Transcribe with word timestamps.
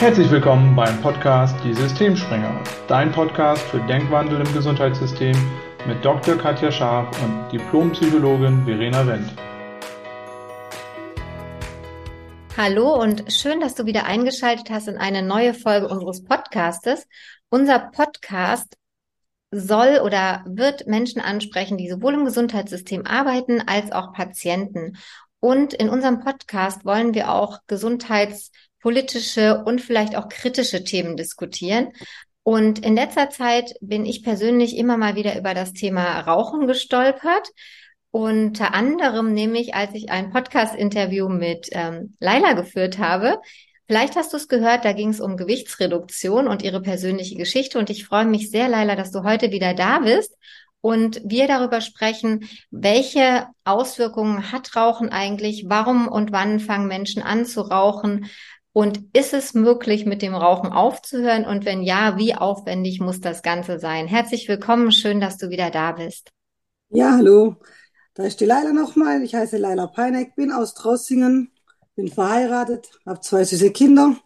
Herzlich 0.00 0.30
willkommen 0.30 0.76
beim 0.76 1.02
Podcast 1.02 1.56
Die 1.64 1.74
Systemspringer, 1.74 2.62
dein 2.86 3.10
Podcast 3.10 3.60
für 3.64 3.80
Denkwandel 3.80 4.46
im 4.46 4.54
Gesundheitssystem 4.54 5.36
mit 5.88 6.04
Dr. 6.04 6.36
Katja 6.36 6.70
Scharf 6.70 7.20
und 7.20 7.50
Diplompsychologin 7.50 8.64
Verena 8.64 9.04
Wendt. 9.04 9.34
Hallo 12.56 12.94
und 12.94 13.32
schön, 13.32 13.58
dass 13.58 13.74
du 13.74 13.86
wieder 13.86 14.04
eingeschaltet 14.04 14.70
hast 14.70 14.86
in 14.86 14.98
eine 14.98 15.22
neue 15.22 15.52
Folge 15.52 15.88
unseres 15.88 16.22
Podcastes. 16.22 17.08
Unser 17.48 17.80
Podcast 17.80 18.76
soll 19.50 19.98
oder 20.04 20.44
wird 20.46 20.86
Menschen 20.86 21.20
ansprechen, 21.20 21.76
die 21.76 21.90
sowohl 21.90 22.14
im 22.14 22.24
Gesundheitssystem 22.24 23.04
arbeiten 23.04 23.62
als 23.66 23.90
auch 23.90 24.12
Patienten. 24.12 24.96
Und 25.40 25.74
in 25.74 25.88
unserem 25.88 26.20
Podcast 26.20 26.84
wollen 26.84 27.14
wir 27.14 27.32
auch 27.32 27.58
gesundheitspolitische 28.82 29.62
und 29.64 29.80
vielleicht 29.80 30.16
auch 30.16 30.28
kritische 30.28 30.84
Themen 30.84 31.16
diskutieren. 31.16 31.92
Und 32.42 32.84
in 32.84 32.96
letzter 32.96 33.30
Zeit 33.30 33.74
bin 33.80 34.06
ich 34.06 34.22
persönlich 34.22 34.76
immer 34.76 34.96
mal 34.96 35.16
wieder 35.16 35.38
über 35.38 35.54
das 35.54 35.72
Thema 35.72 36.20
Rauchen 36.20 36.66
gestolpert. 36.66 37.48
Unter 38.10 38.72
anderem 38.72 39.34
nämlich, 39.34 39.74
als 39.74 39.94
ich 39.94 40.10
ein 40.10 40.30
Podcast-Interview 40.30 41.28
mit 41.28 41.68
ähm, 41.72 42.16
Laila 42.20 42.54
geführt 42.54 42.98
habe. 42.98 43.38
Vielleicht 43.86 44.16
hast 44.16 44.32
du 44.32 44.38
es 44.38 44.48
gehört, 44.48 44.84
da 44.84 44.92
ging 44.92 45.10
es 45.10 45.20
um 45.20 45.36
Gewichtsreduktion 45.36 46.48
und 46.48 46.62
ihre 46.62 46.80
persönliche 46.80 47.36
Geschichte. 47.36 47.78
Und 47.78 47.90
ich 47.90 48.06
freue 48.06 48.24
mich 48.24 48.50
sehr, 48.50 48.68
Laila, 48.68 48.96
dass 48.96 49.12
du 49.12 49.24
heute 49.24 49.50
wieder 49.50 49.74
da 49.74 49.98
bist 50.00 50.34
und 50.80 51.20
wir 51.24 51.48
darüber 51.48 51.80
sprechen, 51.80 52.48
welche 52.70 53.46
Auswirkungen 53.64 54.52
hat 54.52 54.74
Rauchen 54.74 55.10
eigentlich, 55.10 55.64
warum 55.68 56.08
und 56.08 56.32
wann 56.32 56.60
fangen 56.60 56.86
Menschen 56.86 57.22
an 57.22 57.44
zu 57.44 57.60
rauchen 57.60 58.26
und 58.72 59.00
ist 59.12 59.34
es 59.34 59.54
möglich, 59.54 60.06
mit 60.06 60.22
dem 60.22 60.34
Rauchen 60.34 60.72
aufzuhören 60.72 61.44
und 61.44 61.64
wenn 61.64 61.82
ja, 61.82 62.16
wie 62.16 62.34
aufwendig 62.34 63.00
muss 63.00 63.20
das 63.20 63.42
Ganze 63.42 63.78
sein? 63.78 64.06
Herzlich 64.06 64.48
willkommen, 64.48 64.92
schön, 64.92 65.20
dass 65.20 65.36
du 65.38 65.50
wieder 65.50 65.70
da 65.70 65.92
bist. 65.92 66.30
Ja, 66.90 67.16
hallo, 67.16 67.56
da 68.14 68.24
ist 68.24 68.40
die 68.40 68.46
Leila 68.46 68.72
nochmal. 68.72 69.22
Ich 69.22 69.34
heiße 69.34 69.58
Leila 69.58 69.86
Peineck, 69.86 70.34
bin 70.34 70.52
aus 70.52 70.74
Traussingen, 70.74 71.52
bin 71.96 72.08
verheiratet, 72.08 72.90
habe 73.04 73.20
zwei 73.20 73.44
süße 73.44 73.72
Kinder 73.72 74.16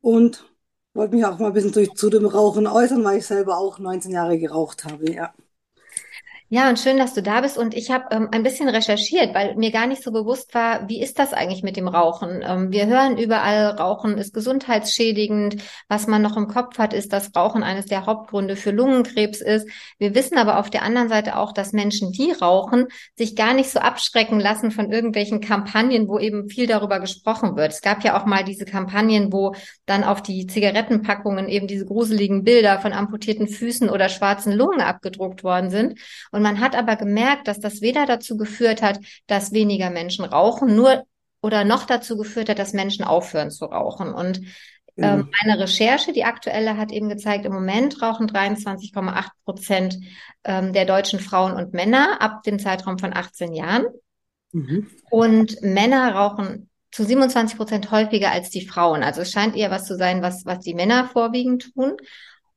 und 0.00 0.44
wollte 0.94 1.14
mich 1.16 1.24
auch 1.24 1.38
mal 1.38 1.48
ein 1.48 1.52
bisschen 1.52 1.72
durch, 1.72 1.92
zu 1.94 2.10
dem 2.10 2.26
Rauchen 2.26 2.66
äußern, 2.66 3.02
weil 3.04 3.18
ich 3.18 3.26
selber 3.26 3.58
auch 3.58 3.78
19 3.78 4.12
Jahre 4.12 4.38
geraucht 4.38 4.84
habe, 4.84 5.10
ja. 5.12 5.34
Ja, 6.54 6.68
und 6.68 6.78
schön, 6.78 6.98
dass 6.98 7.14
du 7.14 7.20
da 7.20 7.40
bist. 7.40 7.58
Und 7.58 7.74
ich 7.74 7.90
habe 7.90 8.04
ähm, 8.12 8.28
ein 8.30 8.44
bisschen 8.44 8.68
recherchiert, 8.68 9.34
weil 9.34 9.56
mir 9.56 9.72
gar 9.72 9.88
nicht 9.88 10.04
so 10.04 10.12
bewusst 10.12 10.54
war, 10.54 10.88
wie 10.88 11.02
ist 11.02 11.18
das 11.18 11.32
eigentlich 11.32 11.64
mit 11.64 11.76
dem 11.76 11.88
Rauchen? 11.88 12.44
Ähm, 12.46 12.70
wir 12.70 12.86
hören 12.86 13.18
überall, 13.18 13.70
Rauchen 13.70 14.18
ist 14.18 14.32
gesundheitsschädigend. 14.32 15.56
Was 15.88 16.06
man 16.06 16.22
noch 16.22 16.36
im 16.36 16.46
Kopf 16.46 16.78
hat, 16.78 16.94
ist, 16.94 17.12
dass 17.12 17.34
Rauchen 17.34 17.64
eines 17.64 17.86
der 17.86 18.06
Hauptgründe 18.06 18.54
für 18.54 18.70
Lungenkrebs 18.70 19.40
ist. 19.40 19.68
Wir 19.98 20.14
wissen 20.14 20.38
aber 20.38 20.60
auf 20.60 20.70
der 20.70 20.82
anderen 20.82 21.08
Seite 21.08 21.38
auch, 21.38 21.50
dass 21.50 21.72
Menschen, 21.72 22.12
die 22.12 22.30
rauchen, 22.30 22.86
sich 23.16 23.34
gar 23.34 23.52
nicht 23.52 23.70
so 23.70 23.80
abschrecken 23.80 24.38
lassen 24.38 24.70
von 24.70 24.92
irgendwelchen 24.92 25.40
Kampagnen, 25.40 26.06
wo 26.06 26.20
eben 26.20 26.48
viel 26.48 26.68
darüber 26.68 27.00
gesprochen 27.00 27.56
wird. 27.56 27.72
Es 27.72 27.82
gab 27.82 28.04
ja 28.04 28.16
auch 28.16 28.26
mal 28.26 28.44
diese 28.44 28.64
Kampagnen, 28.64 29.32
wo 29.32 29.56
dann 29.86 30.04
auf 30.04 30.22
die 30.22 30.46
Zigarettenpackungen 30.46 31.48
eben 31.48 31.66
diese 31.66 31.84
gruseligen 31.84 32.44
Bilder 32.44 32.78
von 32.78 32.92
amputierten 32.92 33.48
Füßen 33.48 33.90
oder 33.90 34.08
schwarzen 34.08 34.52
Lungen 34.52 34.80
abgedruckt 34.80 35.42
worden 35.42 35.70
sind. 35.70 35.98
Und 36.30 36.43
man 36.44 36.60
hat 36.60 36.76
aber 36.76 36.94
gemerkt, 36.96 37.48
dass 37.48 37.58
das 37.58 37.80
weder 37.80 38.06
dazu 38.06 38.36
geführt 38.36 38.82
hat, 38.82 39.00
dass 39.26 39.52
weniger 39.52 39.90
Menschen 39.90 40.24
rauchen, 40.24 40.76
nur 40.76 41.04
oder 41.42 41.64
noch 41.64 41.86
dazu 41.86 42.16
geführt 42.16 42.48
hat, 42.48 42.58
dass 42.58 42.72
Menschen 42.72 43.04
aufhören 43.04 43.50
zu 43.50 43.64
rauchen. 43.64 44.12
Und 44.12 44.42
ähm, 44.96 45.30
eine 45.42 45.58
Recherche, 45.58 46.12
die 46.12 46.24
aktuelle, 46.24 46.76
hat 46.76 46.92
eben 46.92 47.08
gezeigt, 47.08 47.44
im 47.46 47.52
Moment 47.52 48.00
rauchen 48.00 48.28
23,8 48.28 49.28
Prozent 49.44 49.98
ähm, 50.44 50.72
der 50.72 50.84
deutschen 50.84 51.18
Frauen 51.18 51.54
und 51.54 51.72
Männer 51.72 52.20
ab 52.20 52.42
dem 52.44 52.58
Zeitraum 52.58 52.98
von 52.98 53.12
18 53.14 53.54
Jahren. 53.54 53.86
Mhm. 54.52 54.88
Und 55.10 55.60
Männer 55.62 56.14
rauchen 56.14 56.70
zu 56.92 57.04
27 57.04 57.56
Prozent 57.56 57.90
häufiger 57.90 58.30
als 58.30 58.50
die 58.50 58.66
Frauen. 58.66 59.02
Also 59.02 59.22
es 59.22 59.32
scheint 59.32 59.56
eher 59.56 59.70
was 59.70 59.86
zu 59.86 59.96
sein, 59.96 60.22
was, 60.22 60.46
was 60.46 60.60
die 60.60 60.74
Männer 60.74 61.08
vorwiegend 61.08 61.74
tun. 61.74 61.96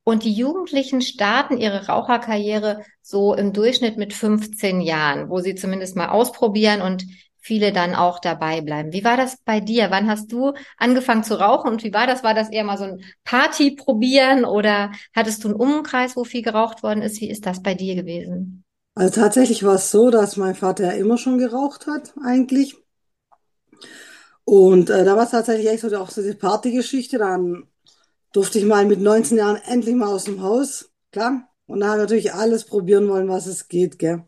Und 0.07 0.23
die 0.23 0.31
Jugendlichen 0.31 1.01
starten 1.01 1.57
ihre 1.57 1.87
Raucherkarriere 1.87 2.81
so 3.01 3.33
im 3.33 3.51
Durchschnitt 3.51 3.97
mit 3.97 4.13
15 4.13 4.79
Jahren, 4.79 5.29
wo 5.29 5.39
sie 5.39 5.53
zumindest 5.53 5.97
mal 5.97 6.07
ausprobieren 6.07 6.81
und 6.81 7.03
viele 7.39 7.73
dann 7.73 7.93
auch 7.93 8.19
dabei 8.19 8.61
bleiben. 8.61 8.93
Wie 8.93 9.03
war 9.03 9.17
das 9.17 9.35
bei 9.43 9.59
dir? 9.59 9.91
Wann 9.91 10.09
hast 10.09 10.31
du 10.31 10.53
angefangen 10.77 11.25
zu 11.25 11.37
rauchen 11.37 11.71
und 11.71 11.83
wie 11.83 11.93
war 11.93 12.07
das? 12.07 12.23
War 12.23 12.33
das 12.33 12.49
eher 12.49 12.63
mal 12.63 12.77
so 12.77 12.85
ein 12.85 13.03
Party 13.25 13.71
probieren 13.71 14.45
oder 14.45 14.93
hattest 15.13 15.43
du 15.43 15.49
einen 15.49 15.57
Umkreis, 15.57 16.15
wo 16.15 16.23
viel 16.23 16.41
geraucht 16.41 16.83
worden 16.83 17.01
ist? 17.01 17.19
Wie 17.19 17.29
ist 17.29 17.45
das 17.45 17.61
bei 17.61 17.73
dir 17.73 17.95
gewesen? 17.95 18.63
Also 18.95 19.19
tatsächlich 19.19 19.65
war 19.65 19.75
es 19.75 19.91
so, 19.91 20.09
dass 20.09 20.37
mein 20.37 20.55
Vater 20.55 20.85
ja 20.85 20.91
immer 20.91 21.17
schon 21.17 21.37
geraucht 21.37 21.85
hat, 21.85 22.13
eigentlich. 22.23 22.77
Und 24.45 24.89
äh, 24.89 25.03
da 25.03 25.17
war 25.17 25.25
es 25.25 25.31
tatsächlich 25.31 25.67
echt 25.67 25.81
so 25.81 25.93
auch 25.97 26.11
so 26.11 26.21
die 26.21 26.33
Partygeschichte. 26.33 27.17
Dann 27.17 27.67
durfte 28.33 28.59
ich 28.59 28.65
mal 28.65 28.85
mit 28.85 29.01
19 29.01 29.37
Jahren 29.37 29.57
endlich 29.67 29.95
mal 29.95 30.07
aus 30.07 30.25
dem 30.25 30.41
Haus, 30.41 30.91
klar. 31.11 31.49
Und 31.65 31.81
da 31.81 31.87
habe 31.87 31.97
ich 31.97 32.03
natürlich 32.03 32.33
alles 32.33 32.65
probieren 32.65 33.09
wollen, 33.09 33.27
was 33.29 33.45
es 33.47 33.67
geht, 33.67 33.99
gell. 33.99 34.23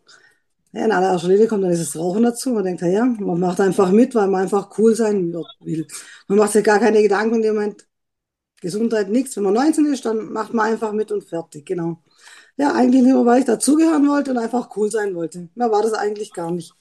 Ja, 0.72 0.86
in 0.86 0.92
aller 0.92 1.18
Linie 1.28 1.48
kommt 1.48 1.64
dann 1.64 1.72
dieses 1.72 1.96
Rauchen 1.98 2.24
dazu. 2.24 2.52
Man 2.52 2.64
denkt, 2.64 2.82
ja, 2.82 3.06
man 3.06 3.40
macht 3.40 3.60
einfach 3.60 3.92
mit, 3.92 4.14
weil 4.14 4.28
man 4.28 4.44
einfach 4.44 4.78
cool 4.78 4.96
sein 4.96 5.34
will. 5.62 5.88
Man 6.28 6.38
macht 6.38 6.52
sich 6.52 6.64
gar 6.64 6.80
keine 6.80 7.02
Gedanken 7.02 7.36
in 7.36 7.42
dem 7.42 7.56
Moment. 7.56 7.88
Gesundheit 8.62 9.10
nichts. 9.10 9.36
Wenn 9.38 9.44
man 9.44 9.54
19 9.54 9.86
ist, 9.88 10.06
dann 10.06 10.32
macht 10.32 10.54
man 10.54 10.68
einfach 10.68 10.92
mit 10.92 11.12
und 11.12 11.24
fertig, 11.24 11.66
genau. 11.66 12.04
Ja, 12.58 12.74
eigentlich 12.74 13.04
nur, 13.04 13.26
weil 13.26 13.40
ich 13.40 13.46
dazugehören 13.46 14.08
wollte 14.08 14.32
und 14.32 14.38
einfach 14.38 14.70
cool 14.76 14.92
sein 14.92 15.16
wollte. 15.16 15.50
Mehr 15.56 15.72
war 15.72 15.82
das 15.82 15.94
eigentlich 15.94 16.34
gar 16.34 16.52
nicht. 16.52 16.74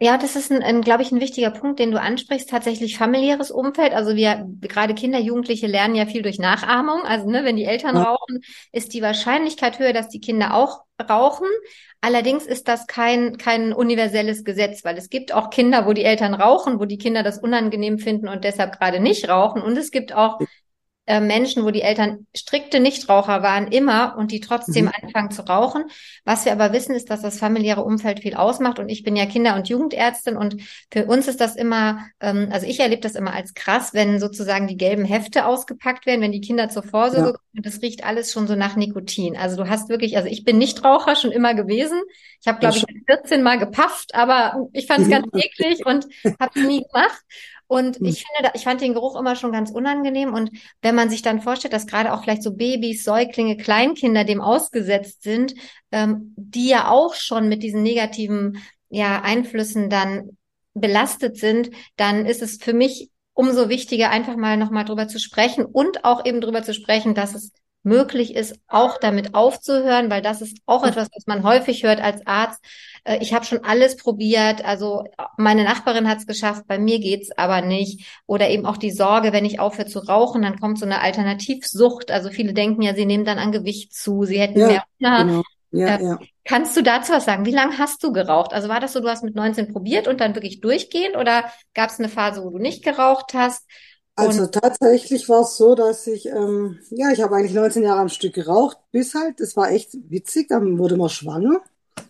Ja, 0.00 0.18
das 0.18 0.34
ist 0.34 0.50
ein, 0.50 0.62
ein 0.62 0.82
glaube 0.82 1.02
ich, 1.02 1.12
ein 1.12 1.20
wichtiger 1.20 1.50
Punkt, 1.50 1.78
den 1.78 1.92
du 1.92 2.00
ansprichst. 2.00 2.50
Tatsächlich 2.50 2.98
familiäres 2.98 3.52
Umfeld. 3.52 3.92
Also 3.92 4.16
wir, 4.16 4.44
gerade 4.60 4.92
Kinder, 4.94 5.20
Jugendliche 5.20 5.68
lernen 5.68 5.94
ja 5.94 6.06
viel 6.06 6.22
durch 6.22 6.38
Nachahmung. 6.38 7.02
Also 7.02 7.30
ne, 7.30 7.44
wenn 7.44 7.56
die 7.56 7.64
Eltern 7.64 7.94
ja. 7.94 8.02
rauchen, 8.02 8.40
ist 8.72 8.92
die 8.92 9.02
Wahrscheinlichkeit 9.02 9.78
höher, 9.78 9.92
dass 9.92 10.08
die 10.08 10.20
Kinder 10.20 10.54
auch 10.54 10.82
rauchen. 11.08 11.46
Allerdings 12.00 12.44
ist 12.44 12.66
das 12.66 12.86
kein, 12.86 13.38
kein 13.38 13.72
universelles 13.72 14.44
Gesetz, 14.44 14.84
weil 14.84 14.98
es 14.98 15.08
gibt 15.10 15.32
auch 15.32 15.48
Kinder, 15.48 15.86
wo 15.86 15.92
die 15.92 16.04
Eltern 16.04 16.34
rauchen, 16.34 16.80
wo 16.80 16.84
die 16.84 16.98
Kinder 16.98 17.22
das 17.22 17.38
unangenehm 17.38 17.98
finden 17.98 18.28
und 18.28 18.44
deshalb 18.44 18.78
gerade 18.78 19.00
nicht 19.00 19.28
rauchen. 19.28 19.62
Und 19.62 19.78
es 19.78 19.90
gibt 19.90 20.12
auch 20.12 20.38
äh, 21.06 21.20
Menschen, 21.20 21.64
wo 21.64 21.70
die 21.70 21.82
Eltern 21.82 22.26
strikte 22.34 22.80
Nichtraucher 22.80 23.42
waren, 23.42 23.68
immer 23.68 24.16
und 24.16 24.32
die 24.32 24.40
trotzdem 24.40 24.86
mhm. 24.86 24.92
anfangen 25.02 25.30
zu 25.30 25.42
rauchen. 25.42 25.84
Was 26.24 26.46
wir 26.46 26.52
aber 26.52 26.72
wissen, 26.72 26.94
ist, 26.94 27.10
dass 27.10 27.20
das 27.20 27.38
familiäre 27.38 27.84
Umfeld 27.84 28.20
viel 28.20 28.34
ausmacht. 28.34 28.78
Und 28.78 28.88
ich 28.88 29.02
bin 29.02 29.14
ja 29.14 29.26
Kinder- 29.26 29.54
und 29.54 29.68
Jugendärztin 29.68 30.36
und 30.36 30.56
für 30.90 31.04
uns 31.06 31.28
ist 31.28 31.40
das 31.40 31.56
immer, 31.56 32.06
ähm, 32.20 32.48
also 32.50 32.66
ich 32.66 32.80
erlebe 32.80 33.02
das 33.02 33.16
immer 33.16 33.34
als 33.34 33.52
krass, 33.52 33.92
wenn 33.92 34.18
sozusagen 34.18 34.66
die 34.66 34.78
gelben 34.78 35.04
Hefte 35.04 35.44
ausgepackt 35.44 36.06
werden, 36.06 36.22
wenn 36.22 36.32
die 36.32 36.40
Kinder 36.40 36.70
zur 36.70 36.82
Vorsorge 36.82 37.26
ja. 37.26 37.32
kommen. 37.32 37.56
Und 37.56 37.66
das 37.66 37.82
riecht 37.82 38.04
alles 38.04 38.32
schon 38.32 38.46
so 38.46 38.56
nach 38.56 38.76
Nikotin. 38.76 39.36
Also 39.36 39.56
du 39.56 39.68
hast 39.68 39.88
wirklich, 39.90 40.16
also 40.16 40.28
ich 40.28 40.44
bin 40.44 40.58
Nichtraucher 40.58 41.16
schon 41.16 41.32
immer 41.32 41.54
gewesen. 41.54 42.00
Ich 42.40 42.48
habe, 42.48 42.60
glaube 42.60 42.76
ich, 42.76 42.84
14 43.06 43.42
Mal 43.42 43.58
gepafft, 43.58 44.14
aber 44.14 44.68
ich 44.72 44.86
fand 44.86 45.04
es 45.04 45.10
ganz 45.10 45.26
eklig 45.34 45.84
und 45.86 46.06
habe 46.40 46.52
es 46.54 46.66
nie 46.66 46.82
gemacht. 46.82 47.22
Und 47.74 47.96
hm. 47.96 48.06
ich 48.06 48.24
finde, 48.24 48.52
ich 48.54 48.62
fand 48.62 48.80
den 48.80 48.94
Geruch 48.94 49.18
immer 49.18 49.34
schon 49.34 49.50
ganz 49.50 49.72
unangenehm. 49.72 50.32
Und 50.32 50.52
wenn 50.80 50.94
man 50.94 51.10
sich 51.10 51.22
dann 51.22 51.42
vorstellt, 51.42 51.74
dass 51.74 51.88
gerade 51.88 52.12
auch 52.12 52.22
vielleicht 52.22 52.44
so 52.44 52.54
Babys, 52.54 53.02
Säuglinge, 53.02 53.56
Kleinkinder 53.56 54.22
dem 54.22 54.40
ausgesetzt 54.40 55.24
sind, 55.24 55.54
ähm, 55.90 56.34
die 56.36 56.68
ja 56.68 56.88
auch 56.88 57.14
schon 57.14 57.48
mit 57.48 57.64
diesen 57.64 57.82
negativen 57.82 58.62
ja, 58.90 59.22
Einflüssen 59.22 59.90
dann 59.90 60.36
belastet 60.74 61.36
sind, 61.36 61.70
dann 61.96 62.26
ist 62.26 62.42
es 62.42 62.58
für 62.58 62.74
mich 62.74 63.10
umso 63.32 63.68
wichtiger, 63.68 64.10
einfach 64.10 64.36
mal 64.36 64.56
nochmal 64.56 64.84
drüber 64.84 65.08
zu 65.08 65.18
sprechen 65.18 65.64
und 65.64 66.04
auch 66.04 66.24
eben 66.24 66.40
drüber 66.40 66.62
zu 66.62 66.74
sprechen, 66.74 67.16
dass 67.16 67.34
es 67.34 67.50
möglich 67.84 68.34
ist, 68.34 68.58
auch 68.66 68.98
damit 68.98 69.34
aufzuhören, 69.34 70.10
weil 70.10 70.22
das 70.22 70.42
ist 70.42 70.58
auch 70.66 70.84
etwas, 70.84 71.08
was 71.14 71.26
man 71.26 71.44
häufig 71.44 71.84
hört 71.84 72.00
als 72.00 72.26
Arzt. 72.26 72.64
Äh, 73.04 73.18
ich 73.20 73.32
habe 73.34 73.44
schon 73.44 73.62
alles 73.62 73.96
probiert, 73.96 74.64
also 74.64 75.04
meine 75.36 75.64
Nachbarin 75.64 76.08
hat 76.08 76.18
es 76.18 76.26
geschafft, 76.26 76.66
bei 76.66 76.78
mir 76.78 76.98
geht's 76.98 77.30
aber 77.36 77.60
nicht. 77.60 78.22
Oder 78.26 78.50
eben 78.50 78.66
auch 78.66 78.78
die 78.78 78.90
Sorge, 78.90 79.32
wenn 79.32 79.44
ich 79.44 79.60
aufhöre 79.60 79.86
zu 79.86 80.00
rauchen, 80.00 80.42
dann 80.42 80.58
kommt 80.58 80.78
so 80.78 80.86
eine 80.86 81.00
Alternativsucht. 81.00 82.10
Also 82.10 82.30
viele 82.30 82.54
denken 82.54 82.82
ja, 82.82 82.94
sie 82.94 83.06
nehmen 83.06 83.24
dann 83.24 83.38
an 83.38 83.52
Gewicht 83.52 83.94
zu, 83.94 84.24
sie 84.24 84.40
hätten 84.40 84.58
ja, 84.58 84.66
mehr 84.66 84.84
Hunger. 85.00 85.24
Genau. 85.24 85.42
Ja, 85.74 85.96
äh, 85.96 86.04
ja. 86.04 86.18
Kannst 86.44 86.76
du 86.76 86.82
dazu 86.82 87.12
was 87.12 87.24
sagen? 87.24 87.46
Wie 87.46 87.50
lange 87.50 87.78
hast 87.78 88.02
du 88.04 88.12
geraucht? 88.12 88.52
Also 88.52 88.68
war 88.68 88.78
das 88.78 88.92
so, 88.92 89.00
du 89.00 89.08
hast 89.08 89.24
mit 89.24 89.34
19 89.34 89.72
probiert 89.72 90.06
und 90.06 90.20
dann 90.20 90.34
wirklich 90.34 90.60
durchgehend 90.60 91.16
oder 91.16 91.50
gab 91.74 91.90
es 91.90 91.98
eine 91.98 92.08
Phase, 92.08 92.44
wo 92.44 92.50
du 92.50 92.58
nicht 92.58 92.84
geraucht 92.84 93.34
hast? 93.34 93.66
Also 94.16 94.46
tatsächlich 94.46 95.28
war 95.28 95.42
es 95.42 95.56
so, 95.56 95.74
dass 95.74 96.06
ich, 96.06 96.26
ähm, 96.26 96.78
ja, 96.90 97.10
ich 97.10 97.20
habe 97.20 97.34
eigentlich 97.34 97.52
19 97.54 97.82
Jahre 97.82 98.00
am 98.00 98.08
Stück 98.08 98.34
geraucht, 98.34 98.78
bis 98.92 99.14
halt, 99.14 99.40
es 99.40 99.56
war 99.56 99.70
echt 99.72 99.90
witzig, 100.08 100.48
dann 100.48 100.78
wurde 100.78 100.96
man 100.96 101.08
schwanger. 101.08 101.62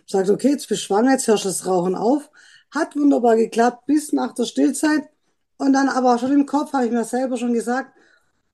Sagt, 0.07 0.29
okay, 0.31 0.51
jetzt 0.51 0.69
bist 0.69 0.83
du 0.83 0.87
schwanger, 0.87 1.13
jetzt 1.13 1.29
hörst 1.29 1.45
du 1.45 1.49
das 1.49 1.67
Rauchen 1.67 1.95
auf. 1.95 2.31
Hat 2.71 2.95
wunderbar 2.97 3.37
geklappt, 3.37 3.87
bis 3.87 4.13
nach 4.13 4.35
der 4.35 4.45
Stillzeit 4.45 5.05
Und 5.59 5.73
dann 5.75 5.89
aber 5.89 6.19
schon 6.19 6.33
im 6.33 6.47
Kopf 6.47 6.73
habe 6.75 6.87
ich 6.87 6.93
mir 6.93 7.05
selber 7.05 7.37
schon 7.39 7.55
gesagt, 7.55 7.93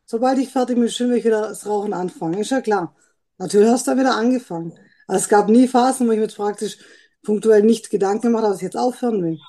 sobald 0.06 0.38
ich 0.38 0.50
fertig 0.50 0.76
bin, 0.76 0.85
will 0.85 1.19
ich 1.19 1.25
wieder 1.25 1.43
das 1.49 1.67
Rauchen 1.67 1.93
anfangen. 1.94 2.41
Ist 2.41 2.50
ja 2.50 2.61
klar. 2.62 2.94
Natürlich 3.38 3.70
hast 3.70 3.87
du 3.87 3.93
dann 3.93 4.00
wieder 4.00 4.17
angefangen. 4.17 4.79
Also 5.08 5.25
es 5.25 5.29
gab 5.29 5.49
nie 5.49 5.69
Phasen, 5.69 6.08
wo 6.08 6.12
ich 6.12 6.19
mir 6.19 6.25
jetzt 6.25 6.37
praktisch 6.37 6.79
punktuell 7.25 7.62
nicht 7.62 7.91
Gedanken 7.91 8.23
gemacht 8.29 8.44
habe, 8.44 8.52
dass 8.55 8.58
ich 8.62 8.64
jetzt 8.64 8.76
aufhören 8.79 9.23
will. 9.25 9.41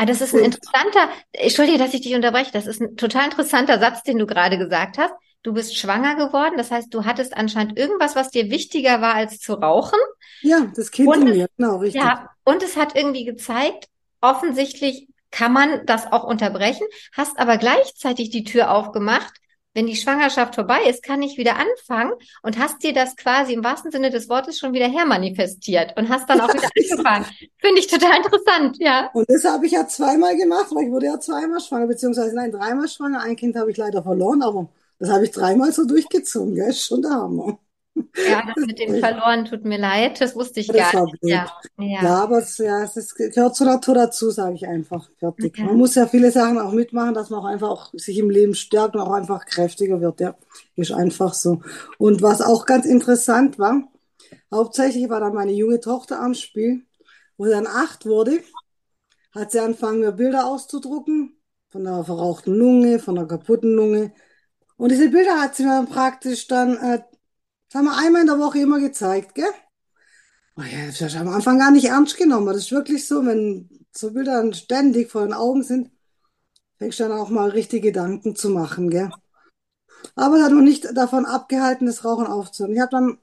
Ah, 0.00 0.06
das 0.06 0.20
ist 0.20 0.34
ein 0.34 0.38
interessanter, 0.40 1.08
entschuldige, 1.32 1.78
dass 1.78 1.92
ich 1.92 2.02
dich 2.02 2.14
unterbreche, 2.14 2.52
das 2.52 2.66
ist 2.68 2.80
ein 2.80 2.96
total 2.96 3.24
interessanter 3.24 3.80
Satz, 3.80 4.04
den 4.04 4.18
du 4.18 4.26
gerade 4.26 4.56
gesagt 4.56 4.96
hast. 4.96 5.12
Du 5.42 5.52
bist 5.54 5.76
schwanger 5.76 6.14
geworden, 6.16 6.54
das 6.56 6.70
heißt, 6.70 6.94
du 6.94 7.04
hattest 7.04 7.36
anscheinend 7.36 7.78
irgendwas, 7.78 8.14
was 8.16 8.30
dir 8.30 8.50
wichtiger 8.50 9.00
war 9.00 9.14
als 9.14 9.40
zu 9.40 9.54
rauchen. 9.54 9.98
Ja, 10.40 10.72
das 10.74 10.90
Kind 10.90 11.14
Und 11.14 11.22
in 11.22 11.28
es- 11.28 11.36
mir, 11.36 11.48
genau, 11.56 11.76
richtig. 11.76 12.00
Ja, 12.00 12.30
und 12.44 12.62
es 12.62 12.76
hat 12.76 12.94
irgendwie 12.96 13.24
gezeigt, 13.24 13.88
offensichtlich 14.20 15.08
kann 15.30 15.52
man 15.52 15.84
das 15.86 16.06
auch 16.12 16.24
unterbrechen, 16.24 16.86
hast 17.12 17.38
aber 17.38 17.58
gleichzeitig 17.58 18.30
die 18.30 18.44
Tür 18.44 18.70
aufgemacht. 18.72 19.32
Wenn 19.78 19.86
die 19.86 19.94
Schwangerschaft 19.94 20.56
vorbei 20.56 20.80
ist, 20.90 21.04
kann 21.04 21.22
ich 21.22 21.38
wieder 21.38 21.54
anfangen 21.54 22.12
und 22.42 22.58
hast 22.58 22.82
dir 22.82 22.92
das 22.92 23.14
quasi 23.14 23.52
im 23.52 23.62
wahrsten 23.62 23.92
Sinne 23.92 24.10
des 24.10 24.28
Wortes 24.28 24.58
schon 24.58 24.72
wieder 24.72 24.88
hermanifestiert 24.88 25.96
und 25.96 26.08
hast 26.08 26.28
dann 26.28 26.40
auch 26.40 26.52
wieder 26.52 26.68
angefangen. 26.90 27.26
Finde 27.58 27.78
ich 27.78 27.86
total 27.86 28.16
interessant, 28.16 28.76
ja. 28.80 29.08
Und 29.12 29.30
das 29.30 29.44
habe 29.44 29.66
ich 29.66 29.72
ja 29.72 29.86
zweimal 29.86 30.36
gemacht, 30.36 30.66
weil 30.72 30.86
ich 30.86 30.90
wurde 30.90 31.06
ja 31.06 31.20
zweimal 31.20 31.60
schwanger, 31.60 31.86
beziehungsweise 31.86 32.34
nein, 32.34 32.50
dreimal 32.50 32.88
schwanger. 32.88 33.20
Ein 33.20 33.36
Kind 33.36 33.54
habe 33.54 33.70
ich 33.70 33.76
leider 33.76 34.02
verloren, 34.02 34.42
aber 34.42 34.68
das 34.98 35.10
habe 35.10 35.26
ich 35.26 35.30
dreimal 35.30 35.70
so 35.70 35.84
durchgezogen, 35.84 36.56
gell? 36.56 36.70
Ist 36.70 36.82
schon 36.82 37.02
der 37.02 37.12
Hammer. 37.12 37.60
Ja, 38.28 38.42
das 38.46 38.66
mit 38.66 38.78
dem 38.78 38.98
verloren 38.98 39.44
tut 39.44 39.64
mir 39.64 39.78
leid, 39.78 40.20
das 40.20 40.34
wusste 40.34 40.60
ich 40.60 40.66
Das 40.66 40.92
gar 40.92 41.04
nicht. 41.04 41.18
Ja, 41.22 41.46
ja. 41.78 42.02
Ja, 42.02 42.22
aber 42.22 42.38
es, 42.38 42.58
ja, 42.58 42.82
es 42.82 42.96
ist, 42.96 43.14
gehört 43.14 43.56
zur 43.56 43.66
Natur 43.66 43.94
dazu, 43.94 44.30
sage 44.30 44.54
ich 44.54 44.66
einfach. 44.66 45.08
Fertig. 45.18 45.56
Ja. 45.58 45.64
Man 45.66 45.76
muss 45.76 45.94
ja 45.94 46.06
viele 46.06 46.30
Sachen 46.30 46.58
auch 46.58 46.72
mitmachen, 46.72 47.14
dass 47.14 47.30
man 47.30 47.40
auch 47.40 47.46
einfach 47.46 47.68
auch 47.68 47.90
sich 47.92 48.18
im 48.18 48.30
Leben 48.30 48.54
stärkt 48.54 48.96
und 48.96 49.02
auch 49.02 49.12
einfach 49.12 49.46
kräftiger 49.46 50.00
wird. 50.00 50.20
Ja, 50.20 50.34
ist 50.76 50.92
einfach 50.92 51.34
so. 51.34 51.62
Und 51.98 52.22
was 52.22 52.40
auch 52.42 52.66
ganz 52.66 52.86
interessant 52.86 53.58
war, 53.58 53.82
hauptsächlich 54.52 55.08
war 55.08 55.20
dann 55.20 55.34
meine 55.34 55.52
junge 55.52 55.80
Tochter 55.80 56.20
am 56.20 56.34
Spiel, 56.34 56.82
wo 57.36 57.44
sie 57.44 57.50
dann 57.52 57.66
acht 57.66 58.06
wurde, 58.06 58.40
hat 59.34 59.52
sie 59.52 59.60
angefangen, 59.60 60.00
mir 60.00 60.12
Bilder 60.12 60.46
auszudrucken 60.46 61.36
von 61.68 61.86
einer 61.86 62.04
verrauchten 62.04 62.54
Lunge, 62.54 62.98
von 62.98 63.18
einer 63.18 63.28
kaputten 63.28 63.74
Lunge. 63.74 64.12
Und 64.76 64.90
diese 64.90 65.10
Bilder 65.10 65.40
hat 65.40 65.56
sie 65.56 65.64
mir 65.64 65.70
dann 65.70 65.88
praktisch 65.88 66.46
dann, 66.46 66.76
äh, 66.76 67.00
sagen 67.68 67.86
wir, 67.86 67.96
einmal 67.96 68.22
in 68.22 68.26
der 68.26 68.38
Woche 68.38 68.60
immer 68.60 68.80
gezeigt, 68.80 69.34
gell? 69.34 69.52
Oh 70.56 70.62
ja, 70.62 70.86
das 70.86 71.00
habe 71.00 71.10
ich 71.10 71.16
am 71.18 71.28
Anfang 71.28 71.58
gar 71.58 71.70
nicht 71.70 71.86
ernst 71.86 72.16
genommen. 72.16 72.46
Das 72.46 72.56
ist 72.56 72.72
wirklich 72.72 73.06
so, 73.06 73.24
wenn 73.24 73.68
so 73.92 74.12
Bilder 74.12 74.42
dann 74.42 74.52
ständig 74.54 75.10
vor 75.10 75.22
den 75.22 75.32
Augen 75.32 75.62
sind, 75.62 75.90
fängst 76.78 76.98
du 76.98 77.04
dann 77.04 77.18
auch 77.18 77.28
mal 77.30 77.50
richtig 77.50 77.82
Gedanken 77.82 78.34
zu 78.34 78.50
machen, 78.50 78.90
gell? 78.90 79.10
Aber 80.14 80.36
es 80.36 80.42
hat 80.44 80.52
noch 80.52 80.62
nicht 80.62 80.96
davon 80.96 81.26
abgehalten, 81.26 81.86
das 81.86 82.04
Rauchen 82.04 82.26
aufzuhören. 82.26 82.74
Ich 82.74 82.80
habe 82.80 82.90
dann 82.90 83.18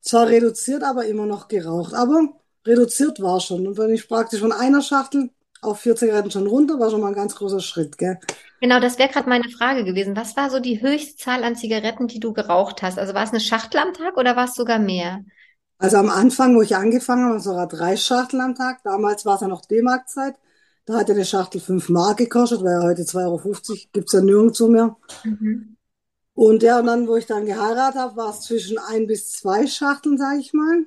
zwar 0.00 0.28
reduziert, 0.28 0.82
aber 0.82 1.06
immer 1.06 1.26
noch 1.26 1.48
geraucht. 1.48 1.94
Aber 1.94 2.28
reduziert 2.66 3.20
war 3.20 3.40
schon. 3.40 3.66
Und 3.66 3.78
wenn 3.78 3.90
ich 3.90 4.08
praktisch 4.08 4.40
von 4.40 4.52
einer 4.52 4.82
Schachtel 4.82 5.30
auf 5.62 5.80
vier 5.80 5.96
Zigaretten 5.96 6.30
schon 6.30 6.46
runter, 6.46 6.78
war 6.78 6.90
schon 6.90 7.00
mal 7.00 7.08
ein 7.08 7.14
ganz 7.14 7.34
großer 7.34 7.60
Schritt, 7.60 7.98
gell? 7.98 8.18
Genau, 8.60 8.80
das 8.80 8.98
wäre 8.98 9.08
gerade 9.08 9.28
meine 9.28 9.48
Frage 9.48 9.84
gewesen. 9.84 10.16
Was 10.16 10.36
war 10.36 10.50
so 10.50 10.60
die 10.60 10.82
Höchstzahl 10.82 11.44
an 11.44 11.56
Zigaretten, 11.56 12.08
die 12.08 12.20
du 12.20 12.32
geraucht 12.32 12.82
hast? 12.82 12.98
Also 12.98 13.14
war 13.14 13.24
es 13.24 13.30
eine 13.30 13.40
Schachtel 13.40 13.80
am 13.80 13.94
Tag 13.94 14.16
oder 14.16 14.36
war 14.36 14.44
es 14.44 14.54
sogar 14.54 14.78
mehr? 14.78 15.24
Also 15.78 15.96
am 15.96 16.10
Anfang, 16.10 16.54
wo 16.56 16.62
ich 16.62 16.76
angefangen 16.76 17.22
habe, 17.22 17.30
waren 17.30 17.38
es 17.38 17.44
sogar 17.44 17.66
drei 17.66 17.96
Schachteln 17.96 18.42
am 18.42 18.54
Tag. 18.54 18.82
Damals 18.84 19.24
war 19.24 19.36
es 19.36 19.40
ja 19.40 19.48
noch 19.48 19.64
D-Mark-Zeit. 19.64 20.34
Da 20.84 20.94
hat 20.94 21.08
ja 21.08 21.14
eine 21.14 21.24
Schachtel 21.24 21.60
5 21.60 21.88
Mark 21.88 22.18
gekostet, 22.18 22.62
weil 22.62 22.72
ja 22.72 22.82
heute 22.82 23.02
2,50 23.02 23.24
Euro 23.24 23.78
gibt's 23.92 24.12
ja 24.12 24.20
nirgendwo 24.20 24.68
mehr. 24.68 24.96
Mhm. 25.24 25.76
Und 26.34 26.62
ja, 26.62 26.80
und 26.80 26.86
dann, 26.86 27.06
wo 27.06 27.16
ich 27.16 27.26
dann 27.26 27.46
geheiratet 27.46 28.00
habe, 28.00 28.16
war 28.16 28.30
es 28.30 28.40
zwischen 28.40 28.78
ein 28.78 29.06
bis 29.06 29.30
zwei 29.30 29.66
Schachteln, 29.66 30.18
sage 30.18 30.38
ich 30.38 30.52
mal. 30.52 30.86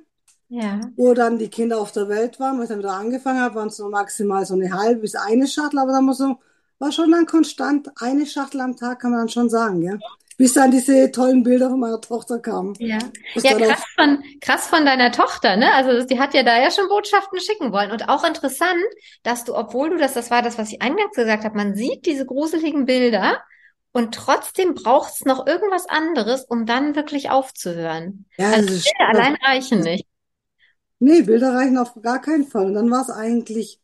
Ja. 0.54 0.80
Wo 0.94 1.14
dann 1.14 1.38
die 1.38 1.48
Kinder 1.48 1.80
auf 1.80 1.90
der 1.90 2.08
Welt 2.08 2.38
waren, 2.38 2.58
wo 2.58 2.62
ich 2.62 2.68
dann 2.68 2.78
wieder 2.78 2.92
angefangen 2.92 3.40
habe, 3.40 3.56
waren 3.56 3.68
es 3.68 3.78
nur 3.80 3.90
maximal 3.90 4.46
so 4.46 4.54
eine 4.54 4.72
halbe 4.72 5.00
bis 5.00 5.16
eine 5.16 5.48
Schachtel, 5.48 5.80
aber 5.80 5.90
dann 5.90 6.06
war 6.06 6.14
so, 6.14 6.36
war 6.78 6.92
schon 6.92 7.10
dann 7.10 7.26
konstant 7.26 7.90
eine 8.00 8.24
Schachtel 8.24 8.60
am 8.60 8.76
Tag, 8.76 9.00
kann 9.00 9.10
man 9.10 9.20
dann 9.20 9.28
schon 9.28 9.50
sagen, 9.50 9.82
ja. 9.82 9.94
Bis 10.36 10.52
dann 10.54 10.70
diese 10.70 11.10
tollen 11.10 11.42
Bilder 11.42 11.70
von 11.70 11.80
meiner 11.80 12.00
Tochter 12.00 12.38
kamen. 12.38 12.74
Ja. 12.78 12.98
Ja, 13.34 13.58
krass 13.58 13.84
von, 13.96 14.22
krass 14.40 14.66
von 14.66 14.84
deiner 14.84 15.10
Tochter, 15.10 15.56
ne? 15.56 15.72
Also 15.74 16.06
die 16.06 16.18
hat 16.20 16.34
ja 16.34 16.42
da 16.44 16.60
ja 16.60 16.70
schon 16.70 16.88
Botschaften 16.88 17.40
schicken 17.40 17.72
wollen. 17.72 17.90
Und 17.92 18.08
auch 18.08 18.24
interessant, 18.24 18.82
dass 19.24 19.44
du, 19.44 19.56
obwohl 19.56 19.90
du 19.90 19.96
das, 19.96 20.14
das 20.14 20.30
war 20.30 20.42
das, 20.42 20.58
was 20.58 20.72
ich 20.72 20.82
eingangs 20.82 21.14
gesagt 21.14 21.44
habe, 21.44 21.56
man 21.56 21.74
sieht 21.74 22.06
diese 22.06 22.26
gruseligen 22.26 22.84
Bilder 22.84 23.40
und 23.92 24.12
trotzdem 24.12 24.74
braucht 24.74 25.14
es 25.14 25.24
noch 25.24 25.46
irgendwas 25.46 25.88
anderes, 25.88 26.44
um 26.44 26.66
dann 26.66 26.96
wirklich 26.96 27.30
aufzuhören. 27.30 28.26
Ja, 28.36 28.50
Also 28.50 28.90
allein 28.98 29.36
reichen 29.36 29.80
nicht. 29.80 30.04
Nee, 31.04 31.22
Bilder 31.22 31.54
reichen 31.54 31.76
auf 31.78 31.94
gar 32.02 32.20
keinen 32.20 32.46
Fall. 32.46 32.66
Und 32.66 32.74
dann 32.74 32.90
war 32.90 33.02
es 33.02 33.10
eigentlich, 33.10 33.80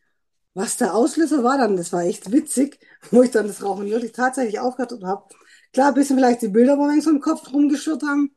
was 0.55 0.76
der 0.78 0.94
Auslöser 0.94 1.44
war 1.44 1.58
dann, 1.58 1.76
das 1.76 1.93
war 1.93 2.02
echt 2.05 2.32
witzig, 2.32 2.81
wo 3.12 3.22
ich 3.22 3.31
dann 3.31 3.46
das 3.49 3.62
Rauchen 3.62 3.87
wirklich 3.90 4.12
tatsächlich 4.12 4.61
aufgehört 4.61 4.93
habe. 5.05 5.25
Klar, 5.72 5.88
ein 5.88 5.94
bisschen 5.94 6.17
vielleicht 6.19 6.43
die 6.43 6.49
Bilder, 6.49 6.78
wo 6.78 6.82
wir 6.88 7.02
so 7.02 7.11
im 7.11 7.20
Kopf 7.20 7.52
rumgeschürt 7.52 8.02
haben. 8.02 8.34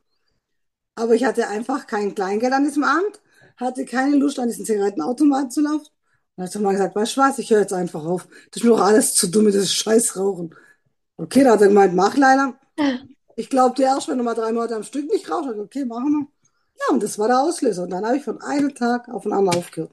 Aber 0.95 1.15
ich 1.15 1.25
hatte 1.25 1.47
einfach 1.47 1.87
kein 1.87 2.13
Kleingeld 2.15 2.53
an 2.53 2.63
diesem 2.65 2.83
Abend, 2.83 3.21
hatte 3.57 3.85
keine 3.85 4.15
Lust, 4.17 4.39
an 4.39 4.47
diesen 4.49 4.65
Zigarettenautomaten 4.65 5.51
zu 5.51 5.61
laufen. 5.61 5.87
Und 6.35 6.37
dann 6.37 6.45
hat 6.47 6.55
er 6.55 6.61
mal 6.61 6.71
gesagt, 6.73 6.95
weißt 6.95 7.17
du 7.17 7.21
was, 7.21 7.39
ich 7.39 7.49
höre 7.51 7.61
jetzt 7.61 7.73
einfach 7.73 8.03
auf. 8.05 8.27
Das 8.51 8.57
ist 8.57 8.63
mir 8.63 8.69
doch 8.71 8.81
alles 8.81 9.13
zu 9.15 9.27
dumm 9.27 9.45
diesem 9.47 9.65
Scheißrauchen. 9.65 10.55
Okay, 11.17 11.43
da 11.45 11.53
hat 11.53 11.61
er 11.61 11.69
gemeint, 11.69 11.95
mach 11.95 12.17
Leila. 12.17 12.59
Ich 13.35 13.49
glaube 13.49 13.75
dir 13.77 13.85
erst, 13.87 14.09
wenn 14.09 14.19
du 14.19 14.25
mal 14.25 14.35
drei 14.35 14.53
Monate 14.53 14.75
am 14.77 14.83
Stück 14.83 15.07
nicht 15.11 15.29
rauchst. 15.31 15.49
Okay, 15.59 15.85
machen 15.85 16.11
wir. 16.13 16.32
Ja, 16.79 16.93
und 16.93 17.03
das 17.03 17.17
war 17.19 17.27
der 17.27 17.39
Auslöser. 17.41 17.83
Und 17.83 17.89
dann 17.91 18.05
habe 18.05 18.17
ich 18.17 18.23
von 18.23 18.41
einem 18.41 18.73
Tag 18.75 19.09
auf 19.09 19.23
den 19.23 19.33
anderen 19.33 19.57
aufgehört. 19.59 19.91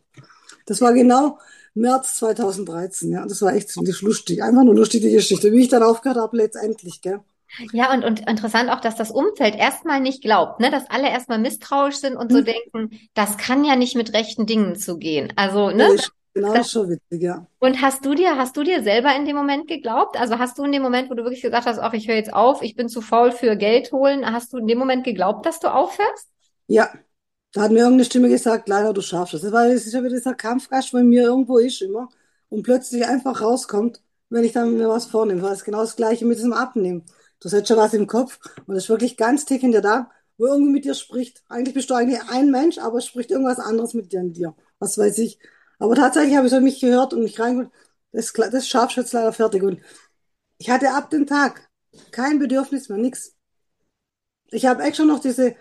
Das 0.66 0.80
war 0.80 0.92
genau 0.94 1.38
März 1.74 2.16
2013, 2.18 3.12
ja. 3.12 3.26
Das 3.26 3.42
war 3.42 3.54
echt 3.54 3.70
ziemlich 3.70 4.00
lustig. 4.02 4.42
Einfach 4.42 4.64
nur 4.64 4.74
lustig, 4.74 5.02
die 5.02 5.10
Geschichte. 5.12 5.52
Wie 5.52 5.62
ich 5.62 5.68
dann 5.68 5.82
aufgehört 5.82 6.18
habe, 6.18 6.36
letztendlich, 6.36 7.00
gell. 7.02 7.20
Ja, 7.72 7.92
und, 7.92 8.04
und 8.04 8.20
interessant 8.28 8.70
auch, 8.70 8.80
dass 8.80 8.94
das 8.96 9.10
Umfeld 9.10 9.56
erstmal 9.56 10.00
nicht 10.00 10.22
glaubt, 10.22 10.60
ne? 10.60 10.70
Dass 10.70 10.88
alle 10.88 11.08
erstmal 11.10 11.38
misstrauisch 11.38 11.96
sind 11.96 12.16
und 12.16 12.30
so 12.32 12.38
Mhm. 12.38 12.44
denken, 12.44 13.00
das 13.14 13.36
kann 13.38 13.64
ja 13.64 13.76
nicht 13.76 13.96
mit 13.96 14.12
rechten 14.12 14.46
Dingen 14.46 14.76
zugehen. 14.76 15.32
Also, 15.36 15.70
ne? 15.70 15.86
Ist 15.94 16.12
genau 16.32 16.54
das 16.54 16.66
ist 16.66 16.72
schon 16.72 16.88
witzig, 16.90 17.22
ja. 17.22 17.46
Und 17.58 17.82
hast 17.82 18.04
du 18.06 18.14
dir, 18.14 18.36
hast 18.38 18.56
du 18.56 18.62
dir 18.62 18.82
selber 18.82 19.14
in 19.16 19.26
dem 19.26 19.36
Moment 19.36 19.68
geglaubt? 19.68 20.16
Also 20.18 20.38
hast 20.38 20.58
du 20.58 20.64
in 20.64 20.72
dem 20.72 20.82
Moment, 20.82 21.10
wo 21.10 21.14
du 21.14 21.24
wirklich 21.24 21.42
gesagt 21.42 21.66
hast, 21.66 21.78
ach, 21.78 21.92
ich 21.92 22.08
höre 22.08 22.16
jetzt 22.16 22.32
auf, 22.32 22.62
ich 22.62 22.74
bin 22.74 22.88
zu 22.88 23.02
faul 23.02 23.32
für 23.32 23.56
Geld 23.56 23.92
holen, 23.92 24.24
hast 24.32 24.52
du 24.52 24.58
in 24.58 24.66
dem 24.66 24.78
Moment 24.78 25.04
geglaubt, 25.04 25.44
dass 25.44 25.60
du 25.60 25.68
aufhörst? 25.68 26.28
Ja. 26.70 26.92
Da 27.52 27.62
hat 27.62 27.72
mir 27.72 27.80
irgendeine 27.80 28.04
Stimme 28.04 28.28
gesagt, 28.28 28.68
leider, 28.68 28.92
du 28.92 29.00
schaffst 29.02 29.34
es. 29.34 29.50
Weil 29.52 29.72
es 29.72 29.86
ist 29.86 29.92
ja 29.92 30.00
wieder 30.04 30.14
dieser 30.16 30.34
Kampfgeist, 30.34 30.94
wo 30.94 30.98
in 30.98 31.08
mir 31.08 31.24
irgendwo 31.24 31.58
ist 31.58 31.82
immer. 31.82 32.08
Und 32.48 32.62
plötzlich 32.62 33.04
einfach 33.06 33.40
rauskommt, 33.42 34.02
wenn 34.28 34.44
ich 34.44 34.52
dann 34.52 34.76
mir 34.76 34.88
was 34.88 35.06
vornehme. 35.06 35.42
Weil 35.42 35.54
es 35.54 35.64
genau 35.64 35.80
das 35.80 35.96
Gleiche 35.96 36.24
mit 36.26 36.38
diesem 36.38 36.52
Abnehmen. 36.52 37.04
Du 37.40 37.50
hast 37.50 37.66
schon 37.68 37.76
was 37.76 37.94
im 37.94 38.06
Kopf 38.06 38.38
und 38.66 38.76
es 38.76 38.84
ist 38.84 38.90
wirklich 38.90 39.16
ganz 39.16 39.46
tief 39.46 39.62
in 39.62 39.72
dir 39.72 39.80
da, 39.80 40.10
wo 40.38 40.46
irgendwie 40.46 40.72
mit 40.72 40.84
dir 40.84 40.94
spricht. 40.94 41.42
Eigentlich 41.48 41.74
bist 41.74 41.90
du 41.90 41.94
eigentlich 41.94 42.20
ein 42.28 42.50
Mensch, 42.50 42.78
aber 42.78 42.98
es 42.98 43.06
spricht 43.06 43.30
irgendwas 43.30 43.58
anderes 43.58 43.94
mit 43.94 44.12
dir 44.12 44.22
dir. 44.24 44.54
Was 44.78 44.98
weiß 44.98 45.18
ich. 45.18 45.38
Aber 45.78 45.96
tatsächlich 45.96 46.36
habe 46.36 46.46
ich 46.46 46.52
so 46.52 46.60
mich 46.60 46.80
gehört 46.80 47.14
und 47.14 47.22
mich 47.22 47.40
reingeholt. 47.40 47.70
Das, 48.12 48.32
das 48.32 48.68
schaffst 48.68 48.96
du 48.96 49.00
jetzt 49.00 49.12
leider 49.12 49.32
fertig. 49.32 49.62
Und 49.62 49.80
ich 50.58 50.70
hatte 50.70 50.92
ab 50.92 51.10
dem 51.10 51.26
Tag 51.26 51.68
kein 52.12 52.38
Bedürfnis 52.38 52.88
mehr, 52.88 52.98
nix. 52.98 53.34
Ich 54.50 54.66
habe 54.66 54.82
extra 54.82 55.04
noch 55.04 55.20
diese, 55.20 55.56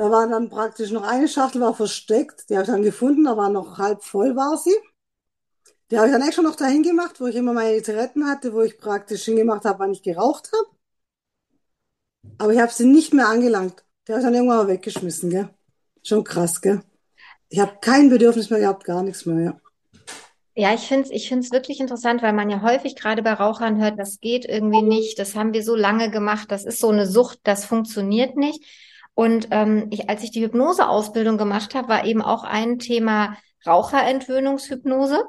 da 0.00 0.10
war 0.10 0.26
dann 0.26 0.48
praktisch 0.48 0.92
noch 0.92 1.02
eine 1.02 1.28
Schachtel 1.28 1.60
war 1.60 1.74
versteckt, 1.74 2.48
die 2.48 2.54
habe 2.54 2.62
ich 2.62 2.70
dann 2.70 2.82
gefunden, 2.82 3.24
da 3.24 3.36
war 3.36 3.50
noch 3.50 3.76
halb 3.76 4.02
voll 4.02 4.34
war 4.34 4.56
sie. 4.56 4.74
Die 5.90 5.98
habe 5.98 6.06
ich 6.06 6.12
dann 6.14 6.22
extra 6.22 6.40
noch 6.40 6.56
dahin 6.56 6.82
gemacht, 6.82 7.20
wo 7.20 7.26
ich 7.26 7.36
immer 7.36 7.52
meine 7.52 7.82
Zigaretten 7.82 8.26
hatte, 8.26 8.54
wo 8.54 8.62
ich 8.62 8.78
praktisch 8.78 9.26
hingemacht 9.26 9.66
habe, 9.66 9.80
wann 9.80 9.92
ich 9.92 10.02
geraucht 10.02 10.50
habe. 10.54 10.70
Aber 12.38 12.54
ich 12.54 12.58
habe 12.60 12.72
sie 12.72 12.86
nicht 12.86 13.12
mehr 13.12 13.28
angelangt. 13.28 13.84
Die 14.08 14.12
habe 14.12 14.20
ich 14.20 14.24
dann 14.24 14.32
irgendwann 14.32 14.56
mal 14.56 14.68
weggeschmissen, 14.68 15.28
gell? 15.28 15.50
Schon 16.02 16.24
krass, 16.24 16.62
gell? 16.62 16.80
Ich 17.50 17.60
habe 17.60 17.76
kein 17.82 18.08
Bedürfnis 18.08 18.48
mehr 18.48 18.60
gehabt, 18.60 18.84
gar 18.84 19.02
nichts 19.02 19.26
mehr, 19.26 19.44
ja. 19.44 19.60
Ja, 20.54 20.72
ich 20.72 20.88
finde 20.88 21.02
es 21.02 21.10
ich 21.10 21.28
find's 21.28 21.52
wirklich 21.52 21.78
interessant, 21.78 22.22
weil 22.22 22.32
man 22.32 22.48
ja 22.48 22.62
häufig 22.62 22.96
gerade 22.96 23.22
bei 23.22 23.34
Rauchern 23.34 23.78
hört, 23.78 23.98
das 23.98 24.18
geht 24.18 24.46
irgendwie 24.46 24.80
nicht, 24.80 25.18
das 25.18 25.34
haben 25.34 25.52
wir 25.52 25.62
so 25.62 25.76
lange 25.76 26.10
gemacht, 26.10 26.50
das 26.50 26.64
ist 26.64 26.80
so 26.80 26.88
eine 26.88 27.06
Sucht, 27.06 27.40
das 27.42 27.66
funktioniert 27.66 28.38
nicht. 28.38 28.64
Und 29.20 29.48
ähm, 29.50 29.88
ich, 29.90 30.08
als 30.08 30.22
ich 30.22 30.30
die 30.30 30.42
Hypnoseausbildung 30.42 31.36
gemacht 31.36 31.74
habe, 31.74 31.90
war 31.90 32.06
eben 32.06 32.22
auch 32.22 32.42
ein 32.42 32.78
Thema 32.78 33.36
Raucherentwöhnungshypnose. 33.66 35.24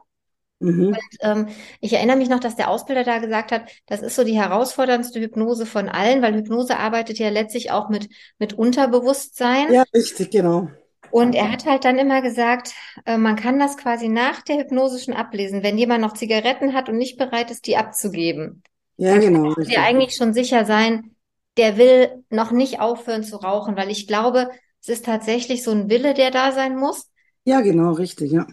Mhm. 0.59 0.87
Und 0.87 0.97
ähm, 1.19 1.47
ich 1.81 1.91
erinnere 1.91 2.15
mich 2.15 2.29
noch, 2.29 2.39
dass 2.39 2.55
der 2.55 2.69
Ausbilder 2.69 3.03
da 3.03 3.17
gesagt 3.17 3.51
hat, 3.51 3.69
das 3.87 4.01
ist 4.01 4.15
so 4.15 4.23
die 4.23 4.39
herausforderndste 4.39 5.19
Hypnose 5.19 5.65
von 5.65 5.89
allen, 5.89 6.21
weil 6.21 6.35
Hypnose 6.35 6.77
arbeitet 6.77 7.19
ja 7.19 7.27
letztlich 7.27 7.71
auch 7.71 7.89
mit, 7.89 8.07
mit 8.39 8.53
Unterbewusstsein. 8.53 9.73
Ja, 9.73 9.83
richtig, 9.93 10.31
genau. 10.31 10.69
Und 11.09 11.35
er 11.35 11.51
hat 11.51 11.65
halt 11.65 11.83
dann 11.83 11.99
immer 11.99 12.21
gesagt, 12.21 12.71
äh, 13.05 13.17
man 13.17 13.35
kann 13.35 13.59
das 13.59 13.75
quasi 13.75 14.07
nach 14.07 14.41
der 14.41 14.59
Hypnose 14.59 14.99
schon 14.99 15.15
ablesen, 15.15 15.63
wenn 15.63 15.77
jemand 15.77 15.99
noch 15.99 16.13
Zigaretten 16.13 16.73
hat 16.73 16.87
und 16.87 16.97
nicht 16.97 17.17
bereit 17.17 17.51
ist, 17.51 17.67
die 17.67 17.75
abzugeben. 17.75 18.63
Ja, 18.95 19.17
genau. 19.17 19.53
können 19.53 19.67
wir 19.67 19.83
eigentlich 19.83 20.15
schon 20.15 20.33
sicher 20.33 20.63
sein, 20.63 21.13
der 21.57 21.77
will 21.77 22.23
noch 22.29 22.51
nicht 22.51 22.79
aufhören 22.79 23.23
zu 23.23 23.37
rauchen, 23.37 23.75
weil 23.77 23.89
ich 23.91 24.07
glaube, 24.07 24.49
es 24.81 24.89
ist 24.89 25.05
tatsächlich 25.05 25.63
so 25.63 25.71
ein 25.71 25.89
Wille, 25.89 26.13
der 26.13 26.31
da 26.31 26.51
sein 26.51 26.75
muss. 26.77 27.09
Ja, 27.45 27.61
genau, 27.61 27.91
richtig, 27.93 28.31
ja. 28.31 28.47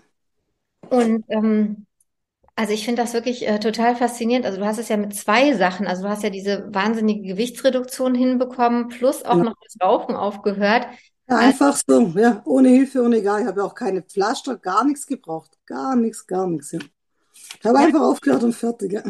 Und 0.91 1.25
ähm, 1.29 1.87
also 2.57 2.73
ich 2.75 2.85
finde 2.87 3.03
das 3.03 3.15
wirklich 3.15 3.47
äh, 3.49 3.61
total 3.61 3.97
faszinierend. 3.97 4.47
Also 4.47 4.59
du 4.61 4.67
hast 4.67 4.79
es 4.79 4.89
ja 4.91 4.97
mit 4.97 5.15
zwei 5.17 5.55
Sachen. 5.55 5.87
Also 5.87 6.05
du 6.05 6.11
hast 6.11 6.23
ja 6.23 6.31
diese 6.31 6.67
wahnsinnige 6.75 7.29
Gewichtsreduktion 7.29 8.15
hinbekommen, 8.15 8.89
plus 8.89 9.25
auch 9.25 9.41
Ja. 9.41 9.43
noch 9.43 9.55
das 9.65 9.77
Rauchen 9.83 10.17
aufgehört. 10.17 10.87
Ja, 11.29 11.37
einfach 11.39 11.77
so, 11.87 12.01
ja, 12.19 12.43
ohne 12.47 12.69
Hilfe, 12.71 13.03
ohne 13.03 13.23
gar. 13.23 13.41
Ich 13.41 13.47
habe 13.47 13.61
ja 13.61 13.67
auch 13.67 13.75
keine 13.75 14.03
Pflaster, 14.03 14.57
gar 14.57 14.85
nichts 14.85 15.07
gebraucht. 15.07 15.59
Gar 15.67 15.97
nichts, 15.97 16.27
gar 16.27 16.47
nichts, 16.47 16.73
ja. 16.73 16.79
Ich 17.61 17.67
habe 17.67 17.79
einfach 17.81 18.01
aufgehört 18.03 18.45
und 18.45 18.55
fertig, 18.55 18.93
ja. 18.93 19.05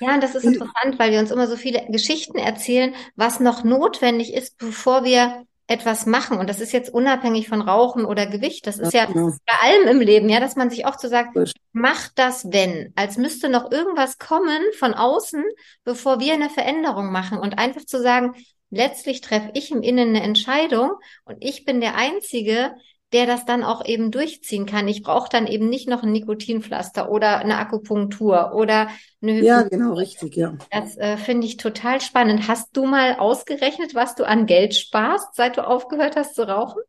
Ja, 0.00 0.14
und 0.14 0.22
das 0.22 0.34
ist 0.34 0.44
interessant, 0.44 0.98
weil 0.98 1.12
wir 1.12 1.20
uns 1.20 1.30
immer 1.30 1.46
so 1.46 1.56
viele 1.56 1.86
Geschichten 1.88 2.38
erzählen, 2.38 2.94
was 3.16 3.40
noch 3.40 3.64
notwendig 3.64 4.34
ist, 4.34 4.58
bevor 4.58 5.04
wir 5.04 5.44
etwas 5.66 6.06
machen. 6.06 6.38
Und 6.38 6.50
das 6.50 6.60
ist 6.60 6.72
jetzt 6.72 6.92
unabhängig 6.92 7.48
von 7.48 7.62
Rauchen 7.62 8.04
oder 8.04 8.26
Gewicht. 8.26 8.66
Das 8.66 8.78
ist 8.78 8.92
ja 8.92 9.06
genau. 9.06 9.32
bei 9.46 9.54
allem 9.68 9.88
im 9.88 10.00
Leben, 10.00 10.28
ja, 10.28 10.40
dass 10.40 10.56
man 10.56 10.70
sich 10.70 10.86
oft 10.86 11.00
so 11.00 11.08
sagt, 11.08 11.34
Das- 11.36 11.52
mach 11.72 12.08
das, 12.14 12.46
wenn, 12.52 12.92
als 12.96 13.16
müsste 13.16 13.48
noch 13.48 13.70
irgendwas 13.70 14.18
kommen 14.18 14.60
von 14.78 14.92
außen, 14.94 15.42
bevor 15.84 16.20
wir 16.20 16.34
eine 16.34 16.50
Veränderung 16.50 17.10
machen. 17.10 17.38
Und 17.38 17.58
einfach 17.58 17.84
zu 17.86 18.00
sagen, 18.02 18.34
letztlich 18.70 19.20
treffe 19.20 19.50
ich 19.54 19.70
im 19.70 19.82
Innen 19.82 20.10
eine 20.10 20.22
Entscheidung 20.22 20.92
und 21.24 21.36
ich 21.40 21.64
bin 21.64 21.80
der 21.80 21.94
Einzige, 21.96 22.72
der 23.12 23.26
das 23.26 23.44
dann 23.44 23.64
auch 23.64 23.84
eben 23.84 24.10
durchziehen 24.10 24.66
kann. 24.66 24.88
Ich 24.88 25.02
brauche 25.02 25.28
dann 25.30 25.46
eben 25.46 25.68
nicht 25.68 25.88
noch 25.88 26.02
ein 26.02 26.12
Nikotinpflaster 26.12 27.10
oder 27.10 27.38
eine 27.38 27.58
Akupunktur 27.58 28.54
oder 28.54 28.88
eine 29.22 29.34
Ja, 29.38 29.62
Hypnose. 29.62 29.68
genau, 29.68 29.92
richtig, 29.94 30.36
ja. 30.36 30.56
Das 30.70 30.96
äh, 30.96 31.16
finde 31.18 31.46
ich 31.46 31.56
total 31.58 32.00
spannend. 32.00 32.48
Hast 32.48 32.76
du 32.76 32.86
mal 32.86 33.16
ausgerechnet, 33.16 33.94
was 33.94 34.14
du 34.16 34.26
an 34.26 34.46
Geld 34.46 34.74
sparst, 34.74 35.34
seit 35.36 35.56
du 35.58 35.66
aufgehört 35.66 36.16
hast 36.16 36.34
zu 36.34 36.42
rauchen? 36.48 36.82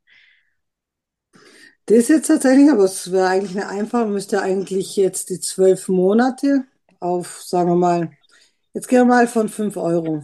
Das 1.86 2.08
jetzt 2.08 2.28
tatsächlich, 2.28 2.70
aber 2.72 2.84
es 2.86 3.12
wäre 3.12 3.28
eigentlich 3.28 3.52
eine 3.58 3.68
einfache, 3.70 4.06
müsste 4.08 4.42
eigentlich 4.42 4.96
jetzt 4.96 5.30
die 5.30 5.40
zwölf 5.40 5.90
Monate 5.90 6.64
auf, 7.00 7.42
sagen 7.44 7.70
wir 7.72 7.76
mal, 7.76 8.12
jetzt 8.74 8.88
gehen 8.90 9.02
wir 9.02 9.06
mal 9.06 9.28
von 9.28 9.50
5 9.50 9.78
Euro. 9.78 10.24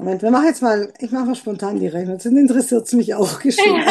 Moment, 0.00 0.22
wir 0.22 0.30
machen 0.30 0.46
jetzt 0.46 0.62
mal, 0.62 0.90
ich 0.98 1.10
mache 1.10 1.26
mal 1.26 1.34
spontan 1.34 1.78
die 1.78 1.86
Rechnung. 1.86 2.14
Jetzt 2.14 2.24
interessiert 2.24 2.86
es 2.86 2.92
mich 2.94 3.14
auch 3.14 3.38
geschwind. 3.40 3.84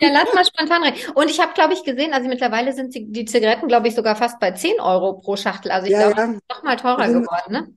Ja, 0.00 0.10
lass 0.10 0.32
mal 0.34 0.44
spontan 0.44 0.82
rein. 0.82 0.94
Und 1.14 1.30
ich 1.30 1.38
habe, 1.38 1.52
glaube 1.52 1.74
ich, 1.74 1.84
gesehen, 1.84 2.14
also 2.14 2.28
mittlerweile 2.28 2.72
sind 2.72 2.94
die, 2.94 3.24
Zigaretten, 3.26 3.68
glaube 3.68 3.88
ich, 3.88 3.94
sogar 3.94 4.16
fast 4.16 4.40
bei 4.40 4.52
10 4.52 4.80
Euro 4.80 5.18
pro 5.18 5.36
Schachtel. 5.36 5.70
Also 5.70 5.86
ich 5.86 5.92
Ja, 5.92 6.10
glaube, 6.10 6.32
ja. 6.32 6.38
noch 6.50 6.62
mal 6.62 6.76
teurer 6.76 7.00
Also- 7.00 7.20
geworden, 7.20 7.52
ne? 7.52 7.68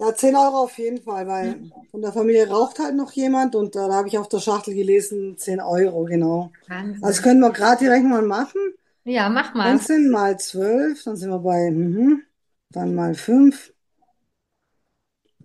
Ja, 0.00 0.14
10 0.14 0.36
Euro 0.36 0.62
auf 0.64 0.78
jeden 0.78 1.02
Fall, 1.02 1.26
weil 1.26 1.70
von 1.90 2.00
der 2.02 2.12
Familie 2.12 2.48
raucht 2.48 2.78
halt 2.80 2.94
noch 2.96 3.12
jemand 3.12 3.54
und 3.56 3.74
da 3.76 3.92
habe 3.92 4.08
ich 4.08 4.16
auf 4.18 4.28
der 4.28 4.40
Schachtel 4.40 4.74
gelesen, 4.74 5.36
10 5.36 5.60
Euro, 5.60 6.04
genau. 6.04 6.50
Wahnsinn. 6.68 7.02
Also 7.02 7.22
können 7.22 7.40
wir 7.40 7.50
gerade 7.50 7.78
die 7.78 7.86
Rechnung 7.88 8.10
mal 8.10 8.22
machen. 8.22 8.60
Ja, 9.04 9.28
mach 9.28 9.54
mal. 9.54 9.70
19 9.72 10.10
mal 10.10 10.38
12, 10.38 11.02
dann 11.04 11.16
sind 11.16 11.30
wir 11.30 11.38
bei, 11.38 11.70
mhm, 11.70 12.22
dann 12.70 12.94
mal 12.94 13.14
5, 13.14 13.72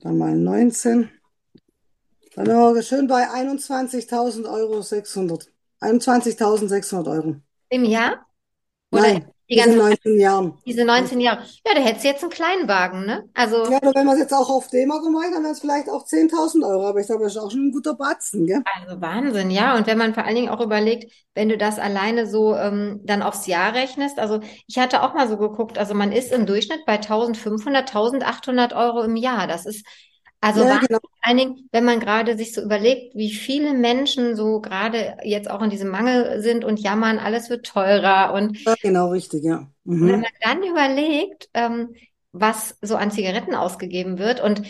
dann 0.01 0.17
mal 0.17 0.35
19. 0.35 1.09
Dann 2.39 2.55
sind 2.55 2.75
wir 2.75 2.83
schön 2.83 3.07
bei 3.07 3.27
21.000 3.27 4.49
Euro 4.49 4.81
600. 4.81 5.47
21.600 5.81 7.11
Euro. 7.11 7.35
Im 7.69 7.83
Jahr? 7.83 8.25
Oder 8.91 9.01
Nein, 9.01 9.31
die 9.49 9.59
sind 9.59 9.77
19 9.77 10.19
Jahren. 10.19 10.57
diese 10.65 10.85
19 10.85 11.19
Jahre? 11.19 11.41
Ja, 11.67 11.73
da 11.75 11.81
hättest 11.81 12.05
du 12.05 12.07
jetzt 12.07 12.23
einen 12.23 12.31
Kleinwagen, 12.31 13.05
ne? 13.05 13.29
Also, 13.33 13.69
Ja, 13.69 13.77
aber 13.81 13.93
wenn 13.93 14.05
wir 14.05 14.13
es 14.13 14.19
jetzt 14.19 14.33
auch 14.33 14.49
auf 14.49 14.69
D-Mark 14.69 15.03
machen, 15.03 15.33
dann 15.33 15.43
wären 15.43 15.51
es 15.51 15.59
vielleicht 15.59 15.89
auch 15.89 16.05
10.000 16.05 16.65
Euro. 16.65 16.87
Aber 16.87 17.01
ich 17.01 17.07
glaube, 17.07 17.23
das 17.23 17.35
ist 17.35 17.41
auch 17.41 17.51
schon 17.51 17.67
ein 17.67 17.71
guter 17.73 17.95
Batzen, 17.95 18.47
gell? 18.47 18.63
also 18.81 19.01
Wahnsinn, 19.01 19.51
ja. 19.51 19.75
Und 19.75 19.85
wenn 19.85 19.97
man 19.97 20.13
vor 20.13 20.23
allen 20.23 20.35
Dingen 20.35 20.49
auch 20.49 20.61
überlegt, 20.61 21.11
wenn 21.35 21.49
du 21.49 21.57
das 21.57 21.77
alleine 21.77 22.25
so 22.25 22.55
ähm, 22.55 23.01
dann 23.03 23.21
aufs 23.21 23.47
Jahr 23.47 23.73
rechnest, 23.73 24.17
also 24.17 24.39
ich 24.65 24.79
hatte 24.79 25.03
auch 25.03 25.13
mal 25.13 25.27
so 25.27 25.35
geguckt, 25.35 25.77
also 25.77 25.93
man 25.93 26.13
ist 26.13 26.31
im 26.31 26.45
Durchschnitt 26.45 26.85
bei 26.85 26.93
1500, 26.93 27.93
1800 27.93 28.71
Euro 28.71 29.03
im 29.03 29.17
Jahr. 29.17 29.45
Das 29.45 29.65
ist 29.65 29.85
also 30.41 30.63
Ja, 30.63 30.77
genau. 30.77 30.99
Vor 31.01 31.27
allen 31.29 31.37
Dingen, 31.37 31.69
wenn 31.71 31.83
man 31.85 31.99
gerade 31.99 32.37
sich 32.37 32.53
so 32.53 32.61
überlegt, 32.61 33.15
wie 33.15 33.31
viele 33.33 33.73
Menschen 33.73 34.35
so 34.35 34.61
gerade 34.61 35.17
jetzt 35.23 35.49
auch 35.49 35.61
in 35.61 35.69
diesem 35.69 35.89
Mangel 35.89 36.41
sind 36.41 36.63
und 36.65 36.79
jammern, 36.79 37.19
alles 37.19 37.49
wird 37.49 37.65
teurer. 37.65 38.33
Und 38.33 38.57
Ja, 38.65 38.75
genau, 38.81 39.09
richtig, 39.11 39.43
ja. 39.43 39.69
wenn 40.01 40.19
Mhm. 40.19 40.21
man 40.21 40.31
dann 40.41 40.63
überlegt, 40.63 41.49
ähm, 41.53 41.95
was 42.31 42.77
so 42.81 42.95
an 42.95 43.11
Zigaretten 43.11 43.55
ausgegeben 43.55 44.19
wird 44.19 44.41
und 44.41 44.61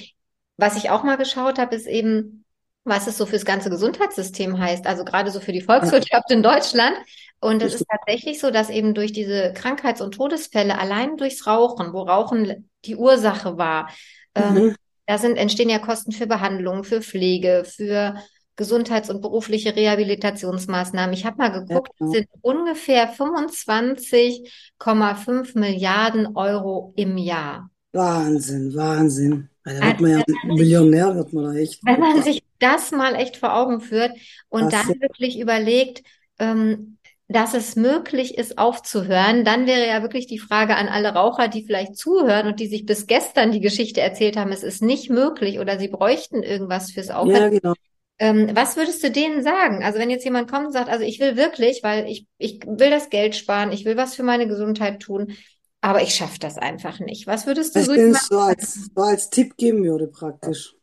was 0.58 0.76
ich 0.78 0.90
auch 0.90 1.04
mal 1.04 1.18
geschaut 1.18 1.58
habe, 1.60 1.76
ist 1.76 1.88
eben, 1.88 2.46
was 2.84 3.08
es 3.08 3.18
so 3.18 3.26
fürs 3.26 3.46
ganze 3.46 3.70
Gesundheitssystem 3.70 4.58
heißt, 4.60 4.88
also 4.88 5.06
gerade 5.06 5.32
so 5.32 5.40
für 5.40 5.52
die 5.52 5.62
Volkswirtschaft 5.62 6.32
in 6.32 6.44
Deutschland. 6.44 6.96
Und 7.40 7.62
es 7.62 7.74
ist 7.74 7.86
tatsächlich 7.90 8.40
so, 8.40 8.52
dass 8.52 8.70
eben 8.70 8.94
durch 8.94 9.14
diese 9.14 9.54
Krankheits- 9.54 10.02
und 10.02 10.14
Todesfälle 10.16 10.78
allein 10.78 11.16
durchs 11.18 11.48
Rauchen, 11.48 11.94
wo 11.94 12.02
Rauchen 12.02 12.70
die 12.86 12.96
Ursache 12.96 13.58
war, 13.58 13.90
ähm, 14.36 14.62
Mhm. 14.62 14.76
Da 15.10 15.18
sind, 15.18 15.38
entstehen 15.38 15.70
ja 15.70 15.80
Kosten 15.80 16.12
für 16.12 16.28
Behandlung, 16.28 16.84
für 16.84 17.02
Pflege, 17.02 17.64
für 17.66 18.16
Gesundheits- 18.56 19.10
und 19.10 19.22
berufliche 19.22 19.76
Rehabilitationsmaßnahmen. 19.76 21.14
Ich 21.14 21.26
habe 21.26 21.38
mal 21.38 21.48
geguckt, 21.50 21.90
genau. 21.98 22.12
es 22.12 22.18
sind 22.18 22.28
ungefähr 22.42 23.10
25,5 23.12 25.58
Milliarden 25.58 26.36
Euro 26.36 26.94
im 26.96 27.18
Jahr. 27.18 27.72
Wahnsinn, 27.92 28.76
Wahnsinn. 28.76 29.50
Da 29.64 29.72
wird 29.74 29.84
Also, 29.84 30.02
man 30.04 30.12
ja 30.12 30.18
wenn 30.28 30.36
man 30.48 30.58
sich- 30.58 30.64
Millionär, 30.66 31.16
wird 31.16 31.34
man 31.34 31.44
da 31.46 31.54
echt. 31.56 31.80
Wenn 31.84 32.00
man 32.00 32.22
sich 32.22 32.44
das 32.60 32.92
mal 32.92 33.16
echt 33.16 33.38
vor 33.38 33.56
Augen 33.56 33.82
führt 33.82 34.12
und 34.50 34.72
dann 34.72 34.88
wirklich 35.02 35.40
überlegt, 35.40 36.04
ähm, 36.38 36.99
dass 37.30 37.54
es 37.54 37.76
möglich 37.78 38.38
ist, 38.38 38.58
aufzuhören, 38.58 39.46
dann 39.46 39.68
wäre 39.68 39.88
ja 39.88 40.02
wirklich 40.02 40.28
die 40.28 40.40
Frage 40.40 40.76
an 40.76 40.90
alle 40.90 41.14
Raucher, 41.14 41.48
die 41.48 41.66
vielleicht 41.66 41.96
zuhören 41.98 42.48
und 42.48 42.60
die 42.60 42.68
sich 42.68 42.86
bis 42.88 43.08
gestern 43.08 43.52
die 43.52 43.62
Geschichte 43.62 44.02
erzählt 44.02 44.38
haben, 44.38 44.52
es 44.52 44.64
ist 44.64 44.82
nicht 44.82 45.10
möglich 45.12 45.60
oder 45.60 45.80
sie 45.80 45.90
bräuchten 45.90 46.44
irgendwas 46.44 46.92
fürs 46.92 47.12
Aufhören. 47.12 47.44
Ja, 47.44 47.50
genau. 47.50 47.74
Ähm, 48.20 48.50
was 48.54 48.78
würdest 48.78 49.04
du 49.04 49.12
denen 49.12 49.44
sagen? 49.44 49.84
Also 49.84 50.00
wenn 50.00 50.10
jetzt 50.10 50.26
jemand 50.26 50.52
kommt 50.52 50.68
und 50.68 50.74
sagt, 50.74 50.90
also 50.90 51.06
ich 51.06 51.20
will 51.20 51.38
wirklich, 51.38 51.84
weil 51.84 52.08
ich, 52.08 52.28
ich 52.38 52.62
will 52.66 52.90
das 52.90 53.10
Geld 53.10 53.36
sparen, 53.36 53.72
ich 53.72 53.86
will 53.86 53.98
was 53.98 54.16
für 54.16 54.24
meine 54.24 54.48
Gesundheit 54.48 55.02
tun, 55.02 55.34
aber 55.82 56.02
ich 56.02 56.16
schaffe 56.16 56.40
das 56.40 56.58
einfach 56.58 57.00
nicht. 57.00 57.28
Was 57.28 57.48
würdest 57.48 57.76
du 57.76 57.82
ich 57.82 57.86
so 57.86 57.94
so 58.30 58.40
als, 58.40 58.92
so 58.96 59.02
als 59.02 59.30
Tipp 59.30 59.56
geben 59.58 59.84
würde, 59.84 60.08
praktisch. 60.08 60.76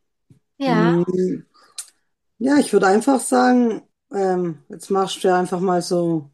Ja, 0.59 0.99
Mm, 1.07 1.45
Ja, 2.39 2.59
ich 2.59 2.73
würde 2.73 2.87
einfach 2.89 3.21
sagen, 3.21 3.83
ähm, 4.13 4.61
jetzt 4.69 4.91
machst 4.91 5.25
du 5.25 5.29
ja 5.29 5.39
einfach 5.39 5.61
mal 5.61 5.83
so 5.83 6.31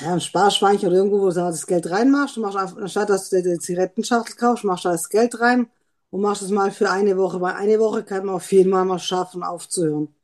ja, 0.00 0.12
ein 0.14 0.20
Sparschweinchen 0.20 0.88
oder 0.88 0.98
irgendwo, 0.98 1.20
wo 1.20 1.28
du 1.28 1.34
das 1.34 1.66
Geld 1.66 1.90
reinmachst. 1.90 2.36
Du 2.36 2.40
machst 2.40 2.56
einfach, 2.58 2.76
anstatt 2.78 3.10
dass 3.10 3.30
du 3.30 3.42
dir 3.42 3.54
die 3.54 3.58
Zigarettenschachtel 3.60 4.36
kaufst, 4.36 4.64
machst 4.64 4.84
du 4.84 4.88
das 4.90 5.08
Geld 5.08 5.40
rein 5.40 5.68
und 6.10 6.20
machst 6.22 6.42
es 6.42 6.50
mal 6.50 6.70
für 6.70 6.90
eine 6.90 7.16
Woche. 7.16 7.40
Weil 7.40 7.54
eine 7.54 7.78
Woche 7.80 8.04
kann 8.04 8.26
man 8.26 8.36
auf 8.36 8.50
jeden 8.52 8.72
Fall 8.72 8.84
mal 8.84 8.98
schaffen, 8.98 9.42
aufzuhören. 9.42 10.14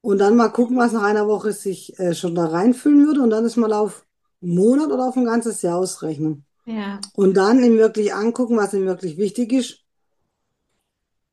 Und 0.00 0.18
dann 0.18 0.36
mal 0.36 0.48
gucken, 0.48 0.76
was 0.78 0.92
nach 0.92 1.02
einer 1.02 1.28
Woche 1.28 1.52
sich 1.52 1.98
äh, 1.98 2.14
schon 2.14 2.34
da 2.34 2.46
reinfüllen 2.46 3.06
würde 3.06 3.22
und 3.22 3.30
dann 3.30 3.44
ist 3.44 3.56
mal 3.56 3.72
auf 3.72 4.04
einen 4.42 4.54
Monat 4.56 4.90
oder 4.90 5.08
auf 5.08 5.16
ein 5.16 5.24
ganzes 5.24 5.62
Jahr 5.62 5.78
ausrechnen. 5.78 6.44
ja, 6.64 7.00
Und 7.14 7.36
dann 7.36 7.62
ihm 7.64 7.78
wirklich 7.78 8.14
angucken, 8.14 8.56
was 8.58 8.74
ihm 8.74 8.86
wirklich 8.86 9.18
wichtig 9.18 9.52
ist, 9.52 9.80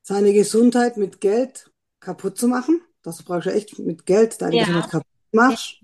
seine 0.01 0.33
Gesundheit 0.33 0.97
mit 0.97 1.21
Geld 1.21 1.71
kaputt 1.99 2.37
zu 2.37 2.47
machen. 2.47 2.81
Das 3.01 3.17
du 3.17 3.23
praktisch 3.23 3.53
echt 3.53 3.79
mit 3.79 4.05
Geld 4.05 4.41
deine 4.41 4.57
Ja. 4.57 4.59
Gesundheit 4.59 4.91
kaputt 4.91 5.07
machst. 5.31 5.78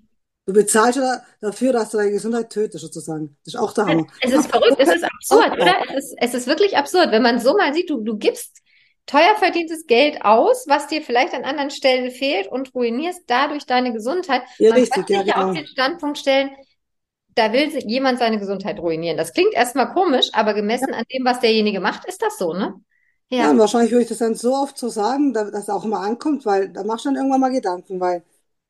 Du 0.45 0.53
bezahlst 0.53 0.97
ja 0.97 1.23
dafür, 1.41 1.73
dass 1.73 1.89
du 1.89 1.97
deine 1.97 2.11
Gesundheit 2.11 2.49
tötest, 2.51 2.83
sozusagen. 2.83 3.35
Das 3.45 3.55
ist 3.55 3.59
auch 3.59 3.73
der 3.73 3.85
Hammer. 3.87 4.07
Es 4.19 4.31
ist 4.31 4.49
verrückt, 4.49 4.77
es 4.79 4.91
ist 4.91 5.03
absurd, 5.03 5.53
oder? 5.59 5.73
Es 5.95 6.05
ist, 6.05 6.15
es 6.19 6.33
ist 6.33 6.47
wirklich 6.47 6.77
absurd, 6.77 7.11
wenn 7.11 7.21
man 7.21 7.39
so 7.39 7.55
mal 7.55 7.73
sieht, 7.73 7.89
du, 7.89 8.01
du 8.01 8.17
gibst 8.17 8.61
teuer 9.05 9.35
verdientes 9.37 9.85
Geld 9.85 10.23
aus, 10.23 10.65
was 10.67 10.87
dir 10.87 11.01
vielleicht 11.01 11.33
an 11.33 11.43
anderen 11.43 11.69
Stellen 11.69 12.09
fehlt 12.11 12.47
und 12.47 12.73
ruinierst 12.73 13.23
dadurch 13.27 13.65
deine 13.65 13.93
Gesundheit. 13.93 14.41
Ja, 14.57 14.71
Man 14.71 14.79
richtig, 14.79 15.09
ja, 15.09 15.21
sich 15.21 15.25
ja 15.25 15.35
genau. 15.35 15.47
auch 15.47 15.51
den 15.51 15.67
Standpunkt 15.67 16.17
stellen, 16.17 16.49
da 17.35 17.53
will 17.53 17.69
jemand 17.87 18.19
seine 18.19 18.39
Gesundheit 18.39 18.79
ruinieren. 18.79 19.17
Das 19.17 19.33
klingt 19.33 19.53
erstmal 19.53 19.93
komisch, 19.93 20.29
aber 20.33 20.53
gemessen 20.53 20.93
an 20.93 21.03
dem, 21.13 21.25
was 21.25 21.39
derjenige 21.41 21.79
macht, 21.81 22.05
ist 22.07 22.21
das 22.21 22.37
so, 22.37 22.53
ne? 22.53 22.73
Ja, 23.37 23.49
Ja, 23.49 23.51
und 23.51 23.59
wahrscheinlich 23.59 23.91
würde 23.91 24.03
ich 24.03 24.09
das 24.09 24.19
dann 24.19 24.35
so 24.35 24.53
oft 24.55 24.77
so 24.77 24.87
sagen, 24.89 25.33
da- 25.33 25.49
dass 25.51 25.63
es 25.63 25.69
auch 25.69 25.83
immer 25.85 25.99
ankommt, 25.99 26.45
weil 26.45 26.69
da 26.69 26.83
machst 26.83 27.05
du 27.05 27.09
dann 27.09 27.17
irgendwann 27.17 27.41
mal 27.41 27.51
Gedanken, 27.51 27.99
weil 27.99 28.23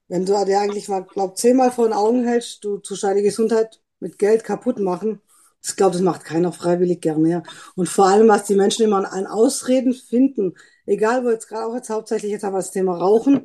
wenn 0.07 0.25
du 0.25 0.33
dir 0.45 0.59
eigentlich 0.59 0.87
mal, 0.87 1.03
glaub, 1.03 1.37
zehnmal 1.37 1.71
vor 1.71 1.87
den 1.87 1.93
Augen 1.93 2.25
hältst, 2.25 2.63
du 2.63 2.77
tust 2.77 3.03
deine 3.03 3.23
Gesundheit 3.23 3.81
mit 3.99 4.19
Geld 4.19 4.43
kaputt 4.43 4.79
machen, 4.79 5.21
ich 5.67 5.75
glaube, 5.75 5.93
das 5.93 6.01
macht 6.01 6.23
keiner 6.23 6.51
freiwillig 6.51 7.01
gerne. 7.01 7.29
Ja. 7.29 7.43
Und 7.75 7.89
vor 7.89 8.05
allem, 8.05 8.27
was 8.27 8.43
die 8.43 8.55
Menschen 8.55 8.85
immer 8.85 9.11
an, 9.11 9.25
Ausreden 9.25 9.93
finden, 9.93 10.53
egal 10.85 11.25
wo 11.25 11.31
jetzt 11.31 11.47
gerade 11.47 11.65
auch 11.65 11.75
jetzt 11.75 11.89
hauptsächlich, 11.89 12.31
jetzt 12.31 12.43
haben 12.43 12.53
wir 12.53 12.59
das 12.59 12.71
Thema 12.71 12.95
Rauchen, 12.97 13.43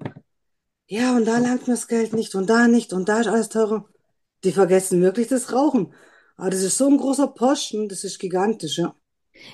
ja, 0.86 1.16
und 1.16 1.24
da 1.24 1.38
langt 1.38 1.68
mir 1.68 1.74
das 1.74 1.86
Geld 1.86 2.12
nicht 2.12 2.34
und 2.34 2.50
da 2.50 2.66
nicht 2.66 2.92
und 2.92 3.08
da 3.08 3.20
ist 3.20 3.28
alles 3.28 3.48
teurer. 3.48 3.88
Die 4.42 4.50
vergessen 4.52 5.00
wirklich 5.02 5.28
das 5.28 5.52
Rauchen. 5.52 5.94
Aber 6.36 6.50
das 6.50 6.62
ist 6.62 6.78
so 6.78 6.88
ein 6.88 6.96
großer 6.96 7.28
Posten, 7.28 7.88
das 7.88 8.02
ist 8.02 8.18
gigantisch, 8.18 8.78
ja. 8.78 8.94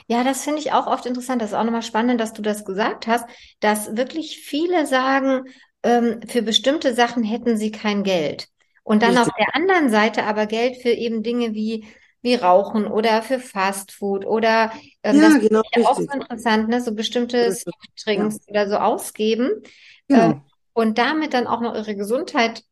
Ja, 0.09 0.25
das 0.25 0.43
finde 0.43 0.61
ich 0.61 0.73
auch 0.73 0.87
oft 0.87 1.07
interessant. 1.07 1.43
Das 1.43 1.51
ist 1.51 1.55
auch 1.55 1.65
nochmal 1.65 1.83
spannend, 1.83 2.21
dass 2.21 2.33
du 2.33 2.43
das 2.43 2.65
gesagt 2.65 3.07
hast, 3.07 3.27
dass 3.61 3.97
wirklich 3.97 4.39
viele 4.39 4.87
sagen, 4.87 5.45
ähm, 5.87 6.21
für 6.29 6.43
bestimmte 6.43 6.95
Sachen 6.95 7.25
hätten 7.25 7.57
sie 7.57 7.71
kein 7.73 8.03
Geld. 8.05 8.49
Und 8.85 9.03
dann 9.03 9.17
Richtig. 9.17 9.19
auf 9.19 9.33
der 9.39 9.55
anderen 9.55 9.91
Seite 9.91 10.25
aber 10.25 10.47
Geld 10.47 10.77
für 10.83 10.91
eben 10.91 11.23
Dinge 11.23 11.55
wie, 11.55 11.87
wie 12.23 12.35
Rauchen 12.37 12.87
oder 12.87 13.23
für 13.23 13.41
Fastfood 13.41 14.25
oder 14.27 14.73
ähm, 15.03 15.21
das 15.21 15.35
Ja, 15.35 15.39
finde 15.39 15.49
genau, 15.49 15.63
ich 15.63 15.71
ja 15.73 15.79
auch 15.91 16.01
so 16.01 16.13
interessant, 16.13 16.69
ne? 16.69 16.81
So 16.81 16.95
bestimmte 16.95 17.39
ist 17.39 17.67
es. 17.67 17.75
Ja, 18.15 18.29
oder 18.49 18.69
so 18.69 18.77
ausgeben 18.77 19.51
ähm, 20.13 20.33
genau. 20.33 20.43
und 20.75 20.99
damit 20.99 21.35
dann 21.35 21.47
auch 21.47 21.61
noch 21.61 21.75
ihre 21.75 21.97
Gesundheit 21.97 22.63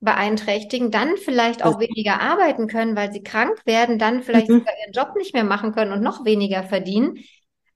beeinträchtigen, 0.00 0.90
dann 0.90 1.16
vielleicht 1.16 1.64
auch 1.64 1.78
weniger 1.80 2.20
arbeiten 2.20 2.66
können, 2.68 2.96
weil 2.96 3.12
sie 3.12 3.22
krank 3.22 3.62
werden, 3.66 3.98
dann 3.98 4.22
vielleicht 4.22 4.48
Mhm. 4.48 4.58
sogar 4.58 4.74
ihren 4.82 4.92
Job 4.92 5.16
nicht 5.16 5.34
mehr 5.34 5.44
machen 5.44 5.72
können 5.72 5.92
und 5.92 6.02
noch 6.02 6.24
weniger 6.24 6.64
verdienen. 6.64 7.18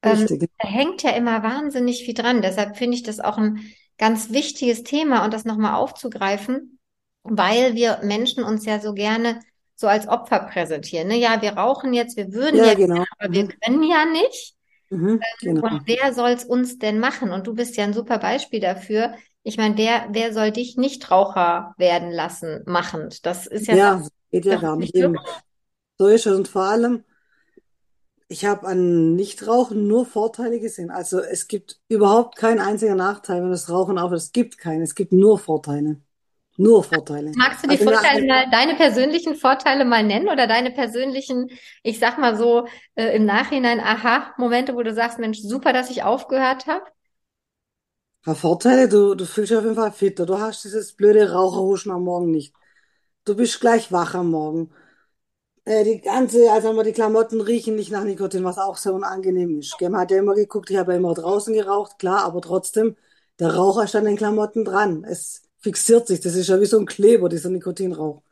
Ähm, 0.03 0.27
Richtig. 0.27 0.51
da 0.59 0.69
hängt 0.69 1.03
ja 1.03 1.11
immer 1.13 1.43
wahnsinnig 1.43 2.05
viel 2.05 2.15
dran. 2.15 2.43
Deshalb 2.43 2.77
finde 2.77 2.97
ich 2.97 3.03
das 3.05 3.21
auch 3.21 3.39
ein 3.39 3.61
ganz 3.99 4.31
wichtiges 4.31 4.83
Thema 4.83 5.25
und 5.25 5.33
das 5.35 5.45
nochmal 5.45 5.75
aufzugreifen, 5.75 6.79
weil 7.23 7.75
wir 7.75 8.01
Menschen 8.03 8.45
uns 8.45 8.65
ja 8.67 8.81
so 8.81 8.95
gerne 8.95 9.41
so 9.75 9.89
als 9.89 10.09
Opfer 10.09 10.41
präsentieren. 10.41 11.09
Ne? 11.09 11.17
Ja, 11.19 11.43
wir 11.43 11.53
rauchen 11.55 11.93
jetzt, 11.93 12.17
wir 12.17 12.33
würden 12.33 12.63
Ja, 12.63 12.65
ja 12.65 12.75
genau. 12.75 13.05
aber 13.19 13.33
wir 13.33 13.49
können 13.49 13.83
ja 13.83 14.05
nicht. 14.07 14.55
Mhm. 14.91 15.27
Genau. 15.43 15.63
Und 15.63 15.83
wer 15.87 16.13
soll's 16.15 16.45
uns 16.45 16.79
denn 16.79 16.99
machen? 17.01 17.33
Und 17.33 17.47
du 17.47 17.55
bist 17.55 17.77
ja 17.77 17.85
ein 17.85 17.93
super 17.95 18.19
Beispiel 18.19 18.61
dafür. 18.61 19.15
Ich 19.43 19.57
meine, 19.57 19.77
wer, 19.77 20.09
wer 20.11 20.33
soll 20.33 20.51
dich 20.53 20.77
Nichtraucher 20.77 21.75
werden 21.79 22.11
lassen, 22.11 22.63
machend? 22.67 23.25
Das 23.27 23.47
ist 23.47 23.67
ja 23.67 23.77
Ja, 23.77 24.07
geht 24.31 24.45
ja 24.45 24.57
gar 24.57 24.77
nicht. 24.77 24.95
nicht. 24.95 24.95
So 25.99 26.07
ist 26.09 26.27
es. 26.27 26.37
Und 26.37 26.49
vor 26.49 26.63
allem, 26.65 27.05
ich 28.29 28.45
habe 28.45 28.67
an 28.67 29.15
Nichtrauchen 29.15 29.87
nur 29.87 30.07
Vorteile 30.07 30.61
gesehen. 30.61 30.91
Also 30.91 31.21
es 31.21 31.49
gibt 31.49 31.81
überhaupt 31.89 32.37
keinen 32.37 32.61
einzigen 32.61 32.97
Nachteil, 32.97 33.43
wenn 33.43 33.51
das 33.51 33.71
Rauchen 33.71 33.99
aufhört. 33.99 34.21
Es 34.21 34.33
gibt 34.33 34.59
keinen. 34.59 34.83
Es 34.83 34.95
gibt 34.95 35.13
nur 35.13 35.39
Vorteile. 35.39 36.01
Nur 36.57 36.85
Vorteile. 36.85 37.39
Magst 37.39 37.63
du 37.63 37.69
die 37.69 37.77
Also 37.77 37.85
Vorteile 37.85 38.27
mal, 38.27 38.51
deine 38.51 38.75
persönlichen 38.77 39.35
Vorteile 39.37 39.85
mal 39.85 40.03
nennen 40.03 40.29
oder 40.29 40.47
deine 40.47 40.71
persönlichen, 40.71 41.51
ich 41.83 41.99
sag 41.99 42.19
mal 42.19 42.35
so, 42.37 42.67
äh, 42.95 43.15
im 43.15 43.27
Nachhinein, 43.27 43.79
aha, 43.81 44.35
Momente, 44.39 44.75
wo 44.75 44.83
du 44.83 44.95
sagst, 44.95 45.19
Mensch, 45.19 45.39
super, 45.41 45.73
dass 45.75 45.91
ich 45.91 46.03
aufgehört 46.03 46.67
habe? 46.67 46.85
ja, 48.27 48.35
Vorteile, 48.35 48.89
du, 48.89 49.15
du 49.15 49.25
fühlst 49.27 49.51
dich 49.51 49.59
auf 49.59 49.65
jeden 49.65 49.77
Fall 49.77 49.93
fitter. 49.93 50.27
Du 50.27 50.39
hast 50.39 50.65
dieses 50.65 50.93
blöde 50.95 51.31
Raucherhuschen 51.33 51.93
am 51.93 52.05
Morgen 52.05 52.31
nicht. 52.31 52.55
Du 53.25 53.37
bist 53.37 53.61
gleich 53.61 53.93
wach 53.93 54.15
am 54.15 54.31
Morgen. 54.31 54.73
Äh, 55.67 55.85
die 55.85 56.01
ganze, 56.01 56.51
also 56.53 56.73
mal 56.73 56.85
die 56.85 56.93
Klamotten 56.93 57.41
riechen 57.41 57.75
nicht 57.75 57.91
nach 57.91 58.05
Nikotin, 58.05 58.45
was 58.45 58.57
auch 58.59 58.77
sehr 58.77 58.95
unangenehm 58.95 59.59
ist. 59.59 59.77
Gell? 59.79 59.91
Man 59.91 60.03
hat 60.03 60.11
ja 60.13 60.19
immer 60.19 60.35
geguckt, 60.35 60.71
ich 60.71 60.77
habe 60.77 60.93
ja 60.93 60.99
immer 60.99 61.13
draußen 61.15 61.53
geraucht, 61.53 61.99
klar, 61.99 62.25
aber 62.25 62.41
trotzdem, 62.41 62.97
der 63.41 63.55
Raucher 63.55 63.85
ist 63.85 63.97
an 63.97 64.05
den 64.05 64.17
Klamotten 64.17 64.65
dran. 64.65 65.05
Es 65.05 65.43
fixiert 65.59 66.07
sich. 66.07 66.21
Das 66.21 66.35
ist 66.37 66.49
ja 66.49 66.61
wie 66.61 66.67
so 66.67 66.79
ein 66.79 66.87
Kleber, 66.87 67.29
dieser 67.29 67.51
Nikotinrauch. 67.51 68.23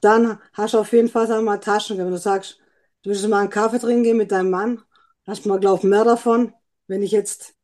Dann 0.00 0.38
hast 0.52 0.74
du 0.74 0.78
auf 0.78 0.92
jeden 0.92 1.08
Fall, 1.08 1.28
wir 1.28 1.42
mal, 1.42 1.58
Taschen. 1.58 1.98
Wenn 1.98 2.10
du 2.10 2.18
sagst, 2.18 2.58
du 3.02 3.10
willst 3.10 3.26
mal 3.28 3.40
einen 3.40 3.50
Kaffee 3.50 3.78
trinken 3.78 4.04
gehen 4.04 4.16
mit 4.16 4.32
deinem 4.32 4.50
Mann, 4.50 4.82
hast 5.26 5.44
du 5.44 5.48
mal, 5.48 5.60
glaub, 5.60 5.84
mehr 5.84 6.04
davon, 6.04 6.54
wenn 6.86 7.02
ich 7.02 7.10
jetzt 7.12 7.54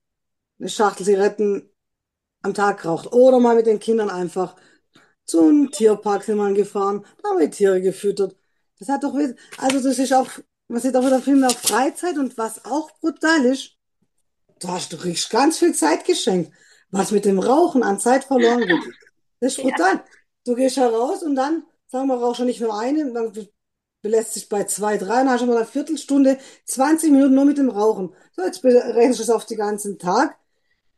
eine 0.58 0.68
Schachtel 0.68 1.06
Zigaretten 1.06 1.70
am 2.42 2.54
Tag 2.54 2.84
raucht. 2.84 3.12
Oder 3.12 3.40
mal 3.40 3.56
mit 3.56 3.66
den 3.66 3.80
Kindern 3.80 4.10
einfach 4.10 4.56
zu 5.26 5.40
einem 5.42 5.70
Tierpark 5.70 6.24
sind 6.24 6.38
wir 6.38 6.52
gefahren, 6.54 7.04
da 7.22 7.30
haben 7.30 7.40
wir 7.40 7.50
Tiere 7.50 7.80
gefüttert. 7.80 8.36
Das 8.78 8.88
hat 8.88 9.04
doch 9.04 9.14
also 9.14 9.80
das 9.88 9.98
ist 9.98 10.12
auch, 10.12 10.28
man 10.68 10.80
sieht 10.80 10.96
auch 10.96 11.04
wieder 11.06 11.20
viel 11.22 11.36
mehr 11.36 11.50
Freizeit 11.50 12.18
und 12.18 12.36
was 12.36 12.64
auch 12.64 12.90
brutal 13.00 13.44
ist, 13.46 13.72
du 14.60 14.68
hast, 14.68 14.92
du 14.92 14.96
kriegst 14.98 15.30
ganz 15.30 15.58
viel 15.58 15.74
Zeit 15.74 16.04
geschenkt. 16.04 16.52
Was 16.90 17.10
mit 17.10 17.24
dem 17.24 17.38
Rauchen 17.38 17.82
an 17.82 17.98
Zeit 17.98 18.24
verloren 18.24 18.60
geht. 18.66 18.94
Das 19.40 19.52
ist 19.52 19.58
Ja. 19.58 19.64
brutal. 19.64 20.04
Du 20.44 20.54
gehst 20.54 20.76
heraus 20.76 21.22
und 21.22 21.34
dann, 21.34 21.64
sagen 21.88 22.06
wir, 22.08 22.14
rauchst 22.16 22.40
du 22.40 22.44
nicht 22.44 22.60
nur 22.60 22.78
eine, 22.78 23.12
dann 23.12 23.32
be- 23.32 23.48
belässt 24.02 24.36
dich 24.36 24.48
bei 24.48 24.64
zwei, 24.64 24.96
drei, 24.96 25.16
dann 25.18 25.30
hast 25.30 25.40
du 25.42 25.46
mal 25.46 25.56
eine 25.56 25.66
Viertelstunde, 25.66 26.38
20 26.64 27.10
Minuten 27.10 27.34
nur 27.34 27.44
mit 27.44 27.58
dem 27.58 27.68
Rauchen. 27.70 28.14
So, 28.36 28.44
jetzt 28.44 28.62
berechnest 28.62 29.18
du 29.18 29.24
es 29.24 29.30
auf 29.30 29.46
den 29.46 29.58
ganzen 29.58 29.98
Tag. 29.98 30.36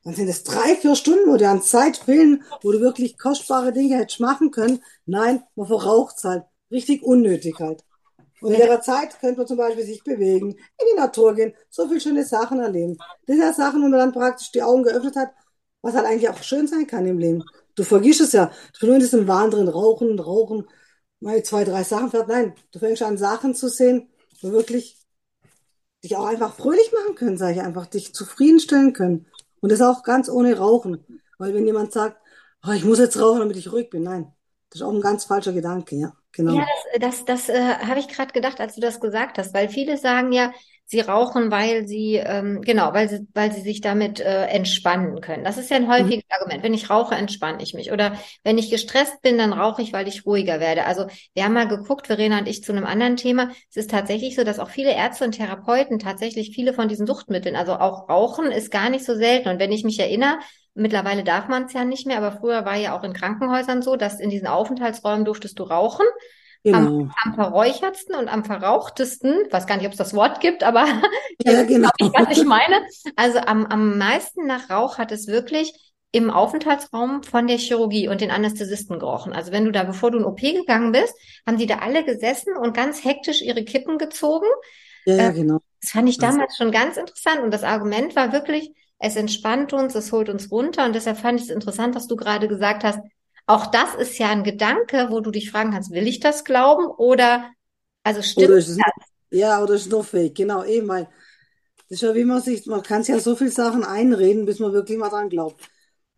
Dann 0.05 0.15
sind 0.15 0.29
es 0.29 0.45
drei, 0.45 0.77
vier 0.77 0.95
Stunden, 0.95 1.31
wo 1.31 1.37
dir 1.37 1.51
an 1.51 1.63
Zeit 1.63 1.97
fehlen, 1.97 2.45
wo 2.63 2.71
du 2.71 2.81
wirklich 2.81 3.19
kostbare 3.19 3.73
Dinge 3.73 3.97
hättest 3.97 4.21
machen 4.21 4.51
können. 4.51 4.83
Nein, 5.07 5.43
man 5.57 5.67
verraucht 5.67 6.23
halt. 6.23 6.45
Richtig 6.71 7.03
unnötig 7.03 7.59
halt. 7.59 7.85
Und 8.41 8.53
in 8.53 8.61
der 8.61 8.81
Zeit 8.81 9.19
könnte 9.21 9.39
man 9.39 9.47
zum 9.47 9.57
Beispiel 9.57 9.85
sich 9.85 10.05
bewegen, 10.05 10.53
in 10.53 10.87
die 10.93 10.99
Natur 10.99 11.35
gehen, 11.35 11.55
so 11.71 11.89
viele 11.89 12.01
schöne 12.01 12.25
Sachen 12.25 12.61
erleben. 12.61 12.97
Das 13.27 13.37
sind 13.37 13.41
ja 13.41 13.53
Sachen, 13.53 13.83
wo 13.83 13.89
man 13.89 13.99
dann 13.99 14.13
praktisch 14.13 14.53
die 14.53 14.63
Augen 14.63 14.85
geöffnet 14.85 15.17
hat, 15.17 15.31
was 15.83 15.95
halt 15.95 16.07
eigentlich 16.07 16.29
auch 16.29 16.43
schön 16.43 16.67
sein 16.67 16.87
kann 16.87 17.07
im 17.07 17.19
Leben. 17.19 17.45
Du 17.75 17.85
vergisst 17.85 18.21
es 18.21 18.33
ja. 18.33 18.47
Du 18.47 18.53
bist 18.73 18.83
nur 18.83 18.95
in 18.95 19.01
diesem 19.01 19.29
Wahn 19.29 19.51
drin, 19.51 19.69
rauchen, 19.69 20.19
rauchen, 20.19 20.67
mal 21.21 21.43
zwei, 21.43 21.65
drei 21.65 21.83
Sachen 21.83 22.11
fährt. 22.11 22.29
Nein, 22.29 22.55
du 22.73 22.79
fängst 22.79 23.03
an, 23.03 23.19
Sachen 23.19 23.55
zu 23.55 23.69
sehen, 23.69 24.09
wo 24.41 24.53
wirklich 24.53 24.99
dich 26.05 26.17
auch 26.17 26.27
einfach 26.27 26.55
fröhlich 26.55 26.93
machen 26.93 27.15
können, 27.17 27.37
sage 27.39 27.55
ich 27.55 27.61
einfach, 27.61 27.87
dich 27.87 28.15
zufriedenstellen 28.15 28.93
können. 28.93 29.27
Und 29.61 29.73
das 29.73 29.81
auch 29.81 30.03
ganz 30.05 30.29
ohne 30.29 30.57
Rauchen. 30.57 31.05
Weil 31.39 31.55
wenn 31.55 31.67
jemand 31.67 31.93
sagt, 31.93 32.19
oh, 32.67 32.71
ich 32.73 32.85
muss 32.85 32.99
jetzt 32.99 33.21
rauchen, 33.21 33.41
damit 33.41 33.57
ich 33.57 33.73
ruhig 33.73 33.91
bin, 33.91 34.05
nein, 34.05 34.33
das 34.71 34.81
ist 34.81 34.87
auch 34.87 34.93
ein 34.95 35.01
ganz 35.03 35.25
falscher 35.27 35.53
Gedanke, 35.53 35.97
ja, 35.97 36.17
Ja, 36.51 36.63
genau. 36.63 36.73
das, 37.01 37.25
das, 37.27 37.47
das 37.47 37.49
äh, 37.51 37.75
habe 37.87 38.01
ich 38.01 38.09
gerade 38.09 38.33
gedacht, 38.33 38.59
als 38.61 38.75
du 38.75 38.81
das 38.81 39.01
gesagt 39.01 39.37
hast, 39.37 39.53
weil 39.53 39.69
viele 39.69 39.99
sagen 39.99 40.33
ja, 40.33 40.51
sie 40.87 41.01
rauchen, 41.01 41.51
weil 41.51 41.87
sie, 41.87 42.15
ähm, 42.15 42.63
genau, 42.63 42.95
weil 42.95 43.07
sie, 43.11 43.27
weil 43.35 43.53
sie 43.53 43.61
sich 43.61 43.83
damit 43.83 44.19
äh, 44.21 44.47
entspannen 44.47 45.21
können. 45.21 45.45
Das 45.45 45.59
ist 45.59 45.69
ja 45.71 45.77
ein 45.77 45.89
Mhm. 45.97 46.13
häufiges 46.13 46.25
Argument. 46.31 46.63
Wenn 46.63 46.73
ich 46.73 46.89
rauche, 46.89 47.15
entspanne 47.15 47.63
ich 47.63 47.75
mich. 47.75 47.93
Oder 47.93 48.17
wenn 48.45 48.57
ich 48.57 48.71
gestresst 48.71 49.21
bin, 49.21 49.37
dann 49.37 49.53
rauche 49.53 49.83
ich, 49.83 49.93
weil 49.93 50.09
ich 50.09 50.25
ruhiger 50.25 50.59
werde. 50.59 50.87
Also 50.87 51.07
wir 51.35 51.45
haben 51.45 51.53
mal 51.53 51.69
geguckt, 51.69 52.07
Verena 52.07 52.39
und 52.39 52.49
ich, 52.49 52.65
zu 52.65 52.73
einem 52.73 52.87
anderen 52.87 53.17
Thema. 53.17 53.51
Es 53.69 53.77
ist 53.77 53.91
tatsächlich 53.91 54.35
so, 54.35 54.43
dass 54.43 54.59
auch 54.59 54.71
viele 54.71 54.93
Ärzte 54.95 55.27
und 55.27 55.33
Therapeuten 55.33 55.99
tatsächlich 55.99 56.53
viele 56.55 56.73
von 56.73 56.89
diesen 56.89 57.07
Suchtmitteln, 57.07 57.57
also 57.57 57.75
auch 57.75 58.09
Rauchen 58.09 58.47
ist 58.51 58.71
gar 58.71 58.89
nicht 58.89 59.05
so 59.05 59.15
selten. 59.15 59.51
Und 59.51 59.59
wenn 59.59 59.73
ich 59.73 59.85
mich 59.85 59.99
erinnere, 60.01 60.39
Mittlerweile 60.75 61.25
darf 61.25 61.49
man 61.49 61.65
es 61.65 61.73
ja 61.73 61.85
nicht 61.85 62.07
mehr, 62.07 62.19
aber 62.19 62.33
früher 62.33 62.65
war 62.65 62.77
ja 62.77 62.97
auch 62.99 63.05
in 63.05 63.13
Krankenhäusern 63.13 63.83
so, 63.83 63.97
dass 63.97 64.21
in 64.21 64.31
diesen 64.31 64.47
Aufenthaltsräumen 64.47 65.25
durftest 65.25 65.59
du 65.59 65.65
rauchen. 65.65 66.07
Am, 66.71 66.89
Genau. 66.89 67.15
am 67.25 67.35
verräuchertsten 67.35 68.15
und 68.17 68.29
am 68.29 68.45
verrauchtesten, 68.45 69.47
ich 69.47 69.53
weiß 69.53 69.67
gar 69.67 69.77
nicht, 69.79 69.87
ob 69.87 69.93
es 69.93 69.99
das 69.99 70.15
Wort 70.15 70.41
gibt, 70.41 70.63
aber 70.65 70.87
Ja, 71.45 71.63
genau. 71.65 71.91
was 72.13 72.31
ich 72.31 72.45
meine. 72.45 72.85
Also 73.17 73.39
am, 73.41 73.67
am 73.67 73.99
meisten 73.99 74.47
nach 74.47 74.71
Rauch 74.71 74.99
hat 74.99 75.13
es 75.13 75.27
wirklich 75.27 75.73
im 76.11 76.31
Aufenthaltsraum 76.31 77.23
von 77.23 77.47
der 77.47 77.59
Chirurgie 77.59 78.09
und 78.09 78.21
den 78.21 78.31
Anästhesisten 78.31 78.99
gerochen. 78.99 79.33
Also 79.35 79.53
wenn 79.53 79.65
du 79.67 79.73
da, 79.73 79.85
bevor 79.85 80.11
du 80.11 80.19
in 80.19 80.25
OP 80.25 80.41
gegangen 80.41 80.93
bist, 80.93 81.15
haben 81.47 81.59
die 81.59 81.67
da 81.67 81.79
alle 81.79 82.05
gesessen 82.05 82.57
und 82.57 82.75
ganz 82.75 83.05
hektisch 83.05 83.43
ihre 83.43 83.65
Kippen 83.65 83.99
gezogen. 83.99 84.47
Ja, 85.05 85.15
ja, 85.17 85.31
Äh, 85.31 85.33
genau. 85.33 85.61
das 85.83 85.91
fand 85.93 86.09
ich 86.09 86.19
Also, 86.19 86.39
damals 86.39 86.57
schon 86.57 86.73
ganz 86.73 86.97
interessant 86.97 87.41
und 87.43 87.53
das 87.53 87.65
Argument 87.65 88.17
war 88.17 88.33
wirklich, 88.33 88.73
es 88.99 89.17
entspannt 89.17 89.73
uns, 89.73 89.95
es 89.95 90.13
holt 90.13 90.29
uns 90.29 90.51
runter 90.51 90.85
und 90.87 90.95
deshalb 90.95 91.19
fand 91.19 91.41
ich 91.41 91.47
es 91.47 91.53
interessant, 91.55 91.95
was 91.95 92.07
du 92.09 92.17
gerade 92.17 92.49
gesagt 92.49 92.85
hast. 92.85 93.01
Auch 93.47 93.67
das 93.67 93.95
ist 93.95 94.19
ja 94.19 94.29
ein 94.31 94.45
Gedanke, 94.45 95.09
wo 95.11 95.21
du 95.21 95.31
dich 95.31 95.51
fragen 95.51 95.73
kannst, 95.73 95.91
will 95.93 96.07
ich 96.07 96.21
das 96.21 96.45
glauben 96.45 96.87
oder, 96.87 97.51
also 98.05 98.23
oder 98.35 98.55
stimmt 98.55 98.57
ist 98.57 98.69
es, 98.69 98.85
ja, 99.31 99.63
oder 99.63 99.75
ist 99.75 99.83
es 99.87 99.91
nur 99.91 100.05
fake, 100.05 100.35
genau, 100.35 100.65
eben, 100.65 100.89
weil, 100.89 101.05
das 101.89 101.97
ist 101.99 102.03
ja 102.03 102.15
wie 102.15 102.25
man 102.25 102.43
sich, 102.43 102.67
man 102.67 102.83
kann 102.83 103.03
sich 103.05 103.15
ja 103.15 103.21
so 103.21 103.37
viel 103.37 103.51
Sachen 103.53 103.85
einreden, 103.85 104.47
bis 104.47 104.61
man 104.61 104.73
wirklich 104.75 104.99
mal 104.99 105.11
dran 105.11 105.29
glaubt. 105.31 105.61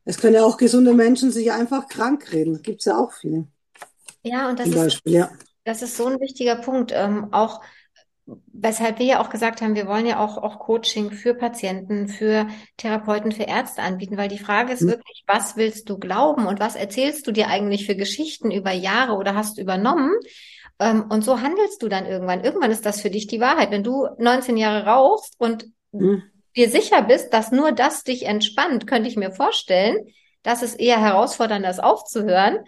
Es 0.05 0.19
können 0.19 0.35
ja 0.37 0.45
auch 0.45 0.57
gesunde 0.59 0.95
Menschen 0.95 1.33
sich 1.33 1.53
einfach 1.53 1.89
krank 1.89 2.33
reden. 2.33 2.63
Gibt's 2.63 2.87
ja 2.87 2.99
auch 2.99 3.13
viele, 3.15 3.49
Ja, 4.23 4.49
und 4.51 4.59
das 4.59 4.71
zum 4.71 4.75
ist, 4.75 4.87
Beispiel, 4.87 5.15
ja. 5.15 5.31
das 5.65 5.83
ist 5.83 5.97
so 5.97 6.07
ein 6.07 6.21
wichtiger 6.21 6.57
Punkt. 6.57 6.93
Ähm, 6.95 7.33
auch, 7.33 7.63
weshalb 8.53 8.99
wir 8.99 9.07
ja 9.07 9.21
auch 9.21 9.31
gesagt 9.31 9.63
haben, 9.63 9.75
wir 9.75 9.87
wollen 9.87 10.07
ja 10.07 10.19
auch, 10.25 10.39
auch 10.39 10.59
Coaching 10.61 11.11
für 11.11 11.35
Patienten, 11.35 12.09
für 12.09 12.47
Therapeuten, 12.77 13.33
für 13.33 13.45
Ärzte 13.45 13.83
anbieten, 13.83 14.17
weil 14.17 14.29
die 14.29 14.39
Frage 14.39 14.73
ist 14.73 14.87
Hm. 14.87 14.89
wirklich, 14.89 15.25
was 15.27 15.57
willst 15.57 15.89
du 15.89 15.99
glauben 15.99 16.47
und 16.47 16.61
was 16.61 16.77
erzählst 16.77 17.27
du 17.27 17.33
dir 17.33 17.49
eigentlich 17.49 17.87
für 17.87 17.97
Geschichten 17.97 18.51
über 18.51 18.73
Jahre 18.73 19.15
oder 19.15 19.35
hast 19.35 19.59
übernommen? 19.59 20.13
Ähm, 20.81 21.07
und 21.11 21.25
so 21.25 21.41
handelst 21.41 21.83
du 21.83 21.89
dann 21.89 22.07
irgendwann. 22.07 22.45
Irgendwann 22.45 22.71
ist 22.71 22.87
das 22.87 23.01
für 23.03 23.11
dich 23.11 23.27
die 23.27 23.41
Wahrheit. 23.41 23.71
Wenn 23.71 23.85
du 23.85 24.09
19 24.19 24.57
Jahre 24.57 24.87
rauchst 24.87 25.35
und 25.39 25.67
Hm. 25.93 26.31
dir 26.57 26.69
sicher 26.71 27.03
bist, 27.03 27.33
dass 27.33 27.53
nur 27.53 27.73
das 27.73 28.05
dich 28.05 28.27
entspannt, 28.27 28.87
könnte 28.87 29.09
ich 29.09 29.17
mir 29.17 29.33
vorstellen, 29.33 29.99
dass 30.43 30.63
es 30.63 30.75
eher 30.75 31.01
herausfordernd 31.01 31.67
ist, 31.67 31.83
aufzuhören. 31.83 32.59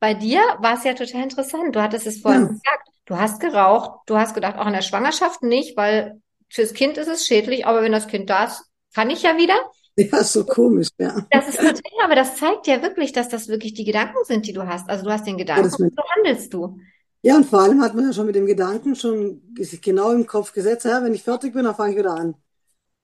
Bei 0.00 0.14
dir 0.14 0.40
war 0.60 0.74
es 0.74 0.84
ja 0.84 0.94
total 0.94 1.22
interessant. 1.24 1.74
Du 1.76 1.82
hattest 1.82 2.06
es 2.06 2.20
vorhin 2.20 2.42
Ja, 2.42 2.48
gesagt. 2.48 2.88
Du 3.06 3.16
hast 3.18 3.40
geraucht. 3.40 4.00
Du 4.06 4.16
hast 4.16 4.34
gedacht, 4.34 4.56
auch 4.58 4.66
in 4.66 4.72
der 4.72 4.82
Schwangerschaft 4.82 5.42
nicht, 5.42 5.76
weil 5.76 6.20
fürs 6.50 6.74
Kind 6.74 6.98
ist 6.98 7.08
es 7.08 7.26
schädlich. 7.26 7.66
Aber 7.66 7.82
wenn 7.82 7.92
das 7.92 8.08
Kind 8.08 8.30
da 8.30 8.44
ist, 8.44 8.64
kann 8.94 9.10
ich 9.10 9.22
ja 9.22 9.36
wieder. 9.36 9.56
Ja, 9.96 10.22
so 10.24 10.44
komisch, 10.44 10.88
ja. 10.98 11.26
Das 11.30 11.48
ist 11.48 11.60
total, 11.60 11.80
aber 12.04 12.14
das 12.14 12.36
zeigt 12.36 12.66
ja 12.68 12.80
wirklich, 12.82 13.12
dass 13.12 13.28
das 13.28 13.48
wirklich 13.48 13.74
die 13.74 13.84
Gedanken 13.84 14.22
sind, 14.24 14.46
die 14.46 14.52
du 14.52 14.66
hast. 14.66 14.88
Also 14.88 15.04
du 15.04 15.10
hast 15.10 15.26
den 15.26 15.38
Ja, 15.54 15.62
Gedanken 15.62 15.64
das 15.64 15.78
und 15.78 15.94
so 15.96 16.02
handelst 16.16 16.52
du. 16.54 16.78
Ja, 17.24 17.36
und 17.36 17.44
vor 17.46 17.60
allem 17.60 17.80
hat 17.82 17.94
man 17.94 18.06
ja 18.06 18.12
schon 18.12 18.26
mit 18.26 18.34
dem 18.34 18.46
Gedanken 18.46 18.96
schon 18.96 19.42
sich 19.56 19.80
genau 19.80 20.10
im 20.10 20.26
Kopf 20.26 20.52
gesetzt, 20.52 20.84
ja, 20.86 21.02
wenn 21.04 21.14
ich 21.14 21.22
fertig 21.22 21.52
bin, 21.54 21.64
dann 21.64 21.74
fange 21.74 21.92
ich 21.92 21.98
wieder 21.98 22.14
an. 22.14 22.34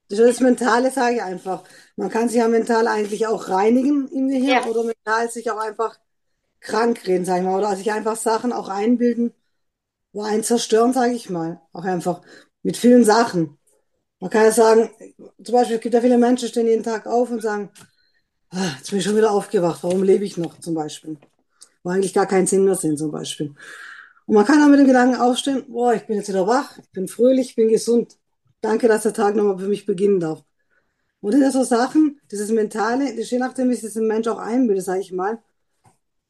Das 0.08 0.18
ist 0.20 0.28
das 0.28 0.40
Mentale, 0.40 0.90
sage 0.90 1.16
ich 1.16 1.22
einfach. 1.22 1.64
Man 1.96 2.10
kann 2.10 2.28
sich 2.28 2.38
ja 2.38 2.48
mental 2.48 2.88
eigentlich 2.88 3.26
auch 3.28 3.48
reinigen 3.50 4.08
im 4.08 4.28
Gehirn 4.28 4.60
Ja. 4.60 4.64
oder 4.64 4.84
mental 4.84 5.30
sich 5.30 5.50
auch 5.50 5.58
einfach 5.58 5.98
krank 6.60 7.06
reden, 7.06 7.24
sag 7.26 7.38
ich 7.38 7.44
mal, 7.44 7.58
oder 7.58 7.76
sich 7.76 7.92
einfach 7.92 8.16
Sachen 8.16 8.52
auch 8.52 8.68
einbilden, 8.68 9.34
wo 10.18 10.24
einen 10.24 10.42
zerstören, 10.42 10.92
sage 10.92 11.12
ich 11.12 11.30
mal. 11.30 11.60
Auch 11.72 11.84
einfach 11.84 12.22
mit 12.64 12.76
vielen 12.76 13.04
Sachen. 13.04 13.56
Man 14.18 14.30
kann 14.30 14.42
ja 14.42 14.50
sagen, 14.50 14.90
zum 15.44 15.54
Beispiel, 15.54 15.76
es 15.76 15.80
gibt 15.80 15.94
ja 15.94 16.00
viele 16.00 16.18
Menschen, 16.18 16.46
die 16.46 16.50
stehen 16.50 16.66
jeden 16.66 16.82
Tag 16.82 17.06
auf 17.06 17.30
und 17.30 17.40
sagen, 17.40 17.70
ah, 18.50 18.72
jetzt 18.76 18.90
bin 18.90 18.98
ich 18.98 19.04
schon 19.04 19.16
wieder 19.16 19.30
aufgewacht, 19.30 19.84
warum 19.84 20.02
lebe 20.02 20.24
ich 20.24 20.36
noch, 20.36 20.58
zum 20.58 20.74
Beispiel. 20.74 21.18
Wo 21.84 21.90
eigentlich 21.90 22.12
gar 22.12 22.26
keinen 22.26 22.48
Sinn 22.48 22.64
mehr 22.64 22.74
sehen, 22.74 22.96
zum 22.96 23.12
Beispiel. 23.12 23.54
Und 24.26 24.34
man 24.34 24.44
kann 24.44 24.60
auch 24.60 24.66
mit 24.66 24.80
dem 24.80 24.88
Gedanken 24.88 25.20
aufstehen, 25.20 25.66
boah, 25.68 25.94
ich 25.94 26.04
bin 26.04 26.16
jetzt 26.16 26.28
wieder 26.28 26.48
wach, 26.48 26.76
ich 26.78 26.90
bin 26.90 27.06
fröhlich, 27.06 27.50
ich 27.50 27.54
bin 27.54 27.68
gesund. 27.68 28.18
Danke, 28.60 28.88
dass 28.88 29.04
der 29.04 29.14
Tag 29.14 29.36
nochmal 29.36 29.60
für 29.60 29.68
mich 29.68 29.86
beginnen 29.86 30.18
darf. 30.18 30.42
Und 31.20 31.32
das 31.32 31.40
sind 31.40 31.52
so 31.52 31.62
Sachen, 31.62 32.20
dieses 32.28 32.50
Mentale, 32.50 33.14
das 33.16 33.30
je 33.30 33.38
nachdem, 33.38 33.70
wie 33.70 33.76
sich 33.76 33.94
ein 33.94 34.08
Mensch 34.08 34.26
auch 34.26 34.38
einbildet, 34.38 34.84
sage 34.84 35.00
ich 35.00 35.12
mal. 35.12 35.38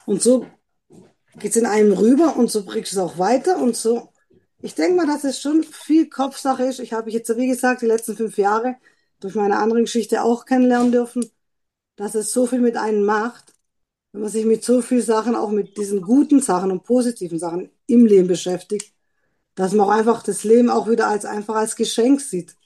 Und 0.05 0.21
so 0.21 0.45
geht's 1.39 1.57
in 1.57 1.67
einem 1.67 1.93
rüber 1.93 2.37
und 2.37 2.51
so 2.51 2.65
bringst 2.65 2.93
du 2.93 2.97
es 2.97 3.03
auch 3.03 3.19
weiter 3.19 3.59
und 3.59 3.77
so. 3.77 4.13
Ich 4.61 4.75
denke 4.75 4.97
mal, 4.97 5.07
dass 5.07 5.25
es 5.25 5.41
schon 5.41 5.63
viel 5.63 6.09
Kopfsache 6.09 6.65
ist. 6.65 6.81
Ich 6.81 6.93
habe 6.93 7.11
jetzt, 7.11 7.35
wie 7.37 7.47
gesagt, 7.47 7.83
die 7.83 7.87
letzten 7.87 8.17
fünf 8.17 8.39
Jahre 8.39 8.77
durch 9.21 9.35
meine 9.35 9.59
andere 9.59 9.81
Geschichte 9.83 10.23
auch 10.23 10.45
kennenlernen 10.45 10.93
dürfen, 10.93 11.31
dass 11.97 12.15
es 12.15 12.33
so 12.33 12.47
viel 12.47 12.61
mit 12.61 12.77
einem 12.77 13.05
macht, 13.05 13.53
wenn 14.13 14.23
man 14.23 14.31
sich 14.31 14.47
mit 14.47 14.65
so 14.65 14.83
vielen 14.83 15.03
Sachen, 15.03 15.35
auch 15.37 15.51
mit 15.51 15.77
diesen 15.77 16.03
guten 16.03 16.41
Sachen 16.41 16.71
und 16.71 16.85
positiven 16.85 17.39
Sachen 17.39 17.71
im 17.87 18.07
Leben 18.07 18.29
beschäftigt, 18.29 18.93
dass 19.55 19.73
man 19.73 19.87
auch 19.87 19.93
einfach 19.93 20.23
das 20.23 20.45
Leben 20.45 20.71
auch 20.71 20.89
wieder 20.89 21.09
als 21.09 21.25
einfach 21.25 21.57
als 21.57 21.77
Geschenk 21.77 22.21
sieht. 22.21 22.57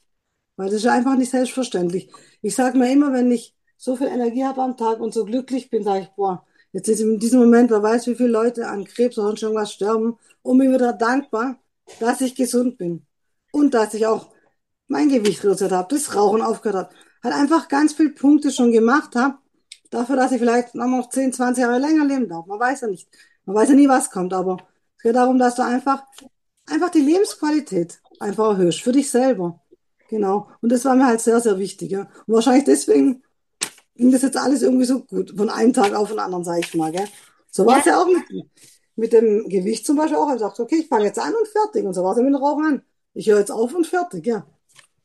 Weil 0.56 0.66
das 0.68 0.76
ist 0.76 0.86
einfach 0.86 1.16
nicht 1.16 1.30
selbstverständlich. 1.30 2.10
Ich 2.42 2.54
sage 2.54 2.78
mir 2.78 2.92
immer, 2.92 3.12
wenn 3.12 3.30
ich 3.30 3.54
so 3.76 3.96
viel 3.96 4.08
Energie 4.08 4.44
habe 4.44 4.62
am 4.62 4.76
Tag 4.76 5.00
und 5.00 5.14
so 5.14 5.24
glücklich 5.24 5.70
bin, 5.70 5.82
sage 5.82 6.02
ich, 6.02 6.08
boah, 6.10 6.46
jetzt 6.72 6.88
ist 6.88 7.00
in 7.00 7.18
diesem 7.18 7.40
Moment, 7.40 7.70
wer 7.70 7.82
weiß, 7.82 8.06
wie 8.06 8.14
viele 8.14 8.30
Leute 8.30 8.68
an 8.68 8.84
Krebs 8.84 9.18
oder 9.18 9.28
sonst 9.28 9.42
irgendwas 9.42 9.72
sterben, 9.72 10.18
und 10.42 10.58
bin 10.58 10.72
wieder 10.72 10.92
dankbar, 10.92 11.56
dass 12.00 12.20
ich 12.20 12.34
gesund 12.34 12.78
bin. 12.78 13.06
Und 13.52 13.74
dass 13.74 13.94
ich 13.94 14.06
auch 14.06 14.30
mein 14.88 15.08
Gewicht 15.08 15.44
reduziert 15.44 15.72
habe, 15.72 15.94
das 15.94 16.14
Rauchen 16.14 16.42
aufgehört 16.42 16.86
habe. 16.86 16.94
Halt 17.22 17.34
einfach 17.34 17.68
ganz 17.68 17.92
viele 17.94 18.10
Punkte 18.10 18.50
schon 18.50 18.72
gemacht 18.72 19.14
habe, 19.14 19.38
dafür, 19.90 20.16
dass 20.16 20.32
ich 20.32 20.38
vielleicht 20.38 20.74
noch 20.74 21.08
10, 21.08 21.32
20 21.32 21.62
Jahre 21.62 21.78
länger 21.78 22.04
leben 22.04 22.28
darf. 22.28 22.46
Man 22.46 22.58
weiß 22.58 22.82
ja 22.82 22.88
nicht. 22.88 23.08
Man 23.44 23.56
weiß 23.56 23.70
ja 23.70 23.74
nie, 23.74 23.88
was 23.88 24.10
kommt, 24.10 24.32
aber 24.32 24.56
es 24.96 25.02
geht 25.02 25.16
darum, 25.16 25.38
dass 25.38 25.56
du 25.56 25.62
einfach, 25.62 26.02
einfach 26.66 26.90
die 26.90 27.00
Lebensqualität 27.00 28.00
einfach 28.20 28.50
erhöhst 28.50 28.82
für 28.82 28.92
dich 28.92 29.10
selber. 29.10 29.60
Genau. 30.08 30.48
Und 30.60 30.70
das 30.70 30.84
war 30.84 30.94
mir 30.94 31.06
halt 31.06 31.20
sehr, 31.20 31.40
sehr 31.40 31.58
wichtig. 31.58 31.90
Ja. 31.90 32.02
Und 32.26 32.34
wahrscheinlich 32.34 32.64
deswegen 32.64 33.22
ging 33.96 34.10
das 34.10 34.22
jetzt 34.22 34.36
alles 34.36 34.62
irgendwie 34.62 34.84
so 34.84 35.04
gut. 35.04 35.34
Von 35.36 35.50
einem 35.50 35.72
Tag 35.72 35.94
auf 35.94 36.08
den 36.08 36.18
anderen, 36.18 36.44
sage 36.44 36.60
ich 36.60 36.74
mal. 36.74 36.92
Gell. 36.92 37.08
So 37.50 37.66
war 37.66 37.78
es 37.78 37.84
ja 37.84 38.00
auch 38.00 38.06
mit, 38.06 38.46
mit 38.96 39.12
dem 39.12 39.48
Gewicht 39.48 39.86
zum 39.86 39.96
Beispiel 39.96 40.16
auch. 40.16 40.32
Ich 40.32 40.40
dachte, 40.40 40.62
okay, 40.62 40.76
ich 40.80 40.88
fange 40.88 41.04
jetzt 41.04 41.18
an 41.18 41.34
und 41.34 41.48
fertig. 41.48 41.84
Und 41.84 41.94
so 41.94 42.02
war 42.02 42.12
es 42.12 42.18
ja 42.18 42.24
mit 42.24 42.34
dem 42.34 42.42
Rauchen 42.42 42.64
an. 42.64 42.82
Ich 43.14 43.28
höre 43.28 43.38
jetzt 43.38 43.50
auf 43.50 43.74
und 43.74 43.86
fertig, 43.86 44.26
ja. 44.26 44.46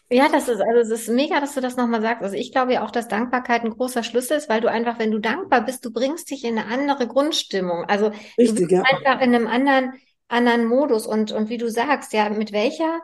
Ja, 0.10 0.30
das 0.30 0.48
ist, 0.48 0.62
also 0.62 0.80
es 0.80 1.02
ist 1.02 1.10
mega, 1.10 1.42
dass 1.42 1.54
du 1.54 1.60
das 1.60 1.76
nochmal 1.76 2.02
sagst. 2.02 2.24
Also 2.24 2.36
ich 2.36 2.54
glaube 2.54 2.74
ja 2.74 2.86
auch, 2.86 2.92
dass 2.92 3.10
Dankbarkeit 3.10 3.64
ein 3.64 3.72
großer 3.72 4.04
Schlüssel 4.04 4.38
ist, 4.38 4.48
weil 4.48 4.62
du 4.62 4.72
einfach, 4.72 5.00
wenn 5.00 5.12
du 5.12 5.20
dankbar 5.20 5.66
bist, 5.66 5.84
du 5.84 5.92
bringst 5.92 6.30
dich 6.32 6.46
in 6.46 6.58
eine 6.58 6.68
andere 6.68 7.08
Grundstimmung. 7.08 7.84
Also 7.86 8.10
du 8.10 8.16
Richtig, 8.38 8.70
bist 8.70 8.72
ja. 8.72 8.84
einfach 8.84 9.22
in 9.22 9.36
einem 9.36 9.48
anderen, 9.48 9.94
anderen 10.30 10.66
Modus. 10.66 11.06
Und, 11.08 11.34
und 11.34 11.50
wie 11.50 11.58
du 11.58 11.70
sagst, 11.70 12.14
ja, 12.14 12.30
mit 12.30 12.54
welcher, 12.54 13.02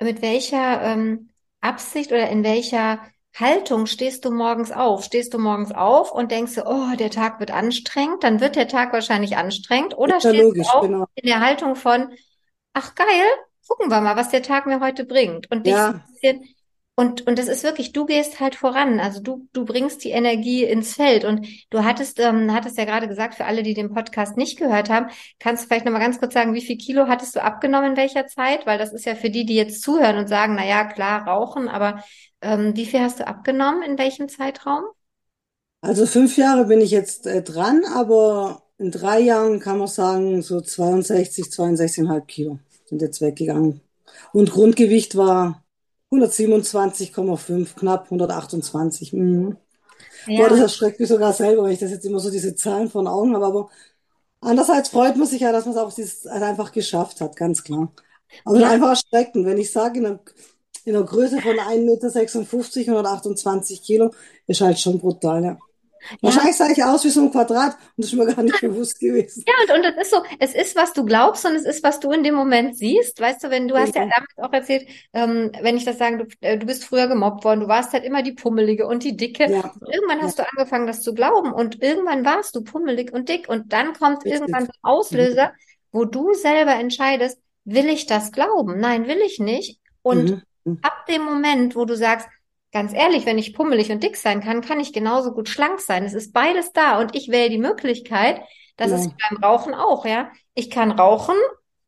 mit 0.00 0.22
welcher 0.22 0.82
ähm, 0.82 1.30
Absicht 1.60 2.12
oder 2.12 2.28
in 2.30 2.44
welcher 2.44 3.00
Haltung 3.38 3.86
stehst 3.86 4.24
du 4.24 4.30
morgens 4.30 4.72
auf? 4.72 5.04
Stehst 5.04 5.34
du 5.34 5.38
morgens 5.38 5.72
auf 5.72 6.10
und 6.10 6.30
denkst 6.30 6.54
du, 6.54 6.66
oh, 6.66 6.96
der 6.96 7.10
Tag 7.10 7.38
wird 7.38 7.50
anstrengend, 7.50 8.24
dann 8.24 8.40
wird 8.40 8.56
der 8.56 8.68
Tag 8.68 8.92
wahrscheinlich 8.92 9.36
anstrengend. 9.36 9.96
Oder 9.96 10.20
stehst 10.20 10.34
du 10.34 10.42
logisch, 10.42 10.68
auf 10.68 10.86
genau. 10.86 11.06
in 11.14 11.28
der 11.28 11.40
Haltung 11.40 11.76
von, 11.76 12.08
ach 12.72 12.94
geil, 12.94 13.06
gucken 13.66 13.90
wir 13.90 14.00
mal, 14.00 14.16
was 14.16 14.30
der 14.30 14.42
Tag 14.42 14.66
mir 14.66 14.80
heute 14.80 15.04
bringt. 15.04 15.50
Und 15.50 15.66
dich 15.66 15.74
Ja, 15.74 15.88
ein 15.88 16.04
bisschen, 16.12 16.55
und, 16.98 17.26
und 17.26 17.38
das 17.38 17.48
ist 17.48 17.62
wirklich, 17.62 17.92
du 17.92 18.06
gehst 18.06 18.40
halt 18.40 18.54
voran. 18.54 19.00
Also 19.00 19.20
du, 19.20 19.46
du 19.52 19.66
bringst 19.66 20.02
die 20.02 20.10
Energie 20.10 20.64
ins 20.64 20.94
Feld. 20.94 21.26
Und 21.26 21.46
du 21.68 21.84
hattest, 21.84 22.18
ähm, 22.20 22.54
hattest 22.54 22.78
ja 22.78 22.86
gerade 22.86 23.06
gesagt, 23.06 23.34
für 23.34 23.44
alle, 23.44 23.62
die 23.62 23.74
den 23.74 23.92
Podcast 23.92 24.38
nicht 24.38 24.58
gehört 24.58 24.88
haben, 24.88 25.10
kannst 25.38 25.64
du 25.64 25.68
vielleicht 25.68 25.84
nochmal 25.84 26.00
ganz 26.00 26.18
kurz 26.18 26.32
sagen, 26.32 26.54
wie 26.54 26.62
viel 26.62 26.78
Kilo 26.78 27.06
hattest 27.06 27.36
du 27.36 27.42
abgenommen 27.42 27.90
in 27.90 27.96
welcher 27.98 28.26
Zeit? 28.28 28.64
Weil 28.66 28.78
das 28.78 28.94
ist 28.94 29.04
ja 29.04 29.14
für 29.14 29.28
die, 29.28 29.44
die 29.44 29.56
jetzt 29.56 29.82
zuhören 29.82 30.16
und 30.16 30.28
sagen, 30.28 30.54
na 30.56 30.66
ja, 30.66 30.84
klar, 30.84 31.26
rauchen, 31.26 31.68
aber 31.68 32.02
ähm, 32.40 32.74
wie 32.76 32.86
viel 32.86 33.00
hast 33.00 33.20
du 33.20 33.26
abgenommen 33.26 33.82
in 33.82 33.98
welchem 33.98 34.28
Zeitraum? 34.28 34.84
also 35.82 36.06
fünf 36.06 36.36
Jahre 36.36 36.64
bin 36.66 36.80
ich 36.80 36.90
jetzt 36.90 37.26
äh, 37.26 37.42
dran, 37.42 37.82
aber 37.94 38.62
in 38.78 38.90
drei 38.90 39.20
Jahren 39.20 39.60
kann 39.60 39.78
man 39.78 39.88
sagen, 39.88 40.42
so 40.42 40.60
62, 40.60 41.46
62,5 41.46 42.26
Kilo 42.26 42.58
sind 42.86 43.02
jetzt 43.02 43.20
weggegangen. 43.20 43.80
Und 44.32 44.50
Grundgewicht 44.50 45.16
war 45.16 45.62
127,5, 46.10 47.74
knapp 47.76 48.10
128. 48.10 49.12
Mhm. 49.12 49.56
Boah, 50.34 50.48
das 50.50 50.60
Ja, 50.60 50.60
erschreckt 50.60 51.00
mich 51.00 51.08
sogar 51.08 51.32
selber, 51.32 51.64
wenn 51.64 51.72
ich 51.72 51.80
das 51.80 51.90
jetzt 51.90 52.04
immer 52.06 52.20
so 52.20 52.30
diese 52.30 52.54
Zahlen 52.56 52.90
vor 52.90 53.02
den 53.02 53.08
Augen 53.08 53.34
habe. 53.34 53.46
Aber 53.46 53.70
andererseits 54.40 54.90
freut 54.90 55.16
man 55.16 55.26
sich 55.28 55.42
ja, 55.42 55.52
dass 55.52 55.66
man 55.66 55.74
es 55.74 55.80
auch 55.80 55.92
dieses, 55.94 56.26
also 56.26 56.44
einfach 56.46 56.72
geschafft 56.72 57.20
hat, 57.20 57.36
ganz 57.36 57.64
klar. 57.64 57.92
Aber 58.44 58.58
ja, 58.58 58.70
einfach 58.70 58.90
erschreckend, 58.90 59.46
wenn 59.46 59.58
ich 59.58 59.72
sage, 59.72 60.00
in 60.00 60.06
einer, 60.06 60.20
in 60.84 60.96
einer 60.96 61.04
Größe 61.06 61.40
von 61.42 61.58
1,56 61.60 62.80
Meter, 62.80 62.98
128 62.98 63.82
Kilo, 63.82 64.12
ist 64.46 64.60
halt 64.62 64.78
schon 64.80 64.98
brutal, 65.00 65.44
ja. 65.44 65.58
Ja. 66.20 66.20
Wahrscheinlich 66.22 66.56
sah 66.56 66.68
ich 66.70 66.82
aus 66.84 67.04
wie 67.04 67.10
so 67.10 67.22
ein 67.22 67.30
Quadrat 67.30 67.74
und 67.74 67.80
das 68.04 68.06
ist 68.06 68.14
mir 68.14 68.26
gar 68.26 68.42
nicht 68.42 68.60
bewusst 68.60 68.98
gewesen. 69.00 69.44
Ja, 69.46 69.54
und, 69.62 69.70
und 69.78 69.82
das 69.84 70.06
ist 70.06 70.10
so, 70.10 70.22
es 70.40 70.54
ist, 70.54 70.74
was 70.76 70.92
du 70.92 71.04
glaubst 71.04 71.44
und 71.44 71.54
es 71.54 71.64
ist, 71.64 71.82
was 71.84 72.00
du 72.00 72.10
in 72.10 72.24
dem 72.24 72.34
Moment 72.34 72.76
siehst. 72.76 73.20
Weißt 73.20 73.44
du, 73.44 73.50
wenn 73.50 73.68
du 73.68 73.76
hast 73.76 73.94
ja 73.94 74.02
damals 74.02 74.38
auch 74.38 74.52
erzählt, 74.52 74.88
ähm, 75.12 75.52
wenn 75.60 75.76
ich 75.76 75.84
das 75.84 75.98
sagen, 75.98 76.18
du, 76.18 76.26
äh, 76.40 76.58
du 76.58 76.66
bist 76.66 76.84
früher 76.84 77.06
gemobbt 77.06 77.44
worden, 77.44 77.60
du 77.60 77.68
warst 77.68 77.92
halt 77.92 78.04
immer 78.04 78.22
die 78.22 78.32
Pummelige 78.32 78.86
und 78.88 79.04
die 79.04 79.16
Dicke. 79.16 79.44
Ja, 79.46 79.72
Und 79.80 79.94
irgendwann 79.94 80.20
ja, 80.20 80.24
hast 80.24 80.38
du 80.38 80.42
angefangen, 80.50 80.86
das 80.88 81.02
zu 81.02 81.14
glauben 81.14 81.52
und 81.52 81.80
irgendwann 81.82 82.24
warst 82.24 82.56
du 82.56 82.62
pummelig 82.64 83.12
und 83.12 83.28
dick 83.28 83.48
und 83.48 83.72
dann 83.72 83.92
kommt 83.94 84.26
irgendwann 84.26 84.64
richtig. 84.64 84.66
der 84.66 84.74
Auslöser, 84.82 85.52
wo 85.92 86.04
du 86.04 86.34
selber 86.34 86.72
entscheidest, 86.74 87.38
will 87.64 87.86
ich 87.88 88.06
das 88.06 88.32
glauben? 88.32 88.80
Nein, 88.80 89.06
will 89.06 89.18
ich 89.24 89.38
nicht. 89.38 89.78
Und 90.02 90.30
Mhm. 90.30 90.42
Mhm. 90.64 90.78
ab 90.82 91.06
dem 91.06 91.22
Moment, 91.22 91.76
wo 91.76 91.84
du 91.84 91.96
sagst, 91.96 92.28
ganz 92.76 92.92
ehrlich, 92.92 93.26
wenn 93.26 93.38
ich 93.38 93.54
pummelig 93.54 93.90
und 93.90 94.02
dick 94.02 94.16
sein 94.16 94.40
kann, 94.42 94.60
kann 94.62 94.80
ich 94.80 94.92
genauso 94.92 95.32
gut 95.32 95.48
schlank 95.48 95.80
sein. 95.80 96.04
Es 96.04 96.14
ist 96.14 96.32
beides 96.32 96.72
da 96.72 96.98
und 97.00 97.14
ich 97.14 97.28
wähle 97.30 97.50
die 97.50 97.58
Möglichkeit, 97.58 98.40
das 98.76 98.92
ist 98.92 99.08
Genau. 99.08 99.10
wie 99.10 99.34
beim 99.36 99.42
Rauchen 99.44 99.74
auch, 99.74 100.04
ja. 100.06 100.30
Ich 100.54 100.70
kann 100.70 100.90
rauchen 100.92 101.36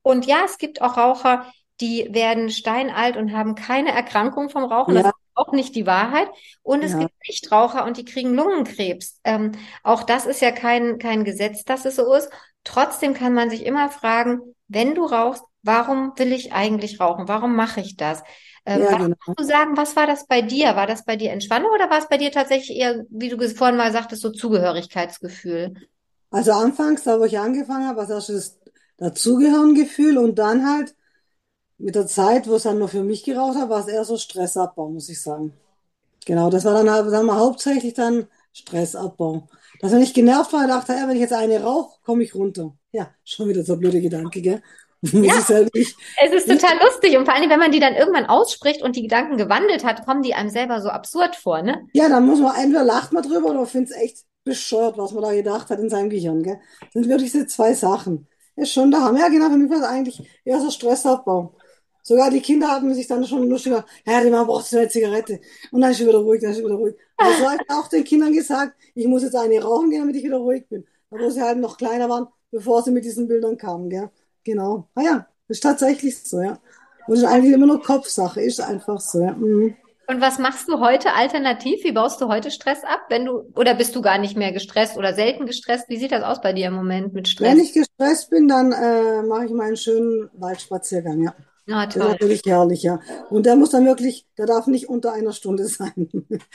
und 0.03 0.27
ja, 0.27 0.43
es 0.45 0.59
gibt 0.59 0.81
auch 0.83 0.97
Raucher, 0.97 1.53
die 1.81 2.09
werden 2.13 2.51
steinalt 2.51 3.17
und 3.17 3.33
haben 3.33 3.55
keine 3.55 3.93
Erkrankung 3.93 4.51
vom 4.51 4.65
Rauchen. 4.65 4.95
Das 4.95 5.05
Ja, 5.05 5.13
ist 5.13 5.15
auch 5.35 5.53
nicht 5.53 5.75
die 5.77 5.87
Wahrheit. 5.87 6.29
Und 6.63 6.83
es 6.83 6.97
ja, 6.97 6.99
gibt 6.99 7.13
Nichtraucher 7.29 7.85
und 7.85 7.97
die 7.97 8.05
kriegen 8.05 8.35
Lungenkrebs. 8.35 9.21
Ähm, 9.25 9.53
auch 9.85 10.03
das 10.03 10.27
ist 10.27 10.41
ja 10.41 10.51
kein, 10.51 10.99
kein 10.99 11.25
Gesetz, 11.25 11.65
dass 11.65 11.85
es 11.85 11.97
so 11.97 12.13
ist. 12.15 12.31
Trotzdem 12.65 13.15
kann 13.15 13.35
man 13.35 13.51
sich 13.51 13.65
immer 13.65 13.91
fragen, 13.91 14.41
wenn 14.67 14.95
du 14.95 15.05
rauchst, 15.05 15.45
warum 15.63 16.13
will 16.17 16.33
ich 16.33 16.53
eigentlich 16.53 16.99
rauchen? 17.01 17.29
Warum 17.29 17.55
mache 17.55 17.81
ich 17.81 17.97
das? 17.97 18.23
Ähm, 18.69 18.83
ja, 18.83 18.91
was 18.91 18.99
genau. 18.99 19.17
würdest 19.27 19.41
du 19.41 19.45
sagen, 19.45 19.77
was 19.77 19.97
war 19.97 20.07
das 20.07 20.27
bei 20.27 20.43
dir? 20.43 20.77
War 20.77 20.87
das 20.87 21.05
bei 21.05 21.17
dir 21.17 21.31
Entspannung 21.33 21.71
oder 21.73 21.89
war 21.89 21.99
es 21.99 22.09
bei 22.09 22.19
dir 22.19 22.31
tatsächlich 22.31 22.77
eher, 22.79 23.05
wie 23.09 23.29
du 23.31 23.49
vorhin 23.49 23.77
mal 23.77 23.93
sagtest, 23.93 24.23
so 24.23 24.31
Zugehörigkeitsgefühl? 24.31 25.75
Also 26.31 26.53
anfangs, 26.53 27.05
da 27.05 27.19
wo 27.19 27.25
ich 27.25 27.39
angefangen 27.39 27.87
habe, 27.87 27.97
war 27.99 28.05
es 28.05 28.11
erst 28.11 28.29
das 28.29 28.59
Dazugehören-Gefühl 28.99 30.19
und 30.19 30.39
dann 30.39 30.69
halt 30.69 30.95
mit 31.79 31.95
der 31.95 32.07
Zeit, 32.07 32.49
wo 32.49 32.57
es 32.57 32.65
dann 32.65 32.79
nur 32.79 32.89
für 32.89 33.05
mich 33.05 33.25
geraucht 33.25 33.57
habe, 33.57 33.71
war 33.71 33.81
es 33.81 33.89
eher 33.89 34.05
so 34.05 34.17
Stressabbau, 34.19 34.91
muss 34.91 35.09
ich 35.09 35.23
sagen. 35.23 35.55
Genau, 36.27 36.51
das 36.51 36.65
war 36.65 36.75
dann 36.75 36.91
halt, 36.91 37.09
sagen 37.11 37.27
wir, 37.27 37.37
hauptsächlich 37.37 37.95
dann 37.95 38.27
Stressabbau. 38.53 39.49
Dass 39.81 39.93
wenn 39.93 40.03
ich 40.03 40.15
genervt 40.15 40.53
war, 40.53 40.67
dachte 40.67 40.93
ja, 40.93 41.09
wenn 41.09 41.17
ich 41.17 41.23
jetzt 41.23 41.33
eine 41.33 41.63
rauche, 41.63 41.99
komme 42.05 42.25
ich 42.25 42.35
runter. 42.35 42.77
Ja, 42.93 43.11
schon 43.25 43.49
wieder 43.49 43.65
so 43.65 43.75
ein 43.75 43.81
blöder 43.81 44.01
Gedanke, 44.01 44.43
gell? 44.43 44.63
Ja, 45.13 45.41
selber 45.41 45.71
nicht, 45.75 45.97
es 46.25 46.33
ist 46.33 46.49
total 46.49 46.77
lustig 46.85 47.17
und 47.17 47.25
vor 47.25 47.35
allem, 47.35 47.49
wenn 47.51 47.61
man 47.61 47.71
die 47.71 47.81
dann 47.81 47.95
irgendwann 47.95 48.27
ausspricht 48.27 48.83
und 48.83 48.97
die 48.97 49.03
Gedanken 49.03 49.37
gewandelt 49.37 49.85
hat, 49.85 50.05
kommen 50.05 50.23
die 50.23 50.35
einem 50.35 50.51
selber 50.51 50.81
so 50.81 50.89
absurd 50.89 51.37
vor, 51.37 51.63
ne? 51.63 51.87
ja, 51.93 52.09
dann 52.09 52.27
muss 52.27 52.41
man, 52.41 52.57
entweder 52.57 52.85
lacht 52.85 53.13
man 53.13 53.23
drüber 53.23 53.51
oder 53.51 53.67
findet 53.67 53.93
es 53.93 53.97
echt 53.97 54.19
bescheuert, 54.45 54.99
was 54.99 55.13
man 55.13 55.23
da 55.23 55.33
gedacht 55.33 55.71
hat 55.71 55.79
in 55.79 55.91
seinem 55.91 56.11
Gehirn, 56.11 56.43
gell? 56.43 56.59
Das 56.81 56.95
sind 56.95 57.09
wirklich 57.09 57.31
diese 57.33 57.47
zwei 57.47 57.75
Sachen. 57.75 58.27
Ist 58.57 58.73
schon 58.73 58.91
da. 58.91 59.15
Ja, 59.17 59.29
genau, 59.29 59.51
für 59.51 59.57
mich 59.57 59.71
war 59.71 59.79
es 59.79 59.85
eigentlich 59.85 60.29
eher 60.45 60.61
so 60.61 60.71
Stressabbau. 60.71 61.55
Sogar 62.03 62.31
die 62.31 62.41
Kinder 62.41 62.69
haben 62.69 62.93
sich 62.95 63.07
dann 63.07 63.25
schon 63.25 63.49
lustig 63.49 63.73
gemacht, 63.73 63.89
ja, 64.07 64.23
die 64.23 64.31
Mama 64.31 64.45
braucht 64.45 64.73
eine 64.75 64.89
Zigarette. 64.89 65.41
Und 65.71 65.81
dann 65.83 65.91
ist 65.91 65.99
sie 65.99 66.07
wieder 66.07 66.19
ruhig, 66.19 66.41
dann 66.41 66.51
ist 66.51 66.57
sie 66.57 66.65
wieder 66.65 66.75
ruhig. 66.75 66.97
Und 67.19 67.37
so 67.37 67.49
habe 67.49 67.63
ich 67.63 67.71
auch 67.71 67.87
den 67.89 68.03
Kindern 68.05 68.33
gesagt, 68.33 68.75
ich 68.95 69.07
muss 69.07 69.23
jetzt 69.23 69.37
eine 69.37 69.63
rauchen 69.63 69.91
gehen, 69.91 70.01
damit 70.01 70.17
ich 70.17 70.25
wieder 70.25 70.39
ruhig 70.39 70.67
bin. 70.69 70.87
Obwohl 71.11 71.31
sie 71.31 71.43
halt 71.43 71.59
noch 71.59 71.77
kleiner 71.77 72.09
waren, 72.09 72.27
bevor 72.51 72.83
sie 72.83 72.91
mit 72.91 73.05
diesen 73.05 73.29
Bildern 73.29 73.57
kamen, 73.59 73.91
gell? 73.91 74.11
Genau. 74.49 74.89
Ah 74.95 75.03
ja, 75.03 75.27
das 75.47 75.59
ist 75.59 75.63
tatsächlich 75.63 76.23
so, 76.23 76.41
ja. 76.41 76.59
Und 77.07 77.17
es 77.17 77.23
ist 77.23 77.29
eigentlich 77.29 77.53
immer 77.55 77.67
nur 77.67 77.83
Kopfsache, 77.83 78.41
ist 78.41 78.61
einfach 78.61 78.99
so, 79.01 79.21
ja. 79.21 79.33
Mhm. 79.33 79.77
Und 80.07 80.23
was 80.23 80.39
machst 80.39 80.69
du 80.69 80.81
heute 80.81 81.13
alternativ? 81.15 81.85
Wie 81.85 81.93
baust 81.93 82.19
du 82.23 82.29
heute 82.29 82.51
Stress 82.51 82.83
ab? 82.83 83.01
Wenn 83.11 83.27
du, 83.27 83.53
oder 83.55 83.75
bist 83.75 83.95
du 83.95 84.01
gar 84.01 84.17
nicht 84.17 84.39
mehr 84.39 84.53
gestresst 84.53 84.97
oder 84.97 85.13
selten 85.13 85.45
gestresst? 85.45 85.91
Wie 85.91 85.99
sieht 85.99 86.13
das 86.13 86.23
aus 86.23 86.41
bei 86.41 86.55
dir 86.55 86.69
im 86.69 86.75
Moment 86.75 87.13
mit 87.13 87.29
Stress? 87.29 87.47
Wenn 87.53 87.61
ich 87.61 87.75
gestresst 87.75 88.31
bin, 88.31 88.49
dann 88.49 88.73
äh, 88.73 89.23
mache 89.23 89.45
ich 89.45 89.51
mal 89.53 89.67
einen 89.67 89.77
schönen 89.77 90.31
Waldspaziergang, 90.33 91.23
ja. 91.23 91.35
Ah, 91.71 91.85
Das 91.85 91.97
ist 91.97 92.01
toll. 92.01 92.11
natürlich 92.13 92.43
herrlich, 92.47 92.83
ja. 92.83 93.01
Und 93.29 93.45
der 93.45 93.55
muss 93.55 93.69
dann 93.69 93.85
wirklich, 93.85 94.27
der 94.39 94.47
darf 94.47 94.67
nicht 94.67 94.89
unter 94.89 95.13
einer 95.13 95.33
Stunde 95.35 95.67
sein. 95.69 96.11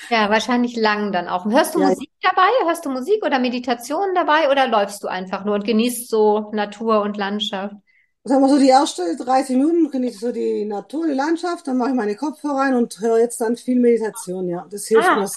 Ja, 0.10 0.32
wahrscheinlich 0.32 0.76
lang 0.76 1.12
dann 1.12 1.28
auch. 1.28 1.46
Hörst 1.46 1.76
du 1.76 1.80
Ja. 1.80 1.90
Musik 1.90 2.10
dabei? 2.24 2.50
Hörst 2.66 2.86
du 2.86 2.90
Musik 2.90 3.24
oder 3.24 3.38
Meditation 3.38 4.16
dabei 4.16 4.50
oder 4.50 4.68
läufst 4.68 5.04
du 5.04 5.08
einfach 5.08 5.46
nur 5.46 5.54
und 5.54 5.66
genießt 5.66 6.10
so 6.10 6.50
Natur 6.54 7.02
und 7.04 7.18
Landschaft? 7.18 7.76
Sagen 8.26 8.42
wir 8.42 8.50
so, 8.50 8.58
die 8.58 8.70
erste 8.70 9.18
30 9.18 9.58
Minuten 9.58 9.92
genieße 9.92 10.14
ich 10.16 10.20
so 10.22 10.32
die 10.32 10.64
Natur, 10.66 11.08
die 11.08 11.14
Landschaft, 11.14 11.68
dann 11.68 11.78
mache 11.78 11.90
ich 11.90 11.96
meine 11.96 12.16
Kopfhörer 12.16 12.56
rein 12.58 12.76
und 12.76 13.00
höre 13.02 13.20
jetzt 13.20 13.42
dann 13.42 13.58
viel 13.58 13.80
Meditation, 13.80 14.48
ja. 14.48 14.66
Das 14.70 14.88
hilft 14.88 15.10
Ah. 15.10 15.16
mir. 15.20 15.30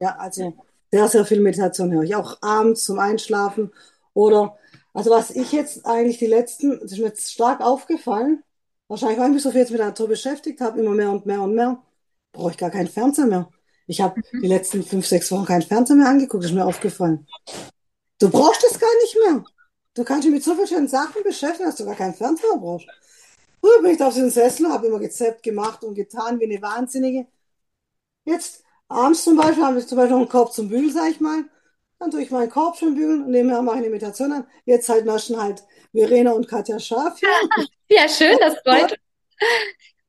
Ja, 0.00 0.16
also 0.16 0.52
sehr, 0.92 1.08
sehr 1.08 1.24
viel 1.24 1.40
Meditation 1.40 1.90
höre 1.92 2.02
ich. 2.02 2.14
Auch 2.16 2.36
abends 2.42 2.84
zum 2.84 2.98
Einschlafen. 2.98 3.72
Oder, 4.12 4.58
also 4.92 5.10
was 5.10 5.30
ich 5.30 5.52
jetzt 5.52 5.86
eigentlich 5.86 6.18
die 6.18 6.26
letzten, 6.26 6.78
das 6.80 6.92
ist 6.92 6.98
mir 6.98 7.06
jetzt 7.06 7.32
stark 7.32 7.60
aufgefallen, 7.62 8.42
wahrscheinlich, 8.88 9.18
weil 9.18 9.28
ich 9.28 9.34
mich 9.34 9.42
so 9.42 9.50
viel 9.50 9.60
jetzt 9.60 9.70
mit 9.70 9.80
der 9.80 9.86
Natur 9.88 10.08
beschäftigt 10.08 10.60
habe, 10.60 10.80
immer 10.80 10.90
mehr 10.90 11.10
und 11.10 11.24
mehr 11.24 11.40
und 11.40 11.54
mehr, 11.54 11.78
brauche 12.32 12.50
ich 12.50 12.58
gar 12.58 12.70
keinen 12.70 12.88
Fernseher 12.88 13.26
mehr. 13.26 13.48
Ich 13.86 14.02
habe 14.02 14.20
Mhm. 14.32 14.42
die 14.42 14.48
letzten 14.48 14.82
fünf, 14.82 15.06
sechs 15.06 15.30
Wochen 15.32 15.46
keinen 15.46 15.62
Fernseher 15.62 15.96
mehr 15.96 16.08
angeguckt, 16.08 16.44
ist 16.44 16.52
mir 16.52 16.66
aufgefallen. 16.66 17.26
Du 18.20 18.28
brauchst 18.30 18.64
es 18.70 18.78
gar 18.78 18.94
nicht 19.02 19.16
mehr. 19.26 19.44
Du 19.94 20.04
kannst 20.04 20.24
dich 20.24 20.32
mit 20.32 20.42
so 20.42 20.54
vielen 20.54 20.66
schönen 20.66 20.88
Sachen 20.88 21.22
beschäftigen, 21.22 21.66
dass 21.66 21.76
du 21.76 21.84
gar 21.84 21.94
keinen 21.94 22.14
Fernseher 22.14 22.56
brauchst. 22.58 22.86
Früher 23.60 23.82
bin 23.82 23.92
ich 23.92 24.02
auf 24.02 24.14
diesen 24.14 24.30
Sessel, 24.30 24.68
habe 24.68 24.88
immer 24.88 24.98
gezappt, 24.98 25.42
gemacht 25.42 25.84
und 25.84 25.94
getan 25.94 26.38
wie 26.40 26.44
eine 26.44 26.60
Wahnsinnige. 26.60 27.26
Jetzt 28.24 28.64
abends 28.88 29.24
zum 29.24 29.36
Beispiel 29.36 29.64
habe 29.64 29.78
ich 29.78 29.86
zum 29.86 29.96
Beispiel 29.96 30.12
noch 30.12 30.20
einen 30.20 30.28
Korb 30.28 30.52
zum 30.52 30.68
Bügeln, 30.68 30.92
sag 30.92 31.10
ich 31.10 31.20
mal. 31.20 31.44
Dann 31.98 32.10
tue 32.10 32.22
ich 32.22 32.30
meinen 32.30 32.50
Korb 32.50 32.76
schon 32.76 32.94
bügeln 32.94 33.24
und 33.24 33.30
nebenher 33.30 33.62
mache 33.62 33.76
ich 33.76 33.82
eine 33.82 33.90
Meditation 33.90 34.32
an. 34.32 34.46
Jetzt 34.64 34.88
halt 34.88 35.06
naschen 35.06 35.40
halt 35.40 35.62
Verena 35.92 36.32
und 36.32 36.48
Katja 36.48 36.78
Scharf 36.78 37.18
hier. 37.20 37.28
Ja, 37.88 38.08
schön, 38.08 38.36
das 38.40 38.54
freut 38.60 38.98